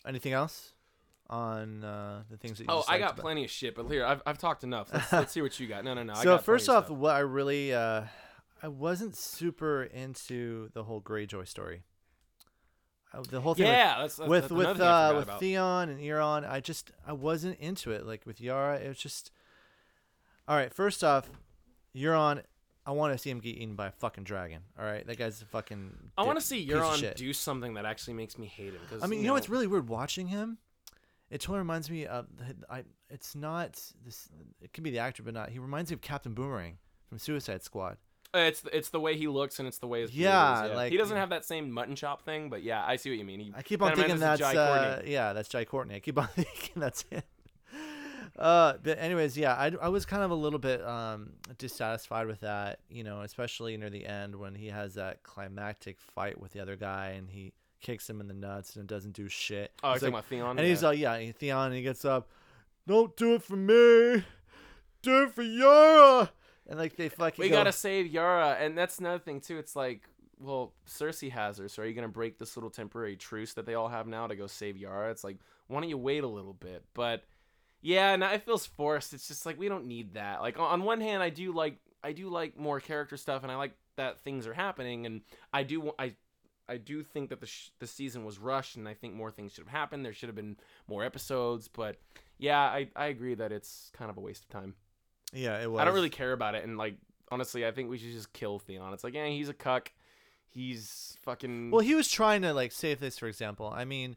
[0.07, 0.73] anything else
[1.33, 2.71] on uh, the things that you?
[2.71, 4.91] Oh, I got about- plenty of shit, but here I've, I've talked enough.
[4.93, 5.83] Let's, let's see what you got.
[5.83, 6.13] No, no, no.
[6.13, 8.03] I So first plenty of off, what I really uh,
[8.63, 11.83] I wasn't super into the whole Greyjoy story.
[13.15, 15.31] Uh, the whole thing with- yeah, that's, that's with that's with I uh, with.
[15.41, 18.07] Theon and Euron, I just I wasn't into it.
[18.07, 19.31] Like with Yara, it was just.
[20.47, 21.31] All right, first off,
[21.97, 22.43] Euron,
[22.85, 24.63] I want to see him get eaten by a fucking dragon.
[24.79, 26.11] All right, that guy's a fucking.
[26.19, 28.81] I want to see Euron do something that actually makes me hate him.
[28.91, 30.59] Cause, I mean, you know what's really weird watching him?
[31.33, 32.27] It totally reminds me of
[32.69, 32.85] I.
[33.09, 34.29] It's not this.
[34.61, 35.49] It could be the actor, but not.
[35.49, 36.77] He reminds me of Captain Boomerang
[37.09, 37.97] from Suicide Squad.
[38.35, 41.17] It's it's the way he looks and it's the way his Yeah, like- he doesn't
[41.17, 43.41] have that same mutton chop thing, but yeah, I see what you mean.
[43.41, 45.95] He I keep on thinking that's uh, yeah, that's Jai Courtney.
[45.95, 47.25] I keep on thinking that's it.
[48.39, 52.41] Uh, but anyways, yeah, I, I was kind of a little bit um dissatisfied with
[52.41, 56.61] that, you know, especially near the end when he has that climactic fight with the
[56.61, 57.53] other guy and he
[57.83, 59.73] kicks him in the nuts and it doesn't do shit.
[59.83, 60.59] Oh, He's like- about Theon.
[60.59, 62.31] and he's like, yeah, he- Theon, and he gets up,
[62.87, 64.25] don't do it for me,
[65.03, 66.31] do it for Yara,
[66.69, 69.59] and like they fucking we go, gotta save Yara, and that's another thing too.
[69.59, 70.09] It's like,
[70.39, 73.75] well, Cersei has her, so are you gonna break this little temporary truce that they
[73.75, 75.11] all have now to go save Yara?
[75.11, 76.85] It's like, why don't you wait a little bit?
[76.95, 77.25] But
[77.81, 79.13] yeah, and it feels forced.
[79.13, 80.41] It's just like we don't need that.
[80.41, 83.51] Like on- on one hand, I do like I do like more character stuff, and
[83.53, 85.21] I like that things are happening, and
[85.53, 86.15] I do I.
[86.69, 89.53] I do think that the sh- the season was rushed, and I think more things
[89.53, 90.05] should have happened.
[90.05, 90.57] There should have been
[90.87, 91.97] more episodes, but
[92.39, 94.75] yeah, I, I agree that it's kind of a waste of time.
[95.33, 95.81] yeah, it was.
[95.81, 96.95] I don't really care about it, and like
[97.31, 98.93] honestly, I think we should just kill Theon.
[98.93, 99.93] It's like, yeah, he's a cuck.
[100.51, 101.71] He's fucking.
[101.71, 103.73] Well, he was trying to like save this, for example.
[103.75, 104.17] I mean,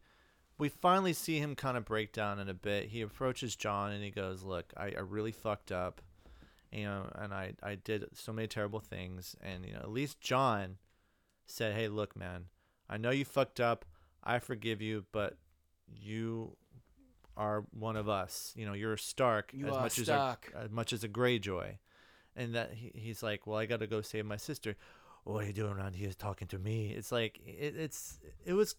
[0.58, 2.88] we finally see him kind of break down in a bit.
[2.90, 6.02] He approaches Jon and he goes, "Look, I, I really fucked up,
[6.72, 10.20] you know, and I I did so many terrible things, and you know, at least
[10.20, 10.78] Jon
[11.46, 12.46] said, "Hey, look, man,
[12.90, 13.86] I know you fucked up.
[14.24, 15.38] I forgive you, but
[15.88, 16.58] you
[17.38, 18.54] are one of us.
[18.56, 20.52] You know, you're a Stark You as much Stark.
[20.54, 21.78] as a, as much as a Greyjoy."
[22.38, 24.76] And that he, he's like, "Well, I got to go save my sister."
[25.26, 26.94] what are you doing around here talking to me?
[26.96, 28.76] It's like it, it's it was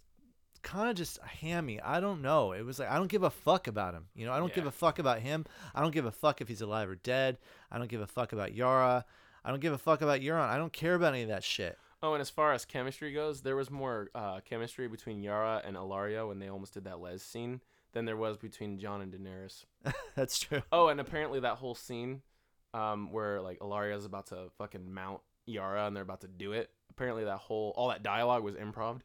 [0.62, 1.80] kind of just hammy.
[1.80, 2.52] I don't know.
[2.52, 4.06] It was like I don't give a fuck about him.
[4.14, 5.44] You know, I don't give a fuck about him.
[5.74, 7.38] I don't give a fuck if he's alive or dead.
[7.70, 9.04] I don't give a fuck about Yara.
[9.44, 10.48] I don't give a fuck about Euron.
[10.48, 11.78] I don't care about any of that shit.
[12.02, 15.76] Oh, and as far as chemistry goes, there was more uh, chemistry between Yara and
[15.76, 17.60] Ellaria when they almost did that Les scene
[17.92, 19.64] than there was between Jon and Daenerys.
[20.14, 20.62] That's true.
[20.70, 22.20] Oh, and apparently that whole scene
[22.74, 26.70] um, where like Ellaria's about to fucking mount Yara and they're about to do it.
[26.90, 29.00] Apparently that whole all that dialogue was improv.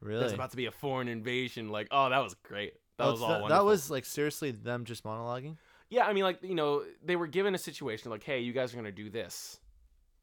[0.00, 0.18] Really?
[0.20, 1.68] There's about to be a foreign invasion.
[1.68, 2.74] Like, oh, that was great.
[2.98, 3.64] That Oh, was all that, wonderful.
[3.64, 5.56] that was like seriously them just monologuing.
[5.90, 8.72] Yeah, I mean, like you know, they were given a situation like, hey, you guys
[8.72, 9.60] are gonna do this,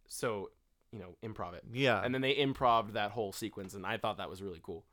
[0.08, 0.50] so
[0.92, 2.02] you know, improv it, Yeah.
[2.04, 4.86] and then they improved that whole sequence, and I thought that was really cool.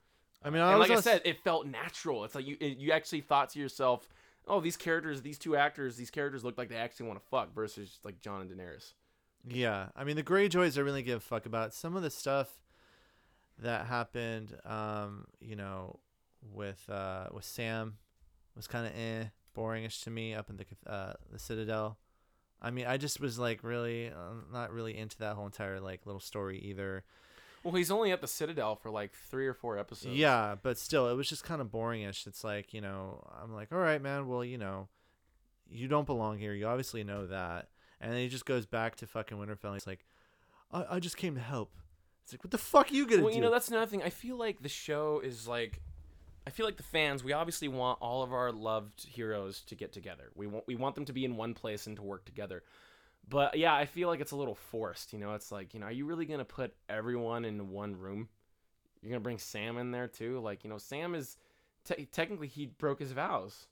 [0.43, 2.25] I mean, I and like I said, it felt natural.
[2.25, 4.09] It's like you it, you actually thought to yourself,
[4.47, 7.55] oh, these characters, these two actors, these characters look like they actually want to fuck
[7.55, 8.93] versus like Jon and Daenerys.
[9.49, 11.73] Yeah, I mean the Greyjoys I really give a fuck about.
[11.73, 12.63] Some of the stuff
[13.59, 15.99] that happened, um, you know,
[16.53, 17.97] with uh, with Sam
[18.55, 19.25] was kind of eh,
[19.57, 21.99] boringish to me up in the uh, the Citadel.
[22.61, 26.07] I mean, I just was like really uh, not really into that whole entire like
[26.07, 27.05] little story either.
[27.63, 30.15] Well, he's only at the Citadel for like three or four episodes.
[30.15, 32.27] Yeah, but still, it was just kind of boringish.
[32.27, 34.29] It's like you know, I'm like, all right, man.
[34.29, 34.89] Well, you know,
[35.69, 36.55] you don't belong here.
[36.55, 37.69] You obviously know that.
[38.01, 39.65] And then he just goes back to fucking Winterfell.
[39.65, 40.05] And he's like,
[40.71, 41.73] I, I just came to help.
[42.23, 43.37] It's like, what the fuck are you gonna Well, do?
[43.37, 44.03] you know, that's another thing.
[44.03, 45.81] I feel like the show is like,
[46.47, 47.25] I feel like the fans.
[47.25, 50.31] We obviously want all of our loved heroes to get together.
[50.35, 52.63] We want we want them to be in one place and to work together.
[53.29, 55.13] But yeah, I feel like it's a little forced.
[55.13, 58.29] You know, it's like you know, are you really gonna put everyone in one room?
[59.03, 60.39] You're gonna bring Sam in there too.
[60.39, 61.37] Like you know, Sam is
[61.85, 63.67] te- technically he broke his vows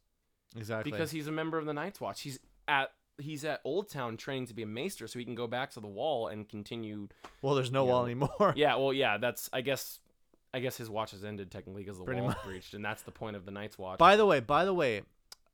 [0.57, 2.23] exactly because he's a member of the Night's Watch.
[2.23, 5.47] He's at he's at Old Town training to be a maester, so he can go
[5.47, 7.09] back to the Wall and continue
[7.41, 8.53] well, there's no wall know, anymore.
[8.57, 10.01] yeah, well, yeah, that's I guess
[10.55, 12.39] I guess his watch has ended technically because the Pretty much.
[12.45, 13.99] breached, and that's the point of the Night's Watch.
[13.99, 15.03] By the way, by the way,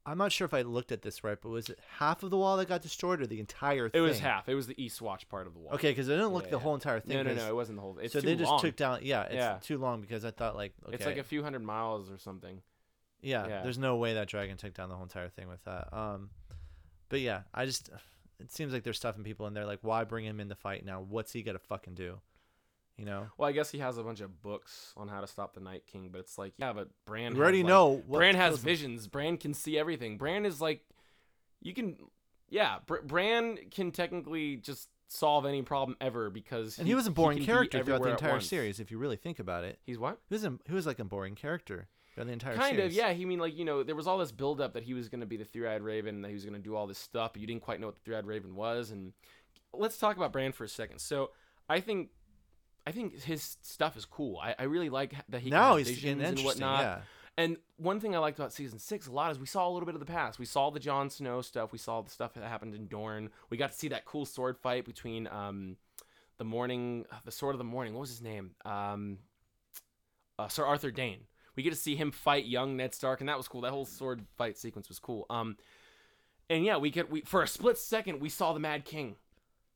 [0.06, 2.36] I'm not sure if I looked at this right, but was it half of the
[2.36, 4.48] wall that got destroyed or the entire it was half.
[4.48, 5.74] It was the East Watch part of the wall.
[5.74, 6.62] Okay, because I didn't look Yeah, the yeah.
[6.62, 7.16] whole entire thing.
[7.16, 7.98] No, no, 'cause- no, it wasn't the whole.
[7.98, 8.60] It's so too they just long.
[8.60, 9.00] took down.
[9.02, 9.58] Yeah, it's Yeah.
[9.62, 12.62] too long because I thought like okay, It's like a few hundred miles or something.
[13.22, 13.62] yeah, yeah.
[13.62, 15.92] There's no way that dragon took down the whole entire thing with that.
[15.92, 16.30] Um,
[17.08, 17.90] but yeah, I just
[18.38, 19.66] it seems like there's stuffing people in there.
[19.66, 21.00] Like, why bring him in the fight now?
[21.02, 22.20] What's he gonna fucking do?
[23.00, 25.54] You know, Well, I guess he has a bunch of books on how to stop
[25.54, 27.34] the Night King, but it's like yeah, but Bran.
[27.34, 28.02] you already has, like- know.
[28.06, 29.08] Bran has visions.
[29.08, 30.18] Bran can see everything.
[30.18, 30.82] Bran is like,
[31.62, 31.96] you can,
[32.50, 32.80] yeah.
[32.84, 37.42] Br- Bran can technically just solve any problem ever because and he was a boring
[37.42, 38.80] character throughout the entire series.
[38.80, 40.18] If you really think about it, He's what?
[40.28, 42.92] he was a, he was like a boring character throughout the entire kind series.
[42.92, 44.92] of yeah he mean like you know there was all this build up that he
[44.94, 46.98] was going to be the three-eyed raven that he was going to do all this
[46.98, 49.12] stuff but you didn't quite know what the three-eyed raven was and
[49.72, 51.30] let's talk about Bran for a second so
[51.68, 52.10] i think
[52.86, 56.22] i think his stuff is cool i, I really like that he Now he's visions
[56.22, 56.98] and whatnot Yeah.
[57.36, 59.86] and one thing i liked about season six a lot is we saw a little
[59.86, 62.44] bit of the past we saw the Jon snow stuff we saw the stuff that
[62.44, 65.76] happened in dorne we got to see that cool sword fight between um
[66.38, 69.18] the morning the sword of the morning what was his name um
[70.38, 71.20] uh, sir arthur Dayne
[71.56, 73.62] we get to see him fight young Ned Stark, and that was cool.
[73.62, 75.26] That whole sword fight sequence was cool.
[75.28, 75.56] Um,
[76.48, 79.16] and yeah, we get we for a split second we saw the Mad King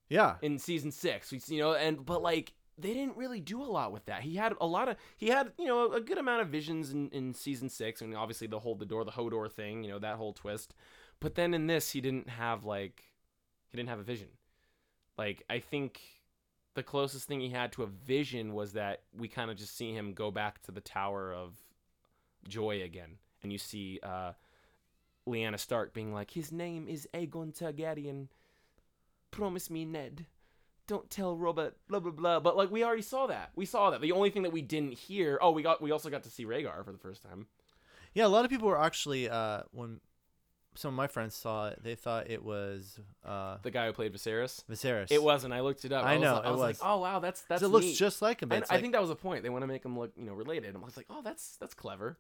[0.08, 0.36] Yeah.
[0.40, 1.32] in season six.
[1.32, 4.22] We you know, and but like they didn't really do a lot with that.
[4.22, 7.08] He had a lot of he had you know a good amount of visions in
[7.10, 10.16] in season six, and obviously the hold the door, the Hodor thing, you know that
[10.16, 10.74] whole twist.
[11.20, 13.04] But then in this, he didn't have like
[13.68, 14.28] he didn't have a vision.
[15.16, 16.00] Like I think
[16.74, 19.92] the closest thing he had to a vision was that we kind of just see
[19.92, 21.52] him go back to the Tower of
[22.48, 24.32] Joy again, and you see uh,
[25.28, 28.28] Lyanna Stark being like, "His name is Aegon Targaryen.
[29.30, 30.26] Promise me, Ned.
[30.86, 32.40] Don't tell Robert Blah blah blah.
[32.40, 33.50] But like we already saw that.
[33.56, 34.00] We saw that.
[34.00, 35.38] The only thing that we didn't hear.
[35.40, 35.80] Oh, we got.
[35.80, 37.46] We also got to see Rhaegar for the first time.
[38.12, 40.00] Yeah, a lot of people were actually uh, when
[40.76, 44.12] some of my friends saw it, they thought it was uh, The guy who played
[44.12, 44.64] Viserys.
[44.70, 45.10] Viserys.
[45.10, 45.54] It wasn't.
[45.54, 46.04] I looked it up.
[46.04, 46.80] I was know, like- I it was, was.
[46.80, 47.62] like, oh wow, that's that's.
[47.62, 48.52] it looks just like him.
[48.52, 49.42] And it's I think that was the point.
[49.42, 50.74] They want to make him look, you know, related.
[50.76, 52.18] I was like, oh, that's that's clever.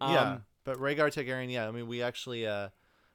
[0.00, 1.50] yeah, Um, but Rhaegar Targaryen.
[1.50, 2.68] Yeah, I mean, we actually uh,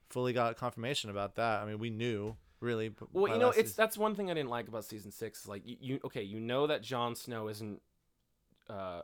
[0.09, 1.61] fully got confirmation about that.
[1.61, 2.89] I mean, we knew really.
[2.89, 3.73] b- Well, you know, it's season.
[3.77, 5.41] that's one thing I didn't like about season six.
[5.41, 7.81] Is like you, you okay, you know that Jon Snow isn't
[8.69, 9.01] uh,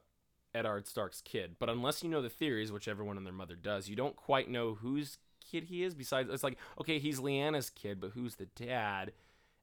[0.56, 3.90] Eddard Stark's kid, but unless you know the theories, which everyone and their mother does,
[3.90, 5.18] you don't quite know whose
[5.52, 5.94] kid he is.
[5.94, 9.12] Besides, it's like okay, he's Lyanna's kid, but who's the dad?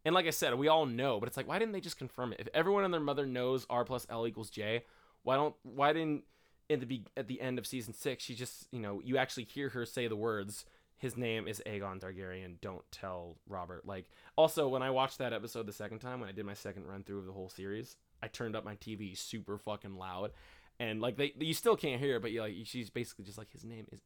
[0.05, 2.33] And like I said, we all know, but it's like why didn't they just confirm
[2.33, 2.41] it?
[2.41, 4.85] If everyone and their mother knows R plus L equals J,
[5.23, 6.25] why don't why didn't
[6.69, 9.45] in the be- at the end of season six she just you know you actually
[9.45, 10.65] hear her say the words
[11.05, 12.61] his name is Aegon Targaryen.
[12.63, 13.87] Don't tell Robert.
[13.87, 14.07] Like,
[14.37, 17.05] also when I watched that episode the second time, when I did my second run
[17.05, 20.33] through of the whole series, I turned up my TV super fucking loud,
[20.81, 23.53] and like they you still can't hear, it, but you like she's basically just like
[23.53, 24.01] his name is,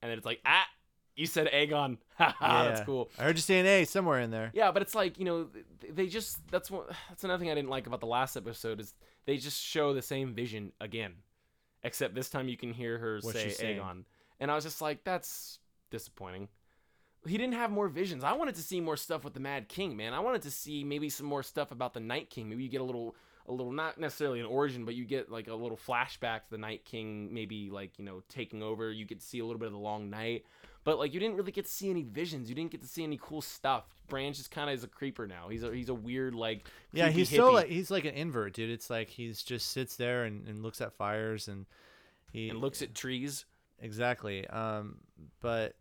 [0.00, 0.66] and then it's like ah,
[1.16, 3.10] you said Aegon, haha, that's cool.
[3.18, 4.52] I heard you say an A somewhere in there.
[4.54, 5.48] Yeah, but it's like you know
[5.90, 8.94] they just that's one that's another thing I didn't like about the last episode is
[9.26, 11.14] they just show the same vision again,
[11.82, 13.78] except this time you can hear her What's say?
[13.80, 14.04] Aegon,
[14.38, 15.58] and I was just like that's
[15.92, 16.48] disappointing.
[17.24, 18.24] He didn't have more visions.
[18.24, 20.12] I wanted to see more stuff with the Mad King, man.
[20.12, 22.48] I wanted to see maybe some more stuff about the Night King.
[22.48, 23.14] Maybe you get a little
[23.46, 26.58] a little not necessarily an origin, but you get like a little flashback to the
[26.58, 28.90] Night King, maybe like you know taking over.
[28.90, 30.44] You get to see a little bit of the Long Night,
[30.84, 32.48] but like you didn't really get to see any visions.
[32.48, 33.84] You didn't get to see any cool stuff.
[34.08, 35.48] Branch just kind of is a creeper now.
[35.48, 38.70] He's a he's a weird like Yeah, he's hippie like he's like an invert, dude.
[38.70, 41.66] It's like he's just sits there and, and looks at fires and
[42.32, 43.44] he and looks at trees.
[43.80, 44.46] exactly.
[44.48, 44.98] Um,
[45.40, 45.74] but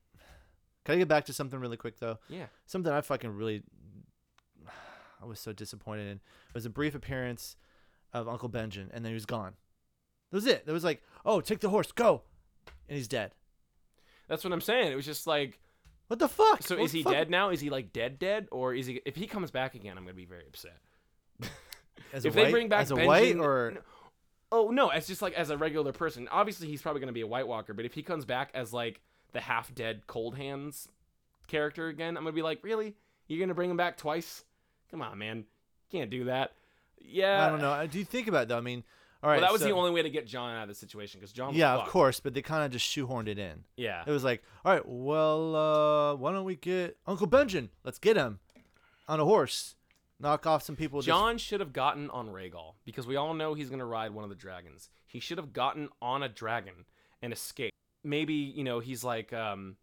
[0.85, 2.17] can I get back to something really quick though?
[2.29, 2.45] Yeah.
[2.65, 3.63] Something I fucking really
[5.21, 6.13] I was so disappointed in.
[6.17, 7.55] It was a brief appearance
[8.13, 9.53] of Uncle Benjen, and then he was gone.
[10.31, 10.65] That was it.
[10.65, 12.23] That was like, oh, take the horse, go,
[12.89, 13.33] and he's dead.
[14.27, 14.91] That's what I'm saying.
[14.91, 15.59] It was just like
[16.07, 16.63] What the fuck?
[16.63, 17.13] so What is he fuck?
[17.13, 17.49] dead now?
[17.49, 20.15] Is he like dead dead or is he if he comes back again, I'm going
[20.15, 20.79] to be very upset.
[22.13, 23.81] As if a they white, bring back as a Benjen- white or No.
[24.53, 26.27] Oh no, it's just like as a regular person.
[26.31, 28.99] Obviously, he's probably gonna be a White Walker, but if he comes back as like
[29.31, 30.87] the half dead Cold Hands
[31.47, 32.95] character again, I'm gonna be like, really?
[33.27, 34.43] You're gonna bring him back twice?
[34.89, 35.45] Come on, man,
[35.91, 36.53] can't do that.
[36.99, 37.87] Yeah, I don't know.
[37.87, 38.57] Do you think about it, though?
[38.57, 38.83] I mean,
[39.23, 39.37] all right.
[39.37, 41.31] Well, that was so- the only way to get Jon out of the situation because
[41.31, 41.49] Jon.
[41.49, 43.63] Was Yeah, of course, but they kind of just shoehorned it in.
[43.77, 47.69] Yeah, It was like, all right, well, uh, why don't we get Uncle Benjen?
[47.83, 48.39] Let's get him
[49.07, 49.75] on a horse,
[50.19, 50.99] knock off some people.
[51.01, 54.23] just- Jon should have gotten on Rhaegal because we all know he's gonna ride one
[54.23, 54.89] of the dragons.
[55.07, 56.85] He should have gotten on a dragon
[57.21, 57.75] and escaped.
[58.03, 59.75] Maybe you know he's like, um,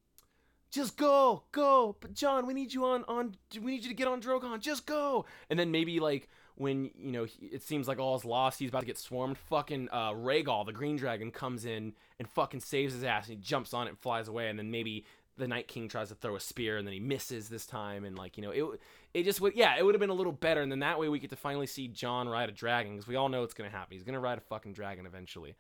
[0.71, 1.97] just go, go.
[2.01, 3.37] But Jon, we need you on on.
[3.55, 4.61] We need you to get on Drogon.
[4.61, 5.25] Just go.
[5.51, 8.81] And then maybe like when you know he, it seems like all's lost, he's about
[8.81, 9.39] to get swarmed.
[9.39, 13.43] Fucking uh, Rhaegal, the Green Dragon, comes in and fucking saves his ass and he
[13.43, 14.49] jumps on it and flies away.
[14.49, 15.05] And then maybe
[15.37, 18.05] the Night King tries to throw a spear and then he misses this time.
[18.05, 18.81] And like you know it
[19.15, 20.61] it just would yeah it would have been a little better.
[20.61, 23.17] And then that way we get to finally see Jon ride a dragon because we
[23.17, 23.95] all know it's gonna happen.
[23.95, 25.55] He's gonna ride a fucking dragon eventually.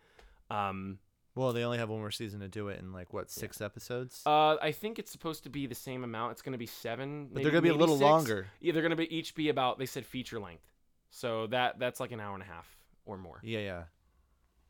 [0.50, 0.98] Um,
[1.38, 4.22] well, they only have one more season to do it in like what six episodes?
[4.26, 6.32] uh, I think it's supposed to be the same amount.
[6.32, 8.02] It's gonna be seven, but maybe- they're gonna be a little six.
[8.02, 8.46] longer.
[8.60, 10.64] Yeah, they're gonna be each be about they said feature length,
[11.10, 13.40] so that that's like an hour and a half or more.
[13.42, 13.82] Yeah, yeah.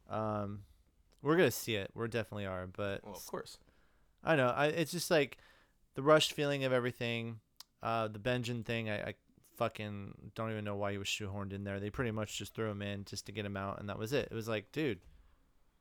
[0.09, 0.61] Um,
[1.23, 1.91] we're gonna see it.
[1.95, 3.59] We definitely are, but Well, of course.
[4.23, 4.49] I know.
[4.49, 5.39] I it's just like
[5.95, 7.41] the rushed feeling of everything.
[7.83, 8.91] Uh, the Benjen thing.
[8.91, 9.15] I, I
[9.57, 11.81] fucking don't even know why he was shoehorned in there.
[11.81, 14.13] They pretty much just threw him in just to get him out, and that was
[14.13, 14.29] it.
[14.31, 15.01] It was like, dude,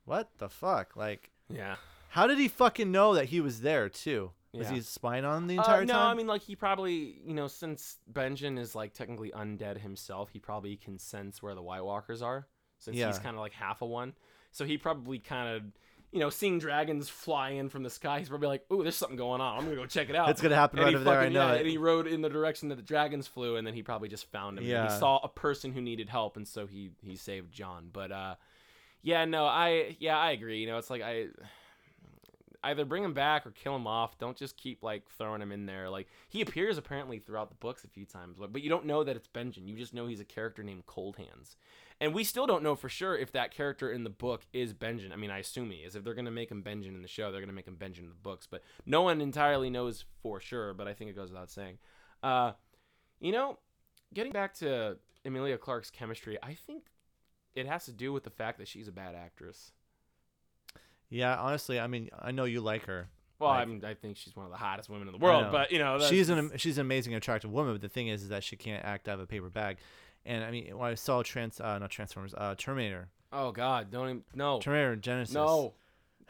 [0.07, 0.95] what the fuck?
[0.95, 1.75] Like, Yeah.
[2.09, 4.31] how did he fucking know that he was there too?
[4.53, 4.75] Was Yeah.
[4.75, 6.01] he spying on the Uh, entire no, time?
[6.03, 10.29] No, I mean like he probably you know since Benjen is like technically undead himself,
[10.31, 12.47] he probably can sense where the White Walkers are
[12.79, 14.13] since he's kind of like half a one.
[14.51, 15.63] So he probably kind of
[16.11, 19.17] you know seeing dragons fly in from the sky, he's probably like, "Ooh, there's something
[19.17, 19.57] going on.
[19.57, 21.19] I'm gonna go check it out." It's gonna happen And right over there.
[21.19, 21.61] I know yeah, it.
[21.61, 24.25] And he rode in the direction that the dragons flew, and then he probably just
[24.31, 24.63] found him.
[24.63, 24.91] Yeah.
[24.91, 27.89] he saw a person who needed help, and so he he saved Jon.
[27.91, 28.35] But uh,
[29.07, 30.59] yeah, no, I yeah I agree.
[30.59, 31.27] You know, it's like I
[32.61, 34.17] either bring him back or kill him off.
[34.17, 35.89] Don't just keep like throwing him in there.
[35.89, 39.15] Like he appears apparently throughout the books a few times, but you don't know that
[39.15, 39.65] it's Benjen.
[39.65, 41.55] You just know he's a character named Cold Hands,
[42.01, 45.13] and we still don't know for sure if that character in the book is Benjen.
[45.13, 45.95] I mean, I assume he is.
[45.95, 48.09] If they're gonna make him Benjen in the show, they're gonna make him Benjen in
[48.09, 50.73] the books, but no one entirely knows for sure.
[50.73, 51.77] But I think it goes without saying.
[52.21, 52.51] Uh,
[53.21, 53.57] you know,
[54.13, 56.83] getting back to Emilia Clarke's chemistry, I think
[57.57, 59.71] it has to do with the fact that she's a bad actress.
[61.09, 63.09] yeah, honestly, I mean, I know you like her.
[63.39, 65.51] Well, Like- I mean, I think she's one of the hottest women in the world,
[65.51, 67.73] but you know, she's an she's an amazing, attractive woman.
[67.73, 69.77] But the thing is, is that she can't act out of a paper bag.
[70.25, 74.09] And I mean, when I saw trans, uh, not Transformers, uh, Terminator, Oh God, don't
[74.09, 75.33] even no, Terminator Genisys.
[75.33, 75.73] no.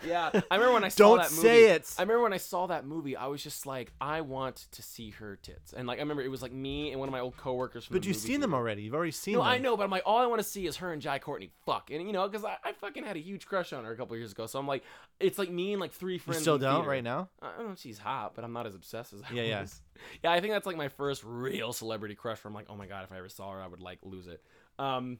[0.05, 1.41] Yeah, I remember when I saw Don't that movie.
[1.41, 1.91] say it.
[1.97, 5.09] I remember when I saw that movie, I was just like, I want to see
[5.11, 7.35] her tits, and like I remember it was like me and one of my old
[7.37, 7.85] coworkers.
[7.85, 8.83] From But the you've seen them already.
[8.83, 9.47] You've already seen No, them.
[9.47, 11.49] I know, but I'm like, all I want to see is her and Jai Courtney
[11.65, 13.97] fuck, and you know, because I, I fucking had a huge crush on her a
[13.97, 14.45] couple years ago.
[14.45, 14.83] So I'm like,
[15.19, 16.41] it's like me and like three You friends.
[16.41, 16.89] still don't theater.
[16.89, 17.29] right now?
[17.41, 19.61] I don't know if she's hot, but I'm not as obsessed as I Yeah, yeah.
[19.61, 19.81] was.
[20.23, 22.43] Yeah, I think that's like my first real celebrity crush.
[22.43, 24.27] Where I'm like, oh my god, if I ever saw her, I would like lose
[24.27, 24.43] it.
[24.77, 25.17] Um,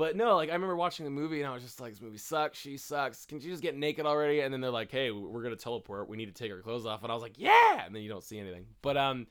[0.00, 2.16] but no, like I remember watching the movie and I was just like, this movie
[2.16, 2.58] sucks.
[2.58, 3.26] She sucks.
[3.26, 4.40] Can she just get naked already?
[4.40, 6.08] And then they're like, hey, we're gonna teleport.
[6.08, 7.02] We need to take our clothes off.
[7.02, 7.84] And I was like, yeah.
[7.84, 8.64] And then you don't see anything.
[8.80, 9.26] But um,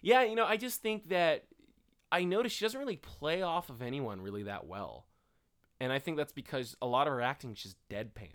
[0.00, 1.44] yeah, you know, I just think that
[2.10, 5.04] I noticed she doesn't really play off of anyone really that well.
[5.78, 8.30] And I think that's because a lot of her acting is just deadpan.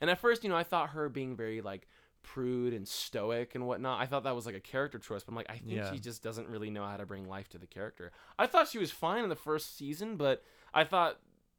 [0.00, 1.86] And at first, you know, I thought her being very like
[2.22, 4.00] prude and stoic and whatnot.
[4.00, 5.92] I thought that was like a character choice, but I'm like, I think Yeah.
[5.92, 8.10] she just doesn't really know how to bring life to the character.
[8.38, 10.42] I thought she was fine in the first season, but
[10.74, 11.18] I thought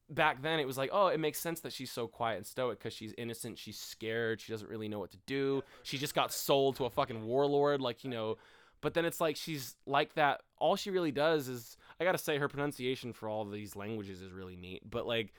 [0.09, 2.79] back then it was like, oh, it makes sense that she's so quiet and stoic
[2.79, 5.63] because she's innocent, she's scared, she doesn't really know what to do.
[5.83, 8.37] She just got sold to a fucking warlord, like you know.
[8.79, 10.41] But then it's like she's like that.
[10.59, 14.31] All she really does is, I gotta say, her pronunciation for all these languages is
[14.31, 14.83] really neat.
[14.89, 15.33] But like,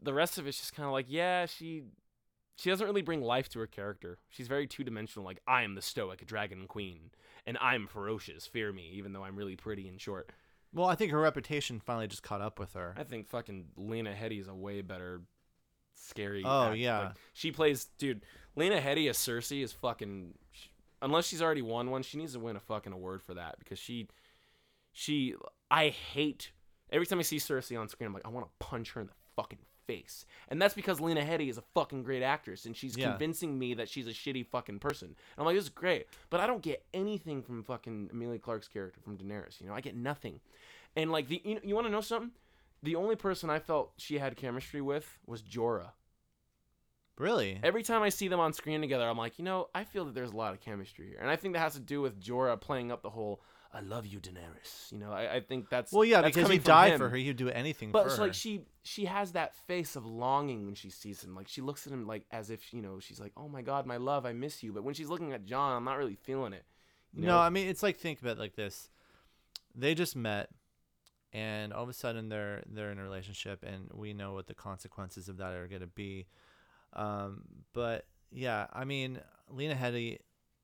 [0.00, 1.84] the rest of it's just kind of like, yeah, she
[2.56, 4.18] she doesn't really bring life to her character.
[4.28, 5.24] She's very two dimensional.
[5.24, 7.10] Like I am the stoic dragon queen,
[7.46, 8.46] and I'm ferocious.
[8.46, 10.30] Fear me, even though I'm really pretty and short.
[10.74, 12.94] Well, I think her reputation finally just caught up with her.
[12.96, 15.22] I think fucking Lena Headey is a way better
[15.94, 16.42] scary.
[16.44, 16.98] Oh, act- yeah.
[17.00, 18.22] like, she plays, dude.
[18.56, 20.34] Lena Headey as Cersei is fucking.
[21.00, 23.78] Unless she's already won one, she needs to win a fucking award for that because
[23.78, 24.08] she,
[24.92, 25.34] she.
[25.70, 26.52] I hate
[26.90, 28.06] every time I see Cersei on screen.
[28.06, 31.22] I'm like, I want to punch her in the fucking face, and that's because Lena
[31.22, 33.10] Headey is a fucking great actress, and she's Yeah.
[33.10, 35.08] convincing me that she's a shitty fucking person.
[35.08, 38.68] And I'm like, this is great, but I don't get anything from fucking Emilia Clarke's
[38.68, 39.60] character from Daenerys.
[39.60, 40.40] You know, I get nothing.
[40.96, 42.32] And like the, you, you want to know something?
[42.82, 45.92] The only person I felt she had chemistry with was Jorah.
[47.18, 47.60] Really?
[47.62, 50.14] Every time I see them on screen together, I'm like, you know, I feel that
[50.14, 52.60] there's a lot of chemistry here, and I think that has to do with Jorah
[52.60, 53.42] playing up the whole
[53.72, 56.58] "I love you, Daenerys." You know, I, I think that's Well, yeah, that's because he
[56.58, 56.98] died him.
[56.98, 57.16] for her.
[57.16, 58.22] He'd do anything But for it's her.
[58.24, 61.34] like she she has that face of longing when she sees him.
[61.34, 63.86] Like she looks at him like as if you know she's like, "Oh my God,
[63.86, 66.52] my love, I miss you." But when she's looking at Jon, I'm not really feeling
[66.52, 66.64] it.
[67.14, 67.38] You No.
[67.38, 68.90] I mean it's like think about it like this.
[69.74, 70.50] They just met
[71.32, 74.54] and all of a sudden they're they're in a relationship and we know what the
[74.54, 76.26] consequences of that are going to be.
[76.94, 79.18] Um, but yeah, I mean
[79.48, 80.18] Lena Headey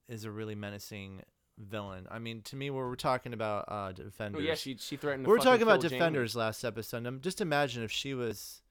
[0.09, 1.23] is a really menacing
[1.59, 2.07] villain.
[2.11, 4.43] I mean to me we're, we're talking about uh Oh, defenders.
[4.45, 5.25] yeah, she she threatened.
[5.25, 7.23] To we we're talking about defenders last episode.
[7.23, 8.63] Just imagine if she was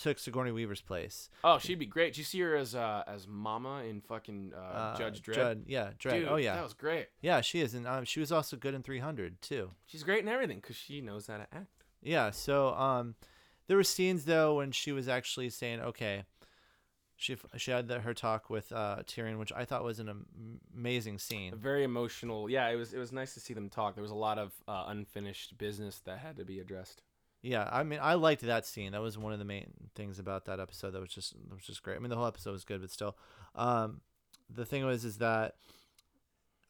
[0.00, 1.28] took Sigourney Weaver's place.
[1.44, 2.12] Oh, she'd be great.
[2.14, 5.62] Did you see her as uh as Mama in fucking uh, Uh, Judge Dredd?
[5.66, 6.20] yeah, Dredd.
[6.20, 7.08] Dude, oh yeah, that was great.
[7.20, 9.70] yeah, she is, and um, she was also good in 300 too.
[9.86, 11.84] She's great in everything because she knows how to act.
[12.02, 12.30] Yeah.
[12.30, 13.14] So um,
[13.66, 16.24] there were scenes though when she was actually saying, okay,
[17.20, 20.24] she she had the, her talk with uh, Tyrion, which I thought was an
[20.74, 21.52] amazing scene.
[21.52, 22.48] A very emotional.
[22.48, 23.94] Yeah, it was it was nice to see them talk.
[23.94, 27.02] There was a lot of uh, unfinished business that had to be addressed.
[27.42, 28.92] Yeah, I mean, I liked that scene.
[28.92, 30.92] That was one of the main things about that episode.
[30.92, 31.96] That was just that was just great.
[31.96, 33.18] I mean, the whole episode was good, but still,
[33.54, 34.00] um,
[34.48, 35.56] the thing was is that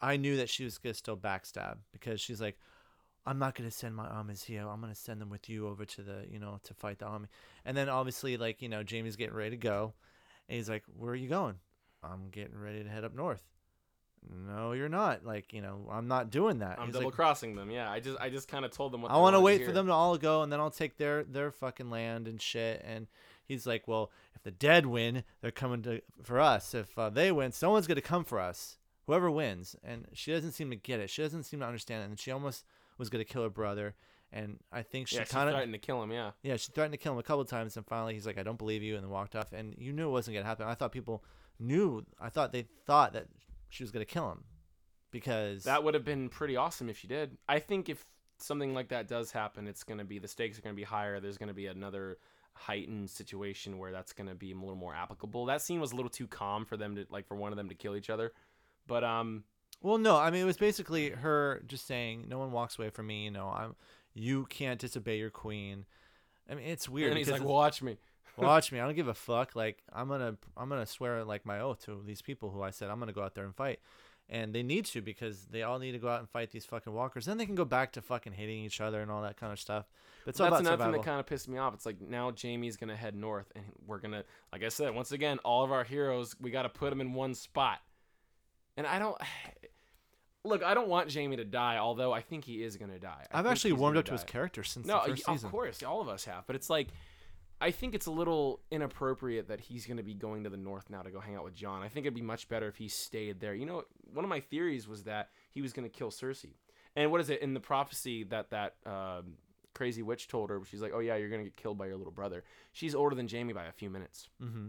[0.02, 2.59] I knew that she was gonna still backstab because she's like,
[3.24, 4.66] I'm not gonna send my armies here.
[4.66, 7.28] I'm gonna send them with you over to the you know to fight the army.
[7.64, 9.94] And then obviously like you know Jamie's getting ready to go,
[10.51, 11.55] and he's like, Where are you going?
[12.02, 13.43] I'm getting ready to head up north.
[14.28, 15.24] No, you're not.
[15.24, 16.78] Like you know, I'm not doing that.
[16.78, 17.70] I'm He's double like, crossing them.
[17.70, 19.72] Yeah, I just I just kind of told them what I want to wait for
[19.72, 22.85] them to all go, and then I'll take their their fucking land and shit.
[22.85, 23.06] And
[23.47, 26.74] he's like, "Well, if the dead win, they're coming to for us.
[26.74, 28.77] If uh, they win, someone's gonna come for us.
[29.06, 31.09] Whoever wins." And she doesn't seem to get it.
[31.09, 32.10] She doesn't seem to understand it.
[32.10, 32.64] And she almost
[32.98, 33.94] was gonna kill her brother.
[34.32, 36.12] And I think she Yeah, kind of threatened to kill him.
[36.12, 36.31] Yeah.
[36.43, 38.59] yeah, she threatened to kill him a couple times, and finally he's like, "I don't
[38.59, 39.52] believe you," and then walked off.
[39.52, 40.66] And you knew it wasn't gonna happen.
[40.69, 41.24] I thought people
[41.59, 42.05] knew.
[42.20, 43.27] I thought they thought that
[43.70, 44.44] she was gonna kill him
[45.11, 47.36] because That would have been pretty awesome if she did.
[47.48, 48.05] I think if
[48.39, 50.85] something like that does happen, it's going to be the stakes are going to be
[50.85, 51.20] higher.
[51.20, 52.19] There's going to be another
[52.55, 55.47] heightened situation where that's going to be a little more applicable.
[55.47, 57.69] That scene was a little too calm for them to like for one of them
[57.69, 58.32] to kill each other.
[58.86, 59.44] But um
[59.82, 63.07] Well, no, I mean it was basically her just saying, "No one walks away from
[63.07, 63.77] me." You know, I'm.
[64.15, 65.87] You can't disobey your queen.
[66.49, 67.11] I mean, it's weird.
[67.11, 67.97] and he's like, "Watch me."
[68.37, 68.81] watch me.
[68.81, 69.55] I don't give a fuck.
[69.55, 72.91] Like I'm gonna, I'm gonna swear like my oath to these people who I said
[72.91, 73.81] I'm gonna go out there and fight,
[74.28, 76.93] and they need to because they all need to go out and fight these fucking
[76.93, 77.27] walkers.
[77.27, 79.61] Then they can go back to fucking hating each other and all that kind of
[79.61, 79.87] stuff.
[80.24, 80.93] But all That's another survival.
[80.93, 81.74] thing that kind of pissed me off.
[81.74, 85.39] It's like now Jamie's gonna head north, and we're gonna, like I said, once again,
[85.45, 87.81] all of our heroes, we got to put them in one spot.
[88.77, 89.16] And I don't
[90.45, 90.62] look.
[90.62, 93.27] I don't want Jamie to die, although I think he is gonna die.
[93.31, 95.47] I I've actually warmed up to his character since No, the first season.
[95.47, 96.47] of course, all of us have.
[96.47, 96.89] But it's like,
[97.61, 100.89] I think it's a little inappropriate that he's going to be going to the north
[100.89, 101.83] now to go hang out with Jon.
[101.83, 103.55] I think it'd be much better if he stayed there.
[103.55, 106.55] You know, one of my theories was that he was going to kill Cersei.
[106.97, 109.35] And what is it in the prophecy that that um,
[109.75, 110.61] crazy witch told her?
[110.69, 112.43] She's like, "Oh yeah, you're going to get killed by your little brother."
[112.73, 114.29] She's older than Jamie by a few minutes.
[114.43, 114.69] Mm-hmm.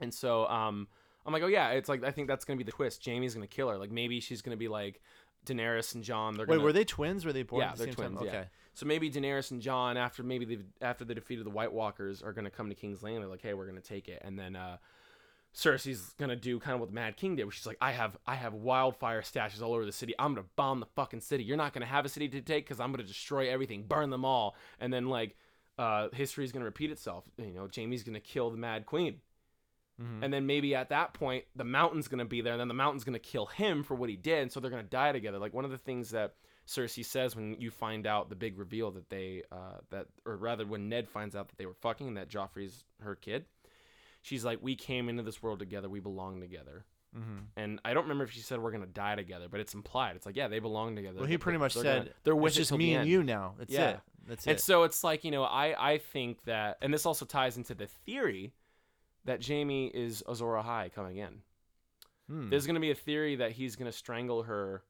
[0.00, 0.88] And so um,
[1.24, 3.02] I'm like, oh yeah, it's like I think that's gonna be the twist.
[3.02, 3.78] Jamie's gonna kill her.
[3.78, 5.00] Like maybe she's gonna be like
[5.46, 6.34] Daenerys and Jon.
[6.34, 7.24] They're Wait, gonna, were they twins?
[7.24, 8.28] Were they born Yeah, the they're twins, yeah.
[8.28, 8.44] Okay.
[8.74, 12.22] So maybe Daenerys and Jon, after maybe the after the defeat of the White Walkers,
[12.22, 13.20] are gonna come to King's Landing.
[13.20, 14.78] They're Like, hey, we're gonna take it, and then uh,
[15.54, 18.16] Cersei's gonna do kind of what the Mad King did, where she's like, I have
[18.26, 20.14] I have wildfire stashes all over the city.
[20.18, 21.44] I'm gonna bomb the fucking city.
[21.44, 24.24] You're not gonna have a city to take because I'm gonna destroy everything, burn them
[24.24, 25.36] all, and then like
[25.78, 27.28] uh, history is gonna repeat itself.
[27.36, 29.20] You know, Jamie's gonna kill the Mad Queen.
[30.02, 30.22] Mhm.
[30.24, 32.74] And then maybe at that point, the mountain's going to be there, and then the
[32.74, 35.12] mountain's going to kill him for what he did, and so they're going to die
[35.12, 35.38] together.
[35.38, 36.34] Like one of the things that
[36.66, 40.64] Cersei says when you find out the big reveal that they uh, that or rather
[40.66, 43.44] when Ned finds out that they were fucking and that Joffrey's her kid,
[44.22, 45.88] she's like, "We came into this world together.
[45.88, 46.84] We belong together."
[47.16, 47.38] Mm-hmm.
[47.56, 50.16] And I don't remember if she said we're gonna die together, but it's implied.
[50.16, 51.18] It's like, yeah, they belong together.
[51.18, 53.10] Well, he pretty much they're said gonna- they're with it's it just me and end."
[53.10, 53.54] you now.
[53.58, 53.90] That's Yeah.
[53.90, 54.00] it.
[54.26, 54.50] That's it.
[54.50, 57.74] And so it's like, you know, I I think that, and this also ties into
[57.74, 58.54] the theory
[59.24, 61.42] that Jamie is Azor Ahai coming in.
[62.28, 62.50] Hmm.
[62.50, 64.82] There's gonna be a theory that he's gonna strangle her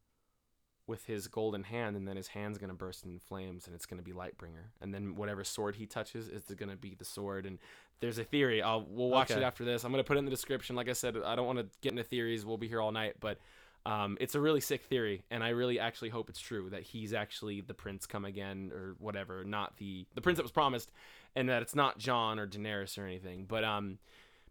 [0.86, 4.02] with his golden hand, and then his hand's gonna burst in flames, and it's gonna
[4.02, 7.46] be Lightbringer, and then whatever sword he touches is gonna be the sword.
[7.46, 7.59] And
[8.00, 8.62] there's a theory.
[8.62, 9.84] I'll we'll watch it after this.
[9.84, 10.76] I'm gonna put it in the description.
[10.76, 12.44] Like I said, I don't want to get into theories.
[12.44, 13.38] We'll be here all night, but.
[13.84, 17.12] Um, it's a really sick theory, and I really actually hope it's true that he's
[17.12, 20.92] actually the prince come again or whatever, not the the prince that was promised,
[21.34, 23.44] and that it's not Jon or Daenerys or anything.
[23.44, 23.98] But um,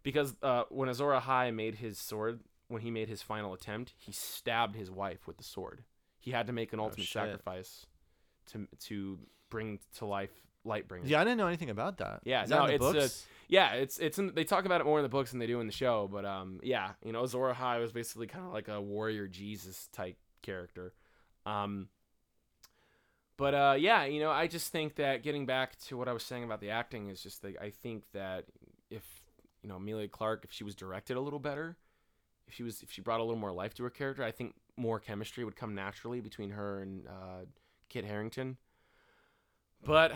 [0.02, 4.12] because uh, when Azor Ahai made his sword, when he made his final attempt, he
[4.12, 5.84] stabbed his wife with the sword.
[6.18, 7.12] He had to make an ultimate shit.
[7.22, 7.86] sacrifice
[8.52, 9.18] to to
[9.50, 10.30] bring to life
[10.64, 11.02] Lightbringer.
[11.08, 12.20] yeah, I didn't know anything about that.
[12.24, 14.80] Yeah, Is that no, in the it's a- Yeah, it's it's in, they talk about
[14.80, 17.10] it more in the books than they do in the show, but um yeah, you
[17.12, 20.94] know, Azor Ahai was basically kind of like a warrior Jesus type character.
[21.44, 21.88] Um
[23.36, 26.22] but uh yeah, you know, I just think that getting back to what I was
[26.22, 28.44] saying about the acting is just that I think that
[28.90, 29.21] if
[29.62, 31.76] you know, Emilia Clarke if she was directed a little better,
[32.46, 34.54] if she was if she brought a little more life to her character, I think
[34.76, 37.44] more chemistry would come naturally between her and uh
[37.88, 38.56] Kit Harington.
[39.84, 40.12] But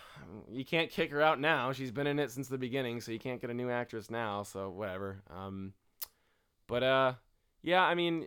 [0.50, 1.72] you can't kick her out now.
[1.72, 4.42] She's been in it since the beginning, so you can't get a new actress now.
[4.42, 5.22] So whatever.
[5.34, 5.72] Um,
[6.66, 7.12] but uh,
[7.62, 8.26] yeah, I mean,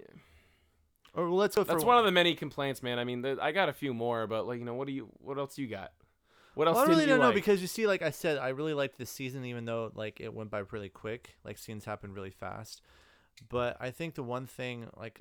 [1.14, 3.00] Or let's go for that's one of the many complaints, man.
[3.00, 5.10] I mean, the, I got a few more, but like, you know, what do you?
[5.20, 5.92] What else you got?
[6.56, 7.36] What else Well, I really don't know like?
[7.36, 10.34] because you see, like I said, I really liked this season, even though like it
[10.34, 11.36] went by really quick.
[11.44, 12.82] Like scenes happened really fast.
[13.50, 15.20] But I think the one thing, like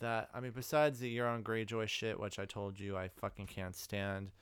[0.00, 3.76] that, I mean, besides the Euron Greyjoy shit, which I told you I fucking can't
[3.76, 4.32] stand,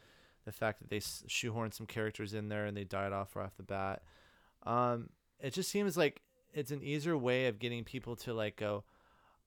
[0.45, 3.57] the fact that they shoehorned some characters in there and they died off right off
[3.57, 4.03] the bat,
[4.65, 5.11] um,
[5.41, 6.23] it just seems like
[6.55, 8.85] it's an easier way of getting people to like go,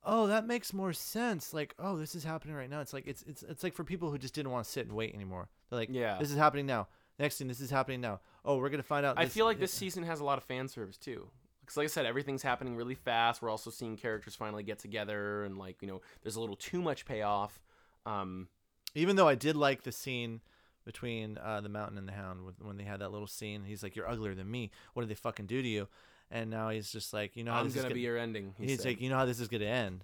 [0.04, 1.54] oh, that makes more sense.
[1.54, 2.82] Like, oh, this is happening right now.
[2.82, 4.96] It's like it's it's it's like for people who just didn't want to sit and
[4.96, 5.50] wait anymore.
[5.70, 6.18] They're like, Yeah.
[6.20, 6.88] this is happening now.
[7.20, 8.20] Next thing, this is happening now.
[8.46, 9.18] Oh, we're gonna find out.
[9.18, 11.30] I this- feel like this season has a lot of fan service too.
[11.62, 13.42] Because, like I said, everything's happening really fast.
[13.42, 16.82] We're also seeing characters finally get together, and like you know, there's a little too
[16.82, 17.62] much payoff.
[18.06, 18.48] Um,
[18.96, 20.40] Even though I did like the scene
[20.86, 23.66] between uh, the mountain and the hound when they had that little scene.
[23.66, 24.72] He's like, "You're uglier than me.
[24.94, 25.90] What did they fucking do to you?"
[26.30, 28.54] And now he's just like, "You know how I'm this is gonna be your ending.
[28.58, 28.86] he He's said.
[28.88, 30.04] like, "You know how this is gonna end."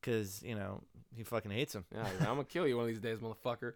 [0.00, 0.82] Because you know
[1.14, 1.84] he fucking hates him.
[1.92, 3.74] Yeah, I'm gonna kill you one of these days, motherfucker.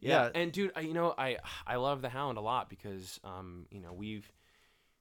[0.00, 0.28] Yeah.
[0.34, 3.80] and dude, I, you know, I I love the Hound a lot because, um, you
[3.80, 4.30] know, we've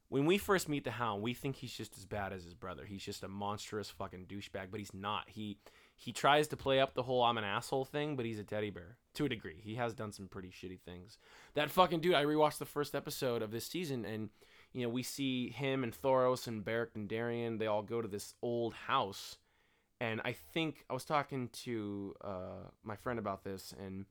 [0.10, 2.86] when we first meet the Hound, we think he's just as bad as his brother.
[2.86, 5.24] He's just a monstrous fucking douchebag, but he's not.
[5.28, 5.58] He
[5.96, 8.70] he tries to play up the whole "I'm an asshole" thing, but he's a teddy
[8.70, 9.60] bear to a degree.
[9.62, 11.18] He has done some pretty shitty things.
[11.56, 12.16] That fucking dude.
[12.16, 14.30] I rewatched the first episode of this season, and
[14.74, 17.58] you know, we see him and Thoros and Beric and Darian.
[17.60, 19.38] They all go to this old house
[20.02, 24.06] and I think I was talking to uh, my friend about this, and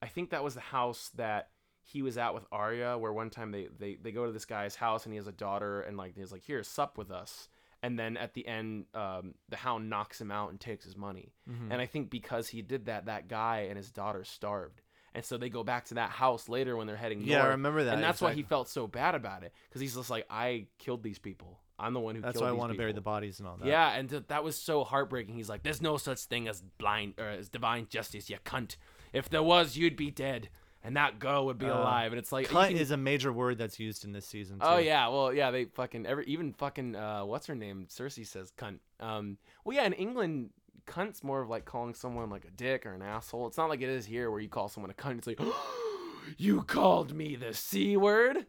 [0.00, 1.48] I think that was the house that
[1.82, 4.76] he was at with Arya, where one time they, they, they go to this guy's
[4.76, 7.48] house and he has a daughter, and like he's like, "Here, sup with us,"
[7.82, 11.32] and then at the end, um, the Hound knocks him out and takes his money,
[11.50, 11.72] Mhm.
[11.72, 14.82] and I think because he did that, that guy and his daughter starved,
[15.14, 17.84] and so they go back to that house later when they're heading Yeah, I remember
[17.84, 17.94] that.
[17.94, 21.02] and that's why he felt so bad about it, because he's just like, "I killed
[21.02, 21.60] these people.
[21.78, 23.56] I'm the one who That's killed why I want to bury the bodies and all
[23.56, 23.66] that.
[23.66, 25.34] Yeah, and th- that was so heartbreaking.
[25.34, 28.76] He's like, "There's no such thing as blind or as divine justice, you cunt.
[29.12, 30.50] If there was, you'd be dead,
[30.84, 33.32] and that girl would be Uh, alive." And it's like, Cunt can- is a major
[33.32, 34.60] word that's used in this season.
[34.60, 34.66] Too.
[34.66, 37.86] oh yeah, well yeah, they fucking every even fucking uh, what's her name?
[37.90, 38.78] Cersei says cunt.
[39.00, 40.50] Um, well yeah, in England,
[40.86, 43.46] cunt's more of like calling someone like a dick or an asshole.
[43.46, 45.18] It's not like it is here where you call someone a cunt.
[45.18, 45.40] It's like,
[46.38, 48.46] you called me the c word.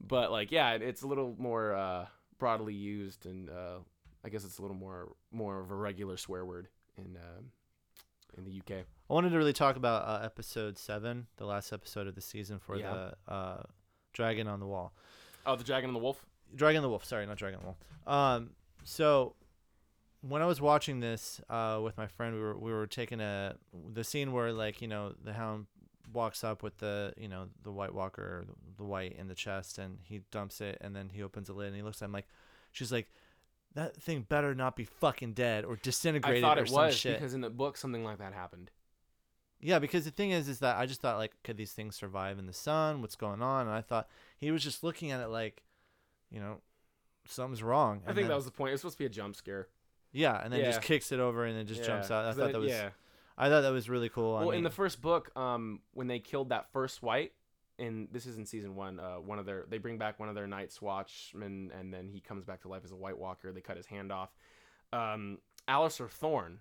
[0.00, 2.06] But like, yeah, it- it's a little more uh,
[2.38, 3.78] broadly used, and uh,
[4.24, 6.68] I guess it's a little more more of a regular swear word
[6.98, 7.40] in uh,
[8.36, 8.84] in the UK.
[9.08, 12.58] I wanted to really talk about uh, episode seven, the last episode of the season
[12.58, 13.10] for Yeah.
[13.28, 13.62] the uh,
[14.12, 14.92] Dragon on the Wall.
[15.46, 16.26] Oh, the Dragon and the Wolf.
[16.54, 17.04] Dragon the Wolf.
[17.04, 17.76] Sorry, not Dragon the Wolf.
[18.06, 18.50] Um,
[18.84, 19.34] so
[20.28, 23.56] when I was watching this uh, with my friend, we were we were taking a
[23.92, 25.66] the scene where like you know the Hound
[26.12, 28.44] walks up with the you know the White Walker,
[28.76, 31.68] the, white in the chest, and he dumps it, and then he opens the lid
[31.68, 32.26] and he looks at him like,
[32.72, 33.08] she's like,
[33.74, 36.42] that thing better not be fucking dead or disintegrated.
[36.44, 37.18] I thought it was shit.
[37.18, 38.70] because in the book something like that happened.
[39.60, 42.38] Yeah, because the thing is, is that I just thought like, could these things survive
[42.38, 43.00] in the sun?
[43.00, 43.66] What's going on?
[43.66, 44.06] And I thought
[44.38, 45.62] he was just looking at it like,
[46.30, 46.60] you know,
[47.26, 48.02] something's wrong.
[48.04, 48.70] I And think then- that was the point.
[48.70, 49.68] It was supposed to be a jump scare.
[50.12, 50.66] Yeah, and then Yeah.
[50.66, 52.24] just kicks it over and then just jumps out.
[52.24, 52.90] I 'cause thought that was, yeah.
[53.36, 54.34] I thought that was really cool.
[54.36, 57.32] I well, in mean- the first book, um, when they killed that first white,
[57.78, 60.34] and this is in season one, uh, one of their they bring back one of
[60.34, 63.52] their Night's Watchmen, and then he comes back to life as a White Walker.
[63.52, 64.34] They cut his hand off.
[64.92, 65.38] Um,
[65.68, 66.60] Alliser Thorne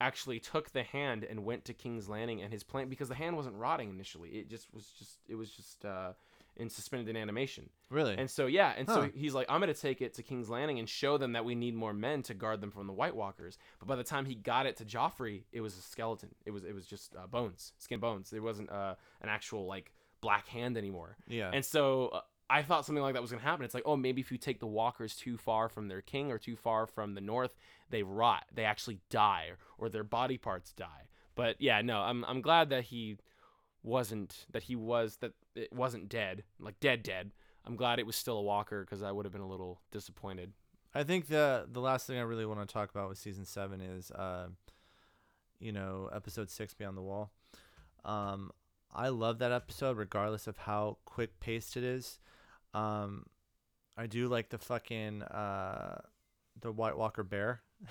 [0.00, 3.36] actually took the hand and went to King's Landing, and his plan because the hand
[3.36, 4.30] wasn't rotting initially.
[4.38, 6.14] It just was just it was just uh,
[6.56, 7.68] in suspended in animation.
[7.90, 8.94] really, And so yeah, and Huh.
[8.94, 11.54] so he's like, I'm gonna take it to King's Landing and show them that we
[11.54, 13.58] need more men to guard them from the White Walkers.
[13.78, 16.34] But by the time he got it to Joffrey, it was a skeleton.
[16.44, 18.30] It was it was just uh, bones, skin bones.
[18.30, 21.16] There wasn't uh, an actual like black hand anymore.
[21.28, 21.50] yeah.
[21.52, 23.64] And so uh, I thought something like that was gonna happen.
[23.64, 26.38] It's like, oh, maybe if you take the Walkers too far from their king or
[26.38, 27.54] too far from the North,
[27.90, 28.44] they rot.
[28.54, 31.08] They actually die, or their body parts die.
[31.34, 33.18] But yeah, no, I'm I'm glad that he
[33.82, 37.32] wasn't that he was that it wasn't dead, like dead dead.
[37.64, 40.52] I'm glad it was still a Walker because I would have been a little disappointed.
[40.94, 43.80] I think the the last thing I really want to talk about with season seven
[43.80, 44.48] is, uh,
[45.58, 47.32] you know, episode six, Beyond the Wall.
[48.04, 48.50] Um,
[48.94, 52.18] I love that episode, regardless of how quick paced it is.
[52.72, 53.26] Um,
[53.96, 56.00] I do like the fucking uh,
[56.60, 57.62] the White Walker bear.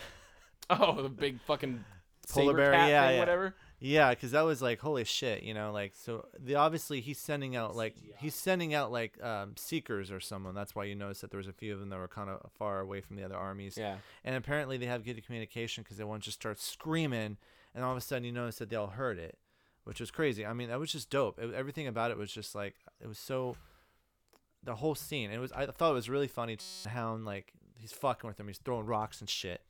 [0.67, 1.85] Oh, the big fucking
[2.27, 3.19] Polar bear, yeah, yeah.
[3.19, 3.55] whatever.
[3.79, 7.55] Yeah, because that was like holy shit, you know, like so the obviously he's sending
[7.55, 8.15] out like CGI.
[8.19, 10.55] he's sending out like um, seekers or someone.
[10.55, 12.51] That's why you notice that there was a few of them that were kind of
[12.57, 13.77] far away from the other armies.
[13.77, 17.37] Yeah, And apparently they have good communication because everyone just start screaming,
[17.73, 19.37] and all of a sudden you notice that they all heard it,
[19.83, 20.45] which was crazy.
[20.45, 21.37] I mean, that was just dope.
[21.37, 23.55] It, everything about it was just like it was so.
[24.63, 25.51] The whole scene, it was.
[25.51, 26.57] I thought it was really funny.
[26.87, 28.47] Hound like he's fucking with him.
[28.47, 29.61] He's throwing rocks and shit,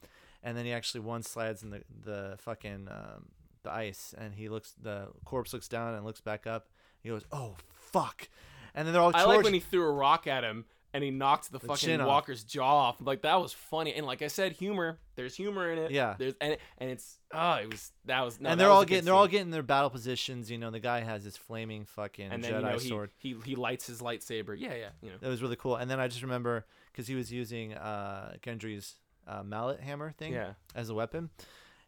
[0.41, 3.25] and then he actually one slides in the the fucking um,
[3.65, 4.73] the ice, and he looks.
[4.81, 6.69] The corpse looks down and looks back up.
[7.01, 8.29] He goes, "Oh fuck!"
[8.73, 9.11] And then they're all.
[9.13, 10.65] I like when he threw a rock at him
[10.95, 12.03] and he knocked the, The fucking.
[12.05, 12.95] Walker's jaw off.
[13.01, 13.93] Like that was funny.
[13.93, 14.97] And like I said, humor.
[15.17, 15.91] There's humor in it.
[15.91, 16.15] Yeah.
[16.17, 19.03] There's and it, and it's oh, it was that was no, and they're all getting
[19.03, 20.49] they're all getting their battle positions.
[20.49, 23.11] You know, the guy has his flaming fucking and then Jedi you know he, sword.
[23.17, 24.55] he he lights his lightsaber.
[24.57, 25.17] Yeah, yeah, you know.
[25.19, 25.75] That was really cool.
[25.75, 28.95] And then I just remember because he was using uh, Gendry's
[29.27, 30.53] uh, mallet hammer thing Yeah.
[30.75, 31.29] as a weapon.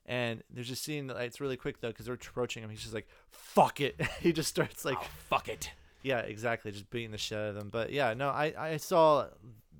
[0.07, 2.69] And there's just seeing that it's really quick though because they're approaching him.
[2.69, 5.71] He's just like, "Fuck it!" he just starts like, oh, fuck it.
[6.01, 7.69] yeah, exactly, just beating the shit out of them.
[7.69, 9.27] But yeah, no, I I saw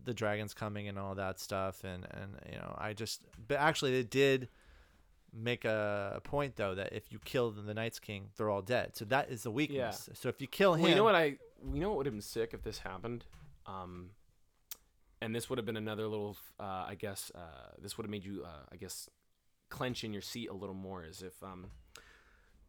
[0.04, 3.92] the dragons coming and all that stuff, and and you know I just, but actually
[3.92, 4.50] they did
[5.34, 8.96] make a point though that if you kill the Night's King, they're all dead.
[8.96, 10.10] So that is the weakness.
[10.14, 11.38] So if you kill him, Well, you know what I
[11.74, 13.26] you know what would have been sick if this happened?
[13.66, 14.12] Um
[15.22, 18.24] and this would have been another little uh I guess uh this would have made
[18.26, 19.10] you uh I guess
[19.70, 21.68] clench in your seat a little more as if um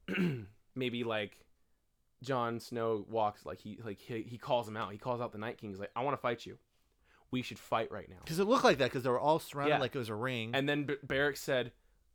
[0.74, 1.38] maybe like
[2.22, 4.90] Jon Snow walks like he like he, he calls him out.
[4.92, 5.70] He calls out the Night King.
[5.70, 6.58] He's like, "I want to fight you.
[7.30, 9.74] We should fight right now." Because it looked like that because they were all surrounded
[9.76, 9.80] Yeah.
[9.80, 10.50] like it was a ring.
[10.54, 11.72] And then B- Beric said,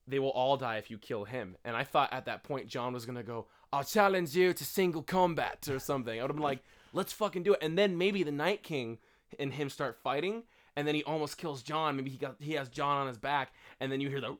[0.07, 2.91] "They will all die if you kill him." And I thought at that point Jon
[2.93, 6.19] was gonna go, "I'll challenge you to single combat" or something.
[6.19, 8.97] I would have been like, "Let's fucking do it." And then maybe the Night King
[9.39, 10.43] and him start fighting,
[10.75, 11.95] and then he almost kills Jon.
[11.95, 14.35] Maybe he got he has Jon on his back, and then you hear the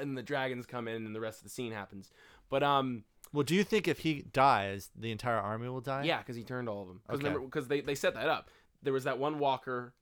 [0.00, 2.10] and the dragons come in, and the rest of the scene happens.
[2.50, 6.04] But um, well, do you think if he dies, the entire army will die?
[6.04, 7.00] yeah, because he turned all of them.
[7.08, 7.44] Because Okay.
[7.44, 8.50] because they they set that up.
[8.82, 9.94] There was that one Walker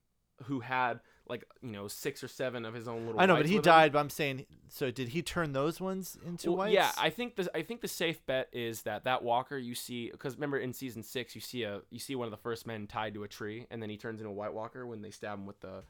[0.43, 3.19] who had like you know six or seven of his own little.
[3.19, 3.71] I know, but he with him.
[3.71, 3.93] died.
[3.93, 6.73] But I'm saying, so did he turn those ones into Well, whites?
[6.73, 10.09] Yeah, I think the I think the safe bet is that that Walker you see
[10.11, 12.87] because remember in season six you see a you see one of the first men
[12.87, 15.39] tied to a tree and then he turns into a White Walker when they stab
[15.39, 15.83] him with the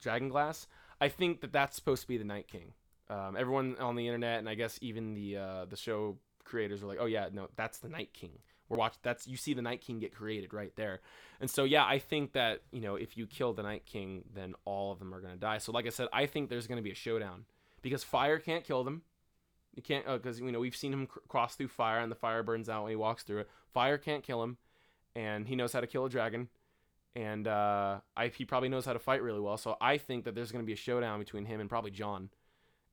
[0.00, 0.66] dragon glass.
[1.00, 2.72] I think that that's supposed to be the Night King.
[3.08, 6.86] Um, everyone on the internet and I guess even the uh, the show creators are
[6.86, 8.38] like, oh yeah, no, that's the Night King.
[8.70, 9.00] We're watching.
[9.02, 11.00] That's you see the Night King get created right there,
[11.40, 14.54] and so yeah, I think that you know if you kill the Night King, then
[14.64, 15.58] all of them are gonna die.
[15.58, 17.44] So like I said, I think there's gonna be a showdown
[17.82, 19.02] because fire can't kill them.
[19.74, 22.42] You can't because you know we've seen him cr- cross through fire and the fire
[22.42, 23.50] burns out when he walks through it.
[23.72, 24.56] Fire can't kill him,
[25.14, 26.48] and he knows how to kill a dragon,
[27.14, 29.56] and uh, I he probably knows how to fight really well.
[29.56, 32.30] So I think that there's going to be a showdown between him and probably Jon,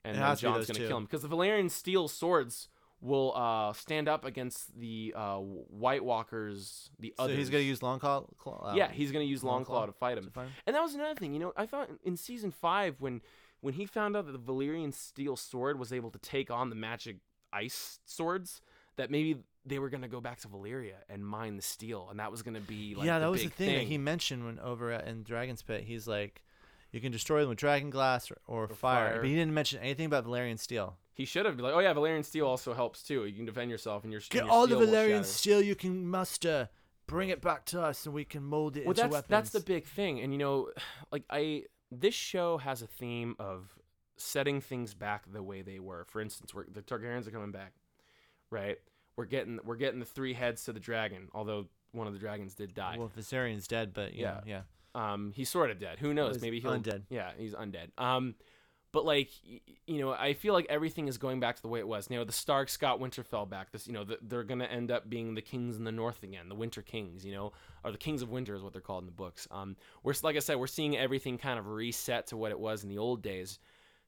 [0.04, 2.70] and It then has Jon's going to kill him because the Valyrian steel swords
[3.02, 6.90] will uh, stand up against the uh, White Walkers.
[7.00, 7.38] The So others.
[7.38, 8.26] he's gonna use long claw.
[8.38, 10.26] claw yeah, he's going to use Longclaw Longclaw to fight him.
[10.26, 10.54] to fight him?
[10.66, 11.54] And that was another thing, you know.
[11.56, 13.22] I thought in season five when
[13.62, 16.76] when he found out that the Valyrian steel sword was able to take on the
[16.76, 17.18] magic
[17.54, 18.62] ice swords,
[18.98, 22.32] that maybe they were gonna go back to Valyria and mine the steel, and that
[22.32, 24.60] was gonna be like yeah, the that was the big thing, that he mentioned when
[24.60, 25.84] over at, in Dragon's Pit.
[25.84, 26.42] He's like,
[26.92, 29.10] you can destroy them with dragon glass or, or, fire.
[29.10, 29.16] fire.
[29.22, 30.98] but he didn't mention anything about Valyrian steel.
[31.18, 33.26] He should have been like, oh yeah, Valyrian steel also helps too.
[33.26, 36.70] You can defend yourself, and your Get your all the Valyrian steel you can muster.
[37.08, 39.30] Bring it back to us, and we can mold it well into that's weapons.
[39.30, 40.70] that's the big thing and you know
[41.12, 43.74] like i this show has a theme of
[44.18, 46.06] setting things back the way they were.
[46.10, 47.74] For instance, we're, the Targaryens are coming back,
[48.50, 48.78] right?
[49.16, 52.54] We're getting we're getting the three heads to the dragon, although one of the dragons
[52.54, 52.96] did die.
[52.98, 54.62] Well, Viserion's dead, but yeah, Yeah.
[54.96, 55.14] yeah.
[55.14, 56.00] Um, he's sort of dead.
[56.00, 56.36] Who knows?
[56.36, 57.04] he's Maybe he'll undead.
[57.10, 57.90] Yeah, he's undead.
[57.98, 58.36] Um,
[58.98, 59.30] but like
[59.86, 62.08] you know, I feel like everything is going back to the way it was.
[62.10, 63.72] You know, the Starks got Winterfell back.
[63.72, 66.50] This, you know, the, they're gonna end up being the kings in the North again,
[66.50, 67.24] the Winter Kings.
[67.24, 67.54] You know,
[67.84, 69.48] or the Kings of Winter is what they're called in the books.
[69.52, 72.82] Um, we're like I said, we're seeing everything kind of reset to what it was
[72.82, 73.60] in the old days.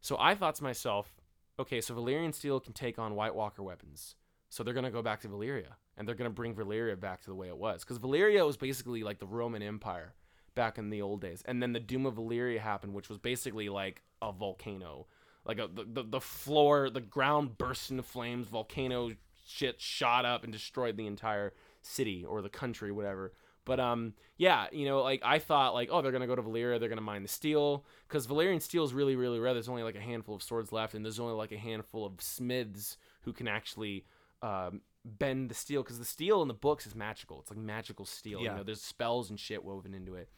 [0.01, 1.13] So I thought to myself,
[1.59, 4.15] okay, so Valyrian steel can take on White Walker weapons.
[4.49, 7.35] So they're gonna go back to Valyria, and they're gonna bring Valyria back to the
[7.35, 10.15] way it was, because Valyria was basically like the Roman Empire
[10.60, 13.69] back in the old days, and then the Doom of Valyria happened, which was basically
[13.69, 15.07] like a volcano,
[15.45, 19.11] like a the, the, the floor, the ground burst into flames, volcano
[19.48, 23.31] shit shot up and destroyed the entire city or the country, whatever.
[23.64, 26.77] But um, yeah, you know, like I thought, like oh, they're gonna go to Valyria,
[26.77, 29.53] they're gonna mine the steel, because Valyrian steel is really, really rare.
[29.53, 32.14] There's only like a handful of swords left, and there's only like a handful of
[32.19, 34.06] smiths who can actually
[34.41, 37.40] um, bend the steel, because the steel in the books is magical.
[37.40, 38.41] It's like magical steel.
[38.41, 38.52] Yeah.
[38.52, 40.30] You know, there's spells and shit woven into it.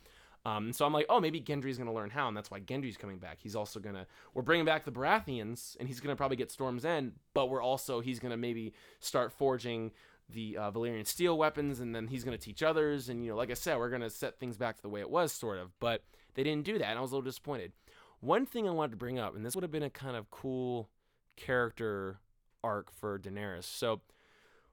[0.46, 3.20] Um, so I'm like, oh, maybe Gendry's gonna learn how, and that's why Gendry's coming
[3.20, 3.38] back.
[3.42, 7.14] He's also gonna we're bringing back the Baratheons, and he's gonna probably get Storm's End,
[7.34, 9.92] but we're also he's gonna maybe start forging
[10.30, 13.52] the uh, Valyrian steel weapons, and then he's gonna teach others, and you know, like
[13.52, 15.78] I said, we're gonna set things back to the way it was, sort of.
[15.80, 16.04] But
[16.34, 17.74] they didn't do that, and I was a little disappointed.
[18.20, 20.30] One thing I wanted to bring up, and this would have been a kind of
[20.32, 20.90] cool
[21.38, 22.20] character
[22.64, 23.64] arc for Daenerys.
[23.64, 24.02] So,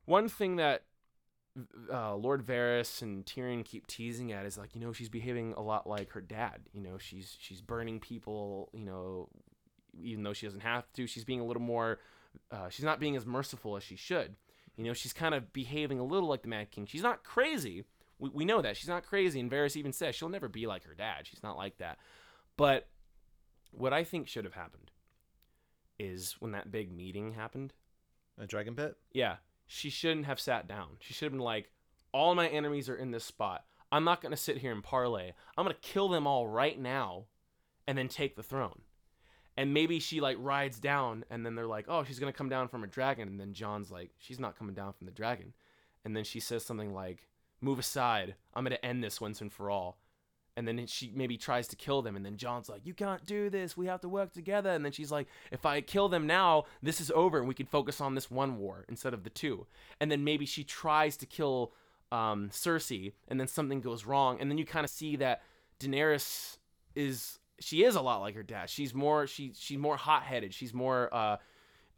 [0.05, 0.85] one thing that
[1.93, 5.63] uh, Lord Varys and Tyrion keep teasing at is like, you know, she's behaving a
[5.63, 6.61] lot like her dad.
[6.73, 8.71] You know, she's she's burning people.
[8.73, 9.29] You know,
[10.03, 11.99] even though she doesn't have to, she's being a little more.
[12.51, 14.37] Uh, she's not being as merciful as she should.
[14.77, 16.87] You know, she's kind of behaving a little like the Mad King.
[16.87, 17.85] She's not crazy.
[18.19, 20.85] We, we know that she's not crazy, and Varys even says she'll never be like
[20.85, 21.27] her dad.
[21.27, 21.99] She's not like that.
[22.57, 22.87] But
[23.73, 24.91] what I think should have happened
[25.99, 27.73] is when that big meeting happened.
[28.41, 28.97] A dragon pit.
[29.13, 29.37] Yeah,
[29.69, 30.97] she shouldn't have sat down.
[30.99, 31.71] She should have been like,
[32.11, 33.65] all my enemies are in this spot.
[33.93, 35.33] I'm not going to sit here and parlay.
[35.57, 37.27] I'm going to kill them all right now
[37.87, 38.81] and then take the throne.
[39.57, 42.49] And maybe she like rides down and then they're like, oh, she's going to come
[42.49, 43.29] down from a dragon.
[43.29, 45.53] And then Jon's like, she's not coming down from the dragon.
[46.05, 47.29] And then she says something like,
[47.61, 48.37] move aside.
[48.55, 49.99] I'm going to end this once and for all.
[50.59, 52.17] And then she maybe tries to kill them.
[52.17, 53.77] And then Jon's like, you can't do this.
[53.77, 54.71] We have to work together.
[54.71, 57.67] And then she's like, if I kill them now, this is over and we can
[57.67, 59.67] focus on this one war instead of the two.
[60.01, 61.73] And then maybe she tries to kill
[62.11, 64.41] um, Cersei and then something goes wrong.
[64.41, 65.43] And then you kind of see that
[65.79, 66.57] Daenerys
[66.97, 68.69] is she is a lot like her dad.
[68.69, 70.53] She's more she she's more hot headed.
[70.53, 71.37] She's more uh,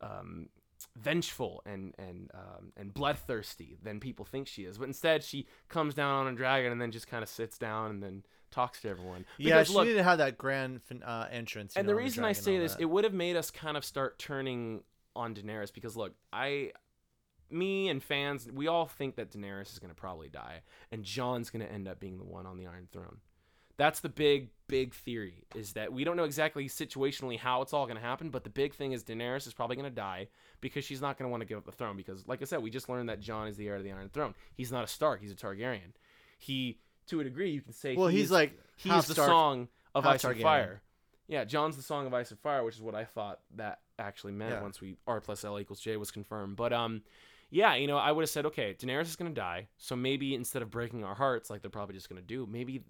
[0.00, 0.48] um,
[0.96, 4.78] vengeful and and um, and bloodthirsty than people think she is.
[4.78, 7.90] But instead, she comes down on a dragon and then just kind of sits down
[7.90, 9.24] and then talks to everyone.
[9.38, 11.76] yeah, she look, needed to have that grand uh, entrance.
[11.76, 12.82] and know, the on reason I say this, that.
[12.82, 14.82] it would have made us kind of start turning
[15.16, 16.72] on Daenerys because look, I,
[17.50, 21.64] me and fans, we all think that Daenerys is gonna probably die, and Jon's gonna
[21.64, 23.18] end up being the one on the Iron Throne.
[23.76, 27.86] That's the big, big theory is that we don't know exactly situationally how it's all
[27.86, 30.28] gonna happen, but the big thing is Daenerys is probably gonna die
[30.60, 32.70] because she's not gonna want to give up the throne because, like I said, we
[32.70, 34.34] just learned that Jon is the heir to the Iron Throne.
[34.54, 35.92] He's not a Stark; he's a Targaryen.
[36.38, 36.78] He,
[37.10, 40.06] to a degree, you can say well, he he's like he's the Stark, song of
[40.06, 40.40] Ice and.
[40.40, 40.82] Fire.
[41.28, 44.32] Yeah, Jon's the song of Ice and Fire, which is what I thought that actually
[44.32, 44.62] meant Yeah.
[44.62, 46.56] once we R plus L equals J was confirmed.
[46.56, 47.02] But um,
[47.50, 50.62] yeah, you know, I would have said, okay, Daenerys is gonna die, so maybe instead
[50.62, 52.82] of breaking our hearts like they're probably just gonna do, maybe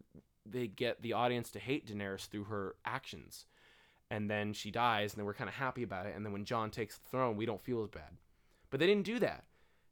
[0.46, 3.44] they get the audience to hate Daenerys through her actions,
[4.10, 6.44] and then she dies, and then we're kind of happy about it, and then when
[6.44, 8.16] Jon takes the throne, we don't feel as bad.
[8.70, 9.44] But they didn't do that,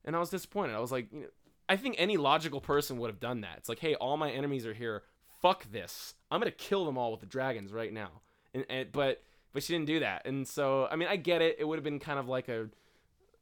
[0.05, 0.74] and I was disappointed.
[0.74, 1.26] I was like, you know,
[1.69, 3.57] I think any logical person would have done that.
[3.59, 5.03] It's like, hey, all my enemies are here.
[5.43, 6.15] Fuck this.
[6.31, 8.23] I'm gonna kill them all with the dragons right now.
[8.55, 9.23] And, and but
[9.53, 10.27] but she didn't do that.
[10.27, 11.57] And so I mean, I get it.
[11.59, 12.69] It would have been kind of like a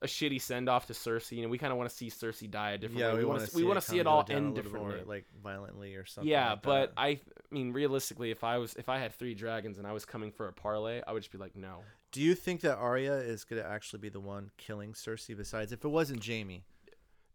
[0.02, 1.32] a shitty send off to Cersei.
[1.38, 3.20] You know, we kind of want to see Cersei die a different Yeah, way.
[3.20, 4.80] we, want to we want to see it all end differently.
[4.96, 6.30] more, like violently or something.
[6.30, 7.00] yeah, like but that.
[7.00, 7.20] I I
[7.50, 10.48] mean, realistically, if I was if I had three dragons and I was coming for
[10.48, 11.78] a parlay, I would just be like, no.
[12.12, 15.34] do you think that Arya is gonna actually be the one killing Cersei?
[15.34, 16.64] Besides, if it wasn't Jamie,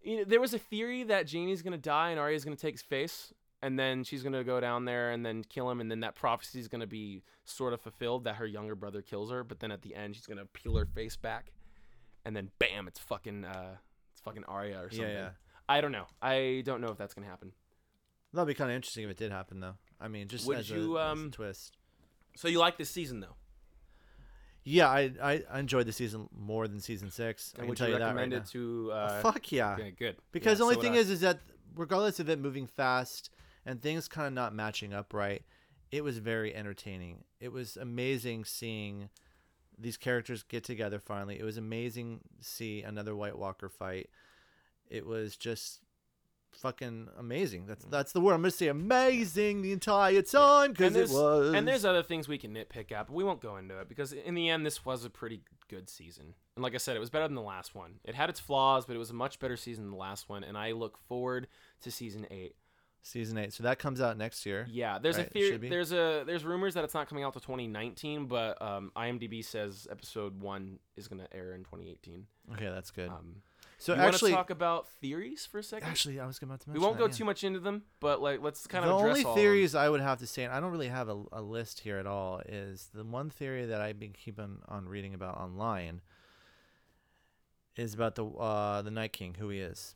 [0.03, 2.81] you know, there was a theory that Jamie's gonna die and Arya's gonna take his
[2.81, 6.15] face, and then she's gonna go down there and then kill him, and then that
[6.15, 9.71] prophecy is gonna be sort of fulfilled that her younger brother kills her, but then
[9.71, 11.51] at the end she's gonna peel her face back,
[12.25, 13.75] and then bam, it's fucking uh,
[14.11, 15.07] it's fucking Arya or something.
[15.07, 15.29] Yeah, yeah.
[15.69, 16.07] I don't know.
[16.21, 17.53] I don't know if that's gonna happen.
[18.33, 19.75] that'd be kind of interesting if it did happen, though.
[19.99, 21.77] I mean, just Would as, you, a, as a um, twist.
[22.35, 23.35] So you like this season though,
[24.63, 27.53] Yeah, I, I I enjoyed the season more than season six.
[27.57, 28.37] I and would tell you that right recommend now.
[28.37, 28.89] it to?
[28.91, 29.73] Oh, Uh, fuck yeah.
[29.73, 30.17] Okay, good.
[30.31, 30.97] Because Yeah, the only so would thing I.
[30.99, 31.39] is, is that
[31.75, 33.29] regardless of it moving fast
[33.65, 35.43] and things kind of not matching up right,
[35.91, 37.23] it was very entertaining.
[37.39, 39.09] It was amazing seeing
[39.79, 41.39] these characters get together finally.
[41.39, 44.09] It was amazing to see another White Walker fight.
[44.87, 45.79] It was just
[46.59, 47.65] fucking amazing.
[47.65, 48.67] That's that's the word I'm gonna say.
[48.67, 51.53] Amazing the entire time because and it there's, was.
[51.53, 54.13] and there's other things we can nitpick at, but we won't go into it because
[54.13, 56.33] in the end, this was a pretty good season.
[56.55, 57.95] And like I said, it was better than the last one.
[58.03, 60.43] It had its flaws, but it was a much better season than the last one.
[60.43, 61.47] And I look forward
[61.81, 62.55] to season eight.
[63.01, 63.53] season eight.
[63.53, 64.67] So that comes out next year.
[64.69, 65.57] Yeah, there's Right, a theory.
[65.69, 69.87] There's a there's rumors that it's not coming out to 2019, but um, IMDb says
[69.89, 72.25] episode one is gonna air in 2018.
[72.53, 73.09] Okay, that's good.
[73.09, 73.37] Um,
[73.81, 75.89] so you actually, talk about theories for a second?
[75.89, 76.73] actually, I was about to mention.
[76.73, 77.13] we won't that, go yeah.
[77.13, 79.43] too much into them, but like let's kind the of the only all of them.
[79.43, 81.97] theories I would have to say, and I don't really have a, a list here
[81.97, 86.01] at all, is the one theory that I've been keeping on reading about online
[87.75, 89.95] is about the uh, the Night King, who he is,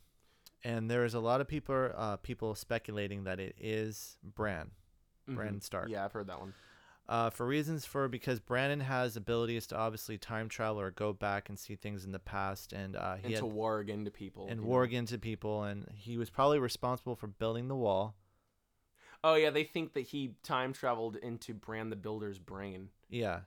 [0.64, 4.70] and there is a lot of people uh, people speculating that it is Bran,
[5.28, 5.34] Mhm.
[5.36, 5.88] Bran Stark.
[5.90, 6.54] Yeah, I've heard that one.
[7.08, 11.48] Uh, for reasons for because Brandon has abilities to obviously time travel or go back
[11.48, 14.48] and see things in the past, and uh, he And had, to warg into people.
[14.48, 14.72] and you know?
[14.72, 18.16] warg into people, and he was probably responsible for building the wall.
[19.22, 22.90] Oh yeah, they think that he time traveled into Bran the Builder's brain.
[23.08, 23.40] Yeah,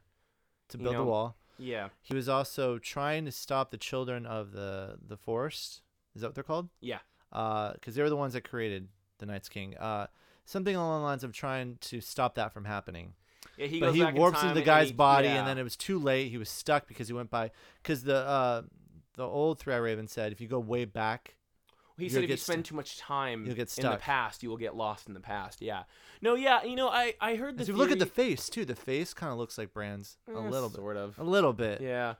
[0.69, 1.36] to You build know, the wall.
[1.57, 5.81] Yeah, He was also trying to stop the children of the the forest.
[6.15, 6.69] Is that what they're called?
[6.80, 6.99] yeah.
[7.30, 8.88] Because they were the ones that created
[9.19, 9.76] the Night's King.
[9.77, 10.07] Uh,
[10.45, 13.14] something along the lines of trying to stop that from happening.
[13.60, 15.36] Yeah, he but goes he in warps time into the guy's he- body, yeah.
[15.40, 16.30] and then it was too late.
[16.31, 17.52] He was stuck because he went by.
[17.84, 18.61] Because the uh,
[19.15, 21.36] the old Three Eye Raven said, if you go way back,
[21.98, 24.76] He You'll said if you spend too much time in the past, you will get
[24.76, 25.61] lost in the past.
[25.61, 25.84] Yeah.
[26.22, 26.64] No, yeah.
[26.64, 29.14] You know, I I heard the if you look at the face too, the face
[29.14, 31.19] kind of looks like Bran's a Eh, little bit, sort of.
[31.19, 31.81] a little bit.
[31.81, 32.14] Yeah.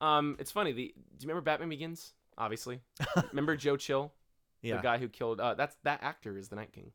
[0.00, 0.72] Um, it's funny.
[0.72, 2.12] The do you remember Batman Begins?
[2.36, 2.80] Obviously.
[3.30, 4.12] remember Joe Chill,
[4.62, 5.38] Yeah, the guy who killed.
[5.38, 6.90] Uh, that's that actor is the Night King.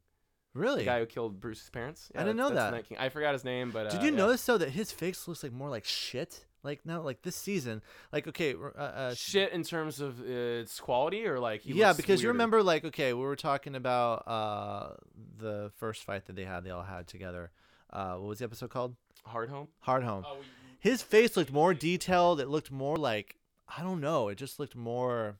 [0.57, 0.79] Really.
[0.79, 2.09] The guy who killed Bruce's parents.
[2.15, 2.77] I didn't know that's- that's that.
[2.77, 2.97] Night King.
[2.97, 4.17] I forgot his name, but Did uh, you yeah.
[4.17, 6.45] notice though that his face looks like more like shit?
[6.63, 7.81] Like no, like this season,
[8.11, 11.97] like okay, uh, uh, shit in terms of its quality or like he yeah, looks
[11.97, 14.89] because you remember, like, okay, we were talking about uh
[15.37, 17.51] the first fight that they had, they all had together.
[17.93, 18.95] Uh, what was the episode called?
[19.31, 19.67] Hardhome.
[19.79, 20.25] Hard Home.
[20.27, 20.37] Oh,
[20.79, 22.41] His face looked more detailed.
[22.41, 23.37] It looked more like
[23.77, 24.27] I don't know.
[24.27, 25.37] It just looked more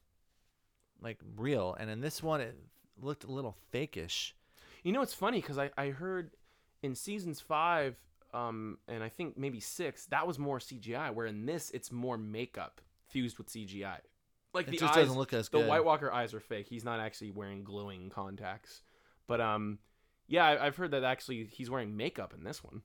[1.02, 1.76] like real.
[1.80, 2.56] And in this one, it
[3.02, 4.34] looked a little fakish.
[4.88, 6.32] You know, it's funny because I, I heard
[6.82, 7.98] in seasons five,
[8.34, 11.14] um, and I think maybe six, that was more CGI.
[11.14, 13.98] Where in this, it's more makeup fused with CGI.
[14.54, 15.68] Like It the just eyes, doesn't look as the good.
[15.68, 16.68] White Walker eyes are fake.
[16.70, 18.82] He's not actually wearing glowing contacts.
[19.28, 19.80] But um,
[20.26, 22.82] yeah, I, I've heard that actually he's wearing makeup in this one.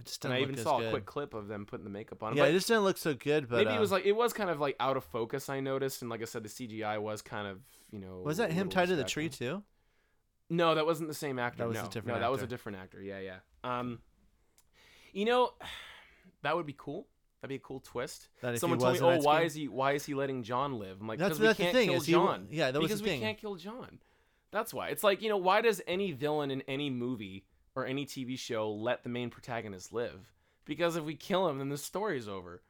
[0.00, 2.32] It just And I even saw a quick clip of them putting the makeup on.
[2.32, 2.38] him.
[2.38, 3.48] Yeah, But it just didn't look so good.
[3.48, 5.48] But maybe it uh, was like it was kind of like out of focus.
[5.48, 7.60] I noticed, and like I said, the CGI was kind of
[7.92, 8.20] you know.
[8.24, 9.62] was that him tied to the tree too?
[10.50, 11.58] No, that wasn't the same actor.
[11.58, 13.02] That was a no, different no, that was a different actor.
[13.02, 13.36] Yeah, yeah.
[13.64, 13.98] Um,
[15.12, 15.52] you know,
[16.42, 17.06] that would be cool.
[17.40, 18.28] That'd be a cool twist.
[18.56, 19.68] Someone told was me, "Oh, why is he?
[19.68, 22.12] Why is he letting Jon live?" I'm like, "Because we that's can't thing, kill he
[22.12, 23.20] Jon." yeah, that was the because we thing.
[23.20, 23.98] can't kill Jon.
[24.50, 24.88] That's why.
[24.88, 27.44] It's like you know, why does any villain in any movie
[27.74, 30.32] or any TV show let the main protagonist live?
[30.64, 32.62] Because if we kill him, then the story's over.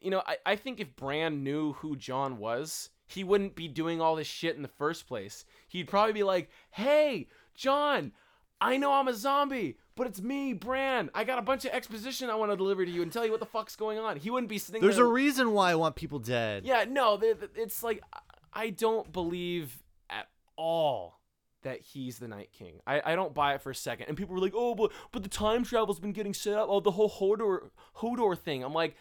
[0.00, 4.00] You know, I, I think if Bran knew who Jon was, he wouldn't be doing
[4.00, 5.44] all this shit in the first place.
[5.68, 8.12] He'd probably be like, "Hey, Jon,
[8.60, 11.10] I know I'm a zombie, but it's me, Bran.
[11.14, 13.30] I got a bunch of exposition I want to deliver to you and tell you
[13.30, 15.04] what the fuck's going on." He wouldn't be sitting There's there.
[15.06, 16.64] a reason why I want people dead.
[16.64, 17.18] Yeah, no,
[17.54, 18.18] it's like I-
[18.52, 21.20] I don't believe at all
[21.62, 22.80] that he's the Night King.
[22.86, 24.06] I, I don't buy it for a second.
[24.08, 26.68] And people were like, "Oh, but but the time travel's been getting set up.
[26.70, 28.96] Oh, the whole Hodor Hodor thing." I'm like,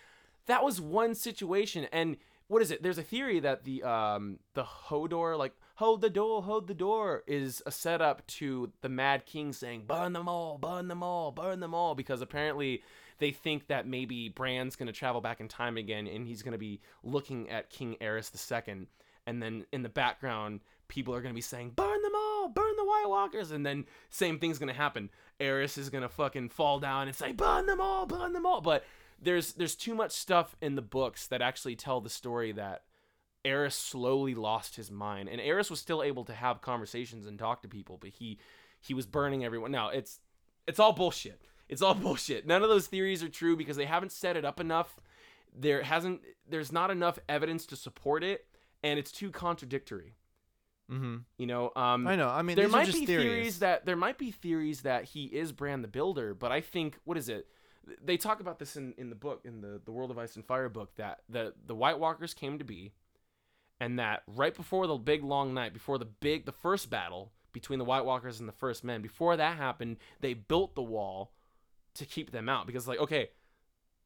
[0.46, 1.88] that was one situation.
[1.92, 2.18] And
[2.50, 2.84] what is it?
[2.84, 7.24] There's a theory that the um the Hodor like hold the door, hold the door
[7.26, 11.62] is a setup to the Mad King saying, "Burn them all, burn them all, burn
[11.62, 12.82] them all," because apparently
[13.20, 16.54] they think that maybe Bran's going to travel back in time again and he's going
[16.54, 18.88] to be looking at King Aerys II.
[19.28, 22.76] And then in the background, people are going to be saying, burn them all, burn
[22.78, 23.52] the White Walkers.
[23.52, 25.10] And then same thing's going to happen.
[25.40, 28.62] Aerys is going to fucking fall down and say, burn them all, burn them all.
[28.62, 28.86] But
[29.22, 32.84] there's there's too much stuff in the books that actually tell the story that
[33.46, 35.30] Aerys slowly lost his mind.
[35.30, 38.40] And Aerys was still able to have conversations and talk to people, but he
[38.80, 39.72] he was burning everyone.
[39.72, 40.20] Now, it's
[40.68, 41.42] it's all bullshit.
[41.68, 42.46] It's all bullshit.
[42.46, 44.98] None of those theories are true because they haven't set it up enough.
[45.58, 48.46] There hasn't there's not enough evidence to support it
[48.84, 50.16] and it's too contradictory.
[50.92, 51.18] Mm-hmm.
[51.38, 52.30] You know, um I know.
[52.30, 53.26] I mean, there might be theories.
[53.26, 56.98] theories that there might be theories that he is Bran the Builder, but I think
[57.04, 57.48] what is it?
[58.04, 60.46] They talk about this in, in the book, in the the World of Ice and
[60.46, 62.94] Fire book, that the the White Walkers came to be,
[63.80, 67.80] and that right before the big long night, before the big the first battle between
[67.80, 71.32] the White Walkers and the First Men, before that happened, they built the wall
[71.96, 73.30] to keep them out because like okay,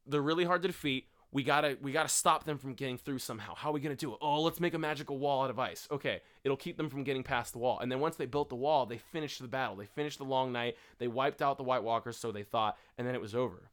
[0.06, 1.08] they're really hard to defeat.
[1.32, 3.56] We gotta we gotta stop them from getting through somehow.
[3.56, 4.20] How are we gonna do it?
[4.22, 5.88] Oh, let's make a magical wall out of ice.
[5.90, 7.80] Okay, it'll keep them from getting past the wall.
[7.80, 9.76] And then once they built the wall, they finished the battle.
[9.76, 10.78] They finished the long night.
[11.00, 13.72] They wiped out the White Walkers, so they thought, and then it was over.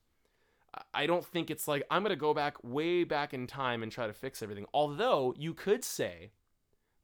[0.94, 4.06] I- don't think it's like I'm gonna go back way back in time and try
[4.06, 4.66] to fix everything.
[4.72, 6.30] Although you could say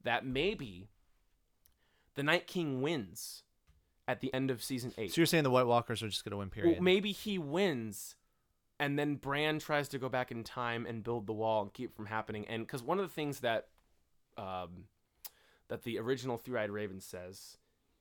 [0.05, 0.89] that maybe
[2.15, 3.43] the Night King wins
[4.09, 5.13] at the end of season eight.
[5.13, 6.51] So you're saying the White Walkers are just gonna win?
[6.51, 6.75] Period.
[6.75, 8.15] Well, maybe he wins,
[8.79, 11.91] and then Bran tries to go back in time and build the wall and keep
[11.91, 12.47] it from happening.
[12.47, 13.69] And because one of the things that,
[14.37, 14.85] um,
[15.69, 17.59] that the original Three-Eyed Raven says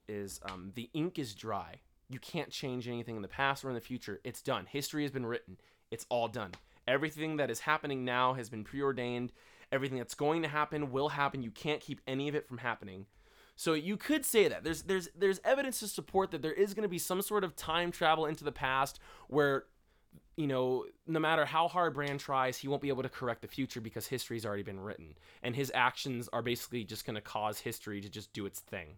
[0.08, 1.82] is um, the ink is dry.
[2.10, 4.22] You can't change anything in the past or in the future.
[4.24, 4.66] It's done.
[4.68, 5.58] History has been written.
[5.92, 6.52] It's all done.
[6.88, 9.32] Everything that is happening now has been preordained.
[9.72, 11.42] Everything that's going to happen will happen.
[11.42, 13.08] You can't keep any of it from happening.
[13.56, 16.84] So you could say that there's there's there's evidence to support that there is going
[16.84, 19.00] to be some sort of time travel into the past
[19.30, 19.66] where
[20.36, 23.48] you know no matter how hard Bran tries, he won't be able to correct the
[23.48, 27.60] future because history's already been written and his actions are basically just going to cause
[27.60, 28.98] history to just do its thing.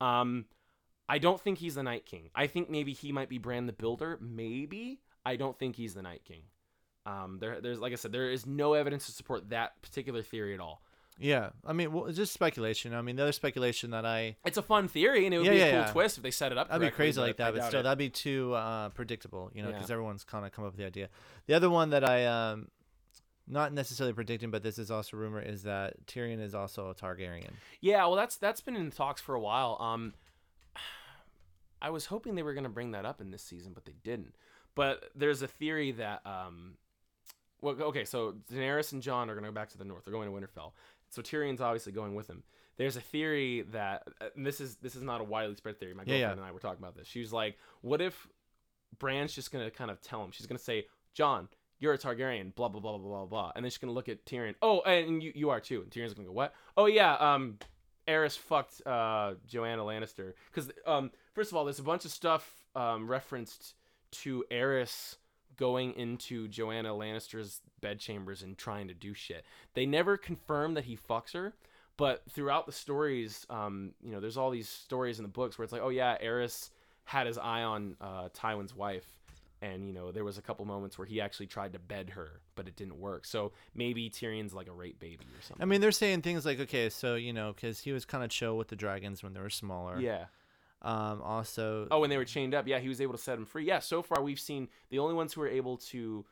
[0.00, 0.44] Um
[1.08, 2.30] I don't think he's the Night King.
[2.34, 5.00] I think maybe he might be Bran the Builder, maybe.
[5.26, 6.42] I don't think he's the Night King.
[7.04, 10.54] Um, there, there's like I said, there is no evidence to support that particular theory
[10.54, 10.82] at all.
[11.18, 12.94] yeah, I mean, well, it's just speculation.
[12.94, 15.52] I mean, the other speculation that I It's a fun theory, and it would Yeah,
[15.52, 15.92] be a yeah, cool yeah.
[15.92, 16.68] twist if they set it up.
[16.68, 17.82] That'd be crazy like I that, but still, it.
[17.82, 20.86] that'd be too uh, predictable, you know, because everyone's kind of come up with the
[20.86, 21.08] idea.
[21.46, 22.68] The other one that I, um,
[23.48, 27.50] not necessarily predicting, but this is also rumor, is that Tyrion is also a Targaryen.
[27.80, 29.76] Yeah, well, that's that's been in talks for a while.
[29.80, 30.14] Um,
[31.82, 34.34] I was hoping they were gonna bring that up in this season, but they didn't.
[34.74, 36.76] But there's a theory that um,
[37.60, 40.04] well, okay, so Daenerys and Jon are gonna go back to the north.
[40.04, 40.72] They're going to Winterfell.
[41.10, 42.42] So Tyrion's obviously going with him.
[42.78, 45.92] There's a theory that uh, this is this is not a widely spread theory.
[45.92, 46.32] My Yeah, girlfriend yeah.
[46.32, 47.06] and I were talking about this.
[47.06, 48.26] She was like, "What if
[48.98, 50.30] Bran's just gonna kind of tell him?
[50.30, 51.48] She's gonna say, Jon,
[51.78, 54.24] you're a Targaryen, blah blah blah blah blah blah,' and then she's gonna look at
[54.24, 54.54] Tyrion.
[54.62, 55.82] Oh, and you you are too.
[55.82, 56.54] And Tyrion's gonna go, what?
[56.76, 57.58] Oh yeah, um,
[58.08, 62.64] Aerys fucked uh Joanna Lannister because um first of all, there's a bunch of stuff
[62.74, 63.74] um referenced
[64.12, 65.16] to Aerys
[65.56, 69.44] going into Joanna Lannister's bedchambers and trying to do shit.
[69.74, 71.54] They never confirm that he fucks her,
[71.96, 75.64] but throughout the stories, um, you know, there's all these stories in the books where
[75.64, 76.70] it's like, oh yeah, Aerys
[77.04, 79.06] had his eye on uh, Tywin's wife,
[79.60, 82.40] and you know, there was a couple moments where he actually tried to bed her,
[82.54, 83.26] but it didn't work.
[83.26, 85.62] So maybe Tyrion's like a rape baby or something.
[85.62, 88.30] I mean, they're saying things like, okay, so you know, because he was kind of
[88.30, 90.00] chill with the dragons when they were smaller.
[90.00, 90.24] yeah.
[90.82, 91.22] Um.
[91.22, 91.86] Also.
[91.90, 93.64] Oh, when they were chained up, yeah, he was able to set them free.
[93.64, 96.24] Yeah, so far we've seen the only ones who are able to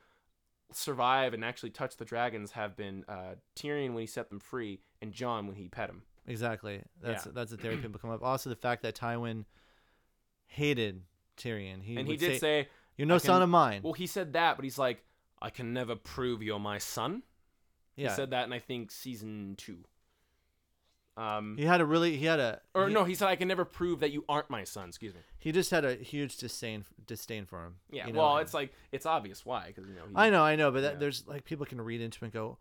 [0.73, 4.81] survive and actually touch the dragons have been uh, Tyrion when he set them free,
[5.01, 6.03] and Jon when he pet him.
[6.27, 6.83] Exactly.
[7.03, 7.33] That's Yeah.
[7.35, 8.23] that's the theory people come up.
[8.23, 9.45] Also, the fact that Tywin
[10.47, 11.03] hated
[11.37, 11.83] Tyrion.
[11.83, 14.57] He and he did say, "You're no I son of mine." well, he said that,
[14.57, 15.05] but he's like,
[15.41, 17.23] I can never prove you're my son.
[17.97, 18.11] yeah.
[18.11, 19.79] He said that in I think season two.
[21.21, 23.47] Um, he had a really he had a or he, no, he said I can
[23.47, 24.89] never prove that you aren't my son.
[24.89, 25.21] Excuse me.
[25.39, 27.75] he just had a huge disdain disdain for him.
[27.91, 30.31] Yeah, you know, well, and- it's like it's obvious why because you know he, I
[30.31, 30.99] know, I know, but that, yeah.
[30.99, 32.57] there's like people can read into it and go,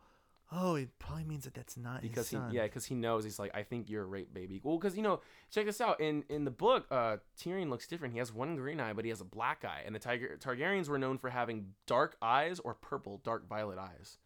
[0.51, 3.23] "Oh, it probably means that that's not because his he son." yeah because he knows
[3.23, 4.59] he's like I think you're a rape baby.
[4.61, 8.13] Well, because you know check this out in in the book, uh, Tyrion looks different.
[8.13, 10.89] He has one green eye, but he has a black eye, and the Tiger Targaryens
[10.89, 14.17] were known for having dark eyes or purple, dark violet eyes.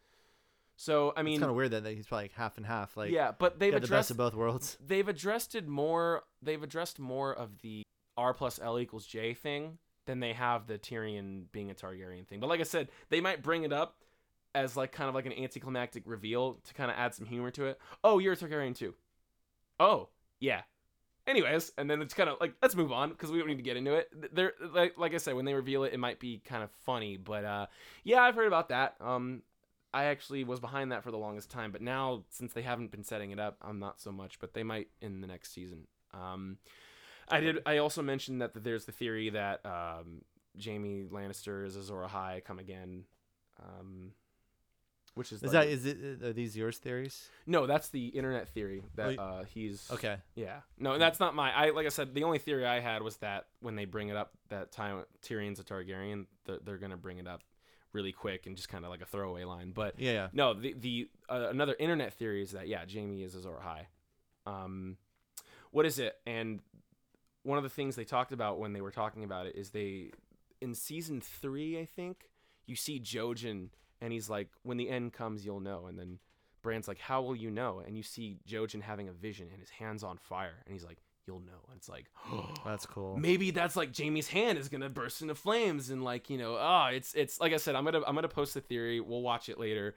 [0.76, 2.96] So I mean, it's kind of weird that, he's probably like half and half.
[2.96, 4.76] Like, yeah, but they've got the best of both worlds.
[4.86, 7.82] they've addressed it more they've addressed more of the
[8.16, 12.40] r plus l equals j thing than they have the tyrion being a targaryen thing.
[12.40, 13.96] But like i said they might bring it up
[14.54, 17.66] as like kind of like an anticlimactic reveal to kind of add some humor to
[17.66, 17.80] it.
[18.02, 18.94] Oh you're a targaryen too.
[19.78, 20.08] Oh
[20.40, 20.62] yeah.
[21.26, 23.62] Anyways and then it's kind of like let's move on because we don't need to
[23.62, 24.08] get into it.
[24.34, 27.16] They're like, like i said when they reveal it it might be kind of funny
[27.16, 27.66] but uh
[28.02, 28.96] yeah i've heard about that.
[29.00, 29.42] Um
[29.94, 33.04] I actually was behind that for the longest time, but now since they haven't been
[33.04, 34.38] setting it up, I'm not so much.
[34.40, 35.86] But they might in the next season.
[36.12, 36.58] Um,
[37.28, 37.62] I did.
[37.64, 40.22] I also mentioned that there's the theory that um,
[40.56, 43.04] Jamie Lannister is Azor Ahai come again,
[43.62, 44.12] um,
[45.14, 46.22] which is Is like- that is it?
[46.22, 47.28] Are these yours theories?
[47.46, 47.66] no?
[47.66, 50.16] That's the internet theory that uh, he's Okay.
[50.34, 51.52] Yeah, no, that's not my.
[51.52, 54.16] I like I said, the only theory I had was that when they bring it
[54.16, 57.42] up that Ty- Tyrion's a Targaryen, they're, they're gonna bring it up
[57.94, 59.70] really quick and just kind of like a throwaway line.
[59.72, 60.28] But Yeah, yeah.
[60.32, 63.86] no, the the uh, another internet theory is that yeah, Jamie is Azor Ahai.
[64.46, 64.98] Um,
[65.70, 66.16] what is it?
[66.26, 66.60] And
[67.42, 70.10] one of the things they talked about when they were talking about it is they
[70.60, 72.28] in season three, I think,
[72.66, 73.68] you see Jojen
[74.00, 75.86] and he's like, when the end comes, you'll know.
[75.86, 76.18] And then
[76.62, 77.82] Bran's like, how will you know?
[77.84, 80.98] And you see Jojen having a vision and his hands on fire, and he's like,
[81.26, 81.60] you'll know.
[81.68, 83.16] And it's like, oh, That's cool.
[83.16, 86.88] maybe that's like Jamie's hand is gonna burst into flames, and like you know, ah,
[86.88, 89.00] it's it's like I said, I'm gonna I'm gonna post the theory.
[89.00, 89.94] We'll watch it later.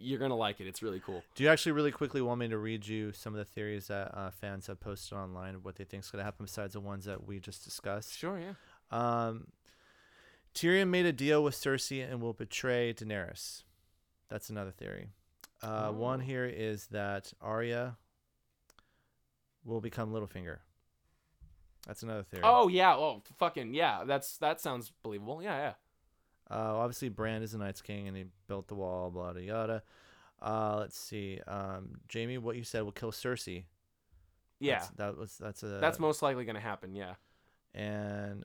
[0.00, 0.66] You're gonna like it.
[0.68, 1.24] It's really cool.
[1.34, 4.16] Do you actually really quickly want me to read you some of the theories that
[4.16, 6.80] uh, fans have posted online of what they think is going to happen besides the
[6.80, 8.16] ones that we just discussed?
[8.16, 8.52] Sure, yeah.
[8.92, 9.48] Um,
[10.54, 13.62] Tyrion made a deal with Cersei and will betray Daenerys.
[14.28, 15.08] That's another theory.
[15.62, 16.24] Uh, One Oh.
[16.24, 17.96] here is that Arya
[19.68, 20.58] will become Littlefinger.
[21.86, 22.42] That's another theory.
[22.44, 22.94] Oh yeah.
[22.94, 24.04] Oh fucking yeah.
[24.06, 25.42] That's that sounds believable.
[25.42, 25.72] Yeah, yeah.
[26.50, 29.82] Uh, obviously, Bran is the Night's King and he built the wall, blah, blah, yada.
[30.40, 31.40] Uh, let's see.
[31.46, 33.64] Um, Jamie, what you said will kill Cersei.
[34.60, 34.78] Yeah.
[34.78, 36.94] That's, that was that's a That's most likely gonna happen.
[36.94, 37.14] Yeah.
[37.74, 38.44] and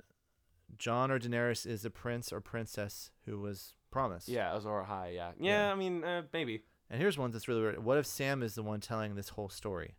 [0.78, 4.28] John or Daenerys is the prince or princess who was promised.
[4.28, 4.56] Yeah.
[4.56, 5.16] Azor Ahai.
[5.16, 5.32] Yeah.
[5.40, 5.68] Yeah.
[5.68, 5.72] Yeah.
[5.72, 6.64] I mean, uh, maybe.
[6.90, 7.84] And here's one that's really weird.
[7.84, 9.96] What if Sam is the one telling this whole story?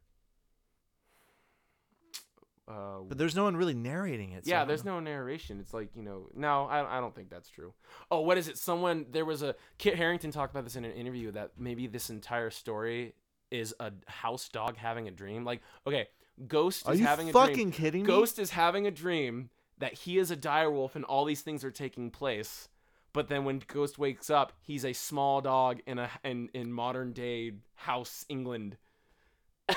[2.66, 4.46] Uh, But there's no one really narrating it.
[4.46, 5.60] yeah, don't there's no narration.
[5.60, 6.28] It's like you know.
[6.34, 7.74] No, I, I don't think that's true.
[8.10, 8.56] Oh, what is it?
[8.58, 12.08] Someone there was a Kit Harington talked about this in an interview that maybe this
[12.10, 13.14] entire story
[13.50, 15.44] is a house dog having a dream.
[15.44, 16.08] Like, okay,
[16.48, 18.06] Ghost Are is having a fucking kidding me?
[18.06, 21.70] Ghost is having a dream that he is a direwolf and all these things are
[21.70, 22.68] taking place.
[23.12, 27.12] But then when Ghost wakes up, he's a small dog in a in, in modern
[27.12, 28.76] day house England.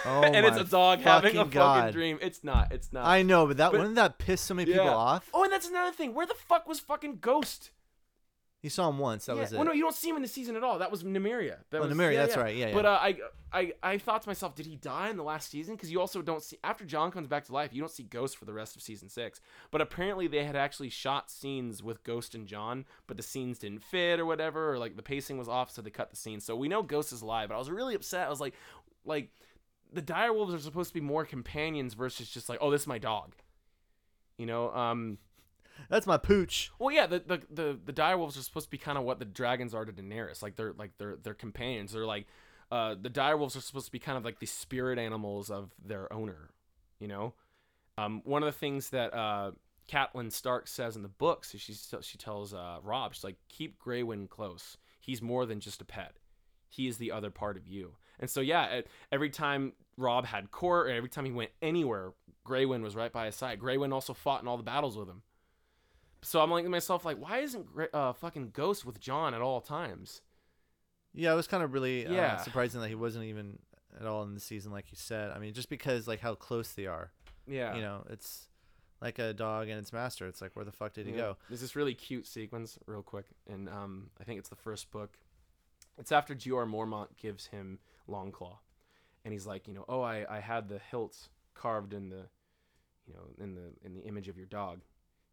[0.06, 1.94] Oh and it's a dog having a fucking God.
[1.94, 2.20] dream.
[2.22, 2.72] It's not.
[2.72, 3.06] It's not.
[3.06, 5.30] I know, but that But- wouldn't that piss so many people off?
[5.34, 6.14] Oh, and that's another thing.
[6.14, 7.72] Where the fuck was fucking Ghost?
[8.64, 9.28] You saw him once.
[9.28, 9.42] That yeah.
[9.44, 9.56] was it.
[9.56, 10.80] Well, no, you don't see him in the season at all.
[10.80, 11.58] That was Nymeria.
[11.70, 12.42] That Oh, was, Nymeria, yeah, that's yeah.
[12.42, 13.16] right, yeah, But uh, I,
[13.54, 15.76] I, I thought to myself, did he die in the last season?
[15.76, 18.36] Because you also don't see after Jon comes back to life, you don't see Ghost
[18.36, 19.40] for the rest of season six.
[19.70, 23.84] But apparently, they had actually shot scenes with Ghost and Jon, but the scenes didn't
[23.84, 26.42] fit or whatever, or like the pacing was off, so they cut the scene.
[26.42, 27.50] So we know Ghost is alive.
[27.50, 28.26] But I was really upset.
[28.26, 28.56] I was like,
[29.06, 29.30] like
[29.92, 32.98] the direwolves are supposed to be more companions versus just like, oh, this is my
[32.98, 33.34] dog.
[34.38, 35.18] You know, um,
[35.90, 36.72] That's my pooch.
[36.80, 39.26] well, yeah, the the the, the direwolves are supposed to be kind of what the
[39.26, 40.42] dragons are to Daenerys.
[40.42, 41.94] Like they're like they're they're companions.
[41.94, 42.28] They're like
[42.72, 46.12] uh, the direwolves are supposed to be kind of like the spirit animals of their
[46.12, 46.50] owner.
[47.00, 47.34] You know,
[47.98, 49.52] um, one of the things that uh,
[49.88, 53.80] Catelyn Stark says in the books is she she tells uh, Robb, she's like, keep
[53.80, 54.78] Grey-Worm close.
[55.00, 56.18] He's more than just a pet.
[56.70, 57.94] He is the other part of you.
[58.20, 58.82] And so yeah,
[59.12, 62.12] every time Robb had court, or every time he went anywhere,
[62.44, 63.60] Grey-Worm was right by his side.
[63.60, 65.22] Grey-Worm also fought in all the battles with him.
[66.24, 69.62] So I'm like to myself, like, why isn't uh, fucking Ghost with Jon at all
[69.62, 70.22] times?
[71.14, 72.38] Yeah, it was kind of really uh, Yeah.
[72.38, 73.60] surprising that he wasn't even
[74.00, 75.32] at all in the season, like you said.
[75.32, 77.12] I mean, just because like how close they are.
[77.48, 78.48] Yeah, You know, it's
[79.02, 80.28] like a dog and its master.
[80.28, 81.18] It's like where the fuck did he Yeah.
[81.18, 81.38] go?
[81.50, 85.18] There's this really cute sequence, real quick, and um, I think it's the first book.
[85.98, 88.58] It's after Jeor Mormont gives him Longclaw,
[89.26, 92.24] and he's like, you know, oh, I, I had the hilts carved in the,
[93.08, 94.82] you know, in the in the image of your dog,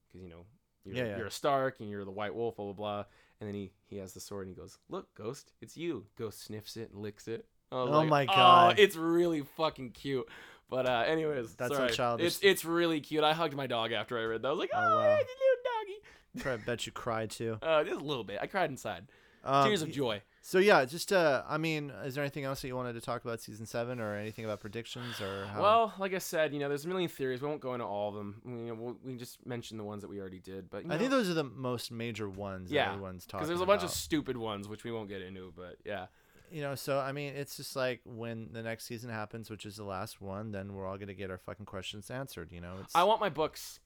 [0.09, 0.45] because you know,
[0.85, 1.17] you're, Yeah, yeah.
[1.19, 3.05] you're a Stark and you're the White Wolf, blah blah blah.
[3.41, 6.07] And then he he has the sword and he goes, look, Ghost, it's you.
[6.17, 7.47] Ghost sniffs it and licks it.
[7.73, 8.79] Oh like, my God.
[8.79, 10.29] it's really fucking cute.
[10.71, 11.91] But uh, anyways, That's so sorry.
[11.93, 12.27] childish.
[12.27, 13.23] It's it's really cute.
[13.25, 14.49] I hugged my dog after I read that.
[14.49, 15.19] I was like, oh, Oh, wow.
[15.21, 16.63] it's a little doggy.
[16.63, 17.59] I bet you cried too.
[17.61, 18.39] Uh, just a little bit.
[18.41, 19.07] I cried inside.
[19.45, 20.23] Um, Tears of joy.
[20.47, 23.25] So yeah, just uh, I mean, is there anything else that you wanted to talk
[23.25, 25.63] about season seven, or anything about predictions, or how?
[25.63, 27.41] Well, like I said, you know, there's a million theories.
[27.41, 28.43] We won't go into all of them.
[28.45, 30.69] We, you know, we'll, we just mentioned the ones that we already did.
[30.69, 33.63] But I think those are the most major ones Yeah, that everyone's talking because there's
[33.63, 33.93] a bunch about.
[33.93, 35.51] of stupid ones which we won't get into.
[35.57, 36.09] But yeah,
[36.51, 39.79] you know, so I mean, it's just like when the next season happens, which is
[39.79, 42.53] the last one, then we're all gonna get our fucking questions answered.
[42.53, 43.81] You know, it's I want my books.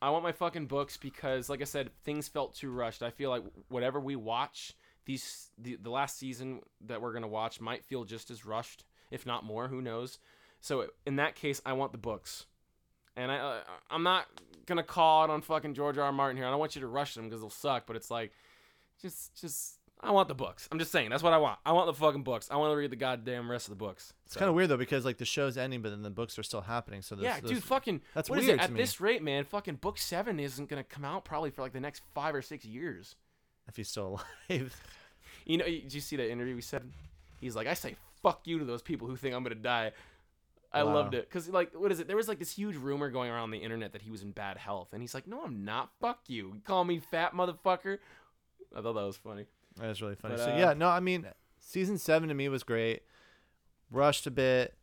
[0.00, 3.02] I want my fucking books because, like I said, things felt too rushed.
[3.02, 4.74] I feel like whatever we watch,
[5.04, 9.26] these the, the last season that we're gonna watch might feel just as rushed, if
[9.26, 9.68] not more.
[9.68, 10.18] Who knows?
[10.60, 12.46] So in that case, I want the books,
[13.16, 13.60] and I uh,
[13.90, 14.26] I'm not
[14.66, 16.04] gonna call it on fucking George R.
[16.04, 16.12] R.
[16.12, 16.46] Martin here.
[16.46, 17.86] I don't want you to rush them because they'll suck.
[17.86, 18.32] But it's like,
[19.00, 20.68] just just I want the books.
[20.72, 21.58] I'm just saying that's what I want.
[21.66, 22.48] I want the fucking books.
[22.50, 24.12] I want to read the goddamn rest of the books.
[24.26, 26.42] it's kind of weird though because like the show's ending, but then the books are
[26.42, 27.02] still happening.
[27.02, 28.00] So those, Yeah, those- dude, fucking.
[28.14, 28.80] that's what is weird to At me.
[28.80, 32.02] this rate, man, fucking book seven isn't gonna come out probably for like the next
[32.14, 33.14] five or six years.
[33.68, 34.20] If he's still
[34.50, 34.80] alive.
[35.44, 36.88] You know, did you see that interview we said?
[37.40, 39.90] He's like, I say fuck you to those people who think I'm gonna die.
[40.72, 40.94] I Wow.
[40.94, 42.06] loved it because, like, what is it?
[42.06, 44.56] There was like this huge rumor going around the internet that he was in bad
[44.56, 45.90] health, and he's like, "No, I'm not.
[46.00, 46.52] Fuck you.
[46.54, 47.98] You call me fat motherfucker."
[48.74, 49.46] I thought that was funny.
[49.78, 50.36] That was really funny.
[50.36, 51.26] But, so uh, yeah, no, I mean,
[51.58, 53.02] season seven to me was great.
[53.90, 54.74] Rushed a bit.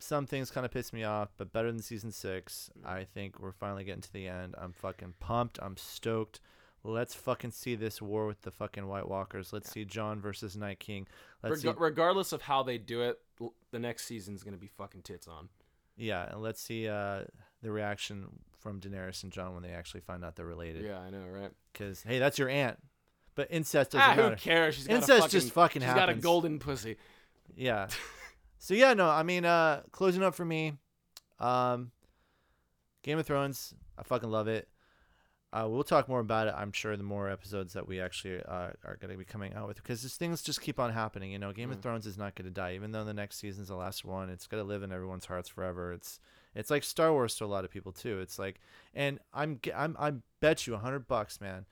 [0.00, 2.68] Some things kind of pissed me off, but better than season six.
[2.84, 4.56] I think we're finally getting to the end.
[4.58, 5.60] I'm fucking pumped.
[5.62, 6.40] I'm stoked.
[6.86, 9.52] Let's fucking see this war with the fucking White Walkers.
[9.54, 11.06] Let's see Jon versus Night King.
[11.42, 11.80] Let's Reg- see.
[11.80, 15.48] regardless of how they do it, l- the next season's gonna be fucking tits on.
[15.96, 17.22] Yeah, and let's see uh,
[17.62, 18.26] the reaction
[18.58, 20.84] from Daenerys and Jon when they actually find out they're related.
[20.84, 21.50] Yeah, I know, right?
[21.72, 22.78] Because hey, that's your aunt.
[23.34, 24.36] But incest doesn't Ah, who matter.
[24.36, 24.74] cares?
[24.74, 26.22] She's got Incest a fucking, just fucking She's got a happens.
[26.22, 26.96] golden pussy.
[27.56, 27.88] Yeah.
[28.58, 30.74] so yeah, no, I mean, uh, closing up for me,
[31.40, 31.90] um,
[33.02, 34.68] Game of Thrones, I fucking love it.
[35.56, 38.70] Uh, we'll talk more about it, I'm sure, the more episodes that we actually uh,
[38.84, 41.30] are going to be coming out with, because these things just keep on happening.
[41.30, 41.82] You know, Game of Mm.
[41.82, 44.30] Thrones is not going to die, even though the next season's the last one.
[44.30, 45.92] It's going to live in everyone's hearts forever.
[45.92, 46.18] It's
[46.56, 48.18] it's like Star Wars to a lot of people too.
[48.20, 48.58] It's like,
[48.94, 51.66] and I'm I'm I bet you a hundred bucks, man.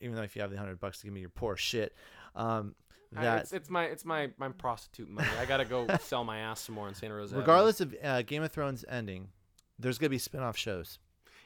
[0.00, 1.94] Even though if you have the hundred bucks to give me your poor shit,
[2.34, 2.74] um,
[3.16, 5.28] I- it's, it's my it's my my prostitute money.
[5.40, 7.34] I gotta go sell my ass some more in Santa Rosa.
[7.34, 7.40] Avenue.
[7.40, 9.28] regardless of uh, Game of Thrones ending,
[9.78, 10.98] there's gonna be spin-off shows.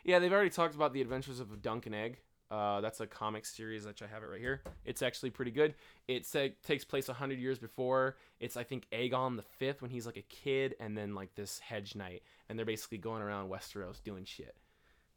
[0.05, 2.19] Yeah, they've already talked about the Adventures of Dunk and Egg.
[2.51, 4.63] Uh, that's a comic series which I have it right here.
[4.85, 5.75] It's actually pretty good.
[6.07, 8.17] It uh, takes place hundred years before.
[8.39, 11.59] It's I think Aegon the Fifth when he's like a kid, and then like this
[11.59, 14.55] hedge knight, and they're basically going around Westeros doing shit.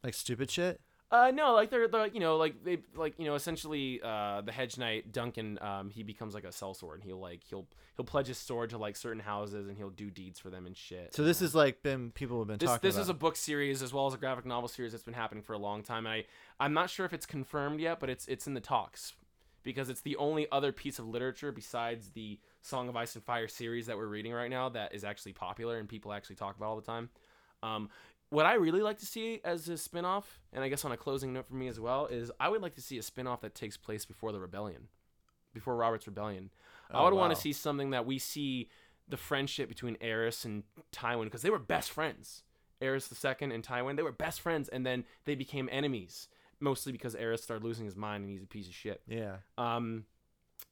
[0.04, 0.80] Like stupid shit.
[1.10, 4.52] Uh, no, like they're, they're you know like they like you know essentially uh the
[4.52, 7.66] hedge knight Duncan um he becomes like a sellsword and he'll like he'll
[7.96, 10.76] he'll pledge his sword to like certain houses and he'll do deeds for them and
[10.76, 11.16] shit.
[11.16, 13.02] So this is like been people have been this talking this about.
[13.04, 15.54] is a book series as well as a graphic novel series that's been happening for
[15.54, 16.06] a long time.
[16.06, 16.26] And I
[16.60, 19.14] I'm not sure if it's confirmed yet, but it's it's in the talks
[19.64, 23.48] because it's the only other piece of literature besides the Song of Ice and Fire
[23.48, 26.68] series that we're reading right now that is actually popular and people actually talk about
[26.68, 27.10] all the time.
[27.64, 27.90] Um,
[28.30, 31.34] what I really like to see as a spin-off, and I guess on a closing
[31.34, 33.78] note for me as well, is I would like to see a spin-off that takes
[33.78, 34.88] place before the rebellion,
[35.54, 36.50] before Robert's rebellion.
[36.92, 38.70] I Oh, would want to see something that we see
[39.08, 42.44] the friendship between Aerys and Tywin because they were best friends.
[42.82, 46.28] Aerys the second and Tywin, they were best friends, and then they became enemies.
[46.60, 49.02] Mostly because Aerys started losing his mind and he's a piece of shit.
[49.08, 49.38] Yeah.
[49.58, 50.06] Um,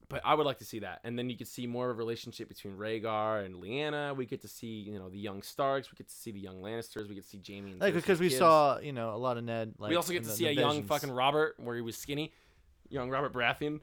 [0.08, 1.98] but I would like to see that, and then you could see more of a
[1.98, 4.14] relationship between Rhaegar and Lyanna.
[4.16, 5.90] We get to see, you know, the young Starks.
[5.90, 7.08] We get to see the young Lannisters.
[7.08, 8.38] We get to see Jamie and Like because we kids.
[8.38, 9.74] saw you know a lot of Ned.
[9.78, 11.96] Like we also get to the- see the a young fucking Robert where he was
[11.96, 12.32] skinny,
[12.88, 13.80] young Robert Baratheon.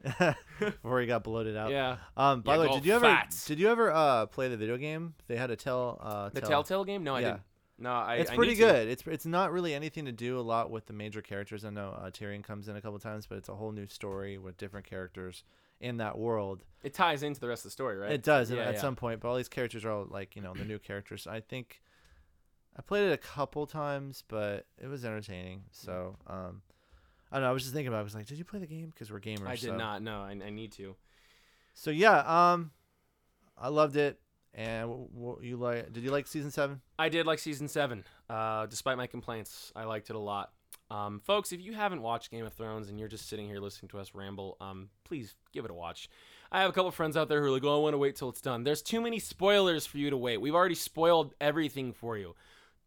[0.58, 1.70] before he got bloated out.
[1.70, 2.40] Yeah, Um.
[2.40, 3.44] By Yeah, the way, did you ever Fats.
[3.46, 5.14] did you ever uh play the video game?
[5.26, 6.48] They had a tell uh the tell.
[6.50, 7.04] Telltale game.
[7.04, 7.40] No, I didn't.
[7.76, 8.14] No, I.
[8.16, 8.66] it's I pretty need to.
[8.66, 8.88] good.
[8.88, 11.64] It's it's not really anything to do a lot with the major characters.
[11.64, 14.38] I know uh, Tyrion comes in a couple times, but it's a whole new story
[14.38, 15.42] with different characters
[15.84, 16.64] in that world.
[16.82, 18.10] It ties into the rest of the story, right?
[18.12, 18.80] It does Yeah, at yeah.
[18.80, 21.26] some point, but all these characters are all like you know the new characters.
[21.26, 21.80] I think
[22.76, 25.62] I played it a couple times, but it was entertaining.
[25.70, 26.62] So um,
[27.30, 27.50] I don't know.
[27.50, 27.98] I was just thinking about.
[27.98, 28.00] it.
[28.00, 28.90] I was like, did you play the game?
[28.92, 29.46] Because we're gamers.
[29.46, 29.76] I did so.
[29.76, 30.02] not.
[30.02, 30.96] No, I, I need to.
[31.74, 32.18] So yeah,
[32.52, 32.70] um,
[33.58, 34.18] I loved it.
[34.56, 35.92] And w- w- you like?
[35.92, 36.80] Did you like season seven?
[36.98, 38.04] I did like season seven.
[38.30, 40.52] Uh, despite my complaints, I liked it a lot.
[40.94, 43.88] Um, folks, if you haven't watched Game of Thrones and you're just sitting here listening
[43.88, 46.08] to us ramble, um, please give it a watch.
[46.52, 48.14] I have a couple friends out there who are like, "Oh, I want to wait
[48.14, 50.40] till it's done." There's too many spoilers for you to wait.
[50.40, 52.36] We've already spoiled everything for you.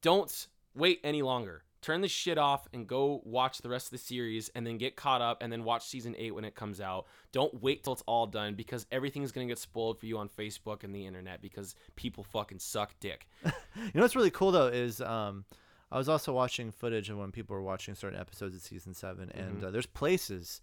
[0.01, 1.63] Don't wait any longer.
[1.81, 4.95] Turn this shit off and go watch the rest of the series and then get
[4.95, 7.05] caught up and then watch season 8 when it comes out.
[7.31, 10.27] Don't wait till it's all done because everything's going to get spoiled for you on
[10.27, 13.27] Facebook and the internet because people fucking suck dick.
[13.75, 15.45] You know what's really cool though is um,
[15.91, 19.31] I was also watching footage of when people were watching certain episodes of season seven,
[19.31, 20.61] and uh, there's places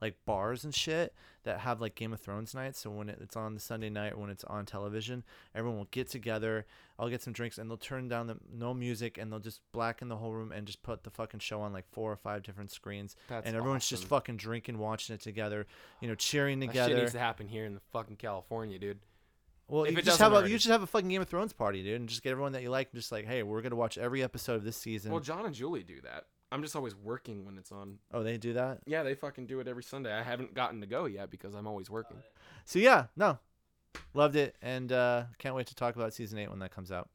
[0.00, 1.14] like bars and shit
[1.44, 2.80] that have like Game of Thrones nights.
[2.80, 5.24] So when it, it's on the Sunday night when it's on television,
[5.54, 6.66] everyone will get together.
[6.98, 10.08] I'll get some drinks and they'll turn down the no music and they'll just blacken
[10.08, 12.70] the whole room and just put the fucking show on like four or five different
[12.70, 13.16] screens.
[13.28, 15.66] That's and everyone's just fucking drinking, watching it together,
[16.00, 16.96] you know, cheering That shit together.
[16.96, 18.98] needs to happen here in the fucking California, dude.
[19.68, 21.52] Well, If you it just have a you just have a fucking Game of Thrones
[21.52, 23.74] party, dude, and just get everyone that you like, and just like, hey, we're gonna
[23.76, 25.10] watch every episode of this season.
[25.10, 26.26] Well, John and Julie do that.
[26.52, 27.98] I'm just always working when it's on.
[28.14, 28.78] oh, they do that.
[28.86, 30.12] Yeah, they fucking do it every Sunday.
[30.12, 32.18] I haven't gotten to go yet because I'm always working.
[32.64, 33.38] So yeah, no,
[34.14, 37.08] loved it, and uh, can't wait to talk about season eight when that comes out.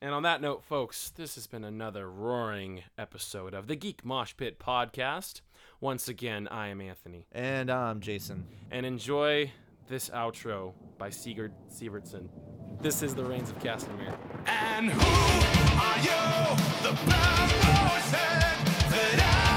[0.00, 4.32] And on that note, folks, this has been another roaring episode of the Geek Mosh
[4.36, 5.40] Pit podcast.
[5.80, 8.46] Once again, I am Anthony, And I'm Jason.
[8.70, 9.50] and enjoy
[9.88, 12.28] this outro by Sigurd Sievertson.
[12.80, 14.14] This is the Rains of Castamere.
[14.46, 16.56] And who are you?
[16.82, 19.47] The rose head that I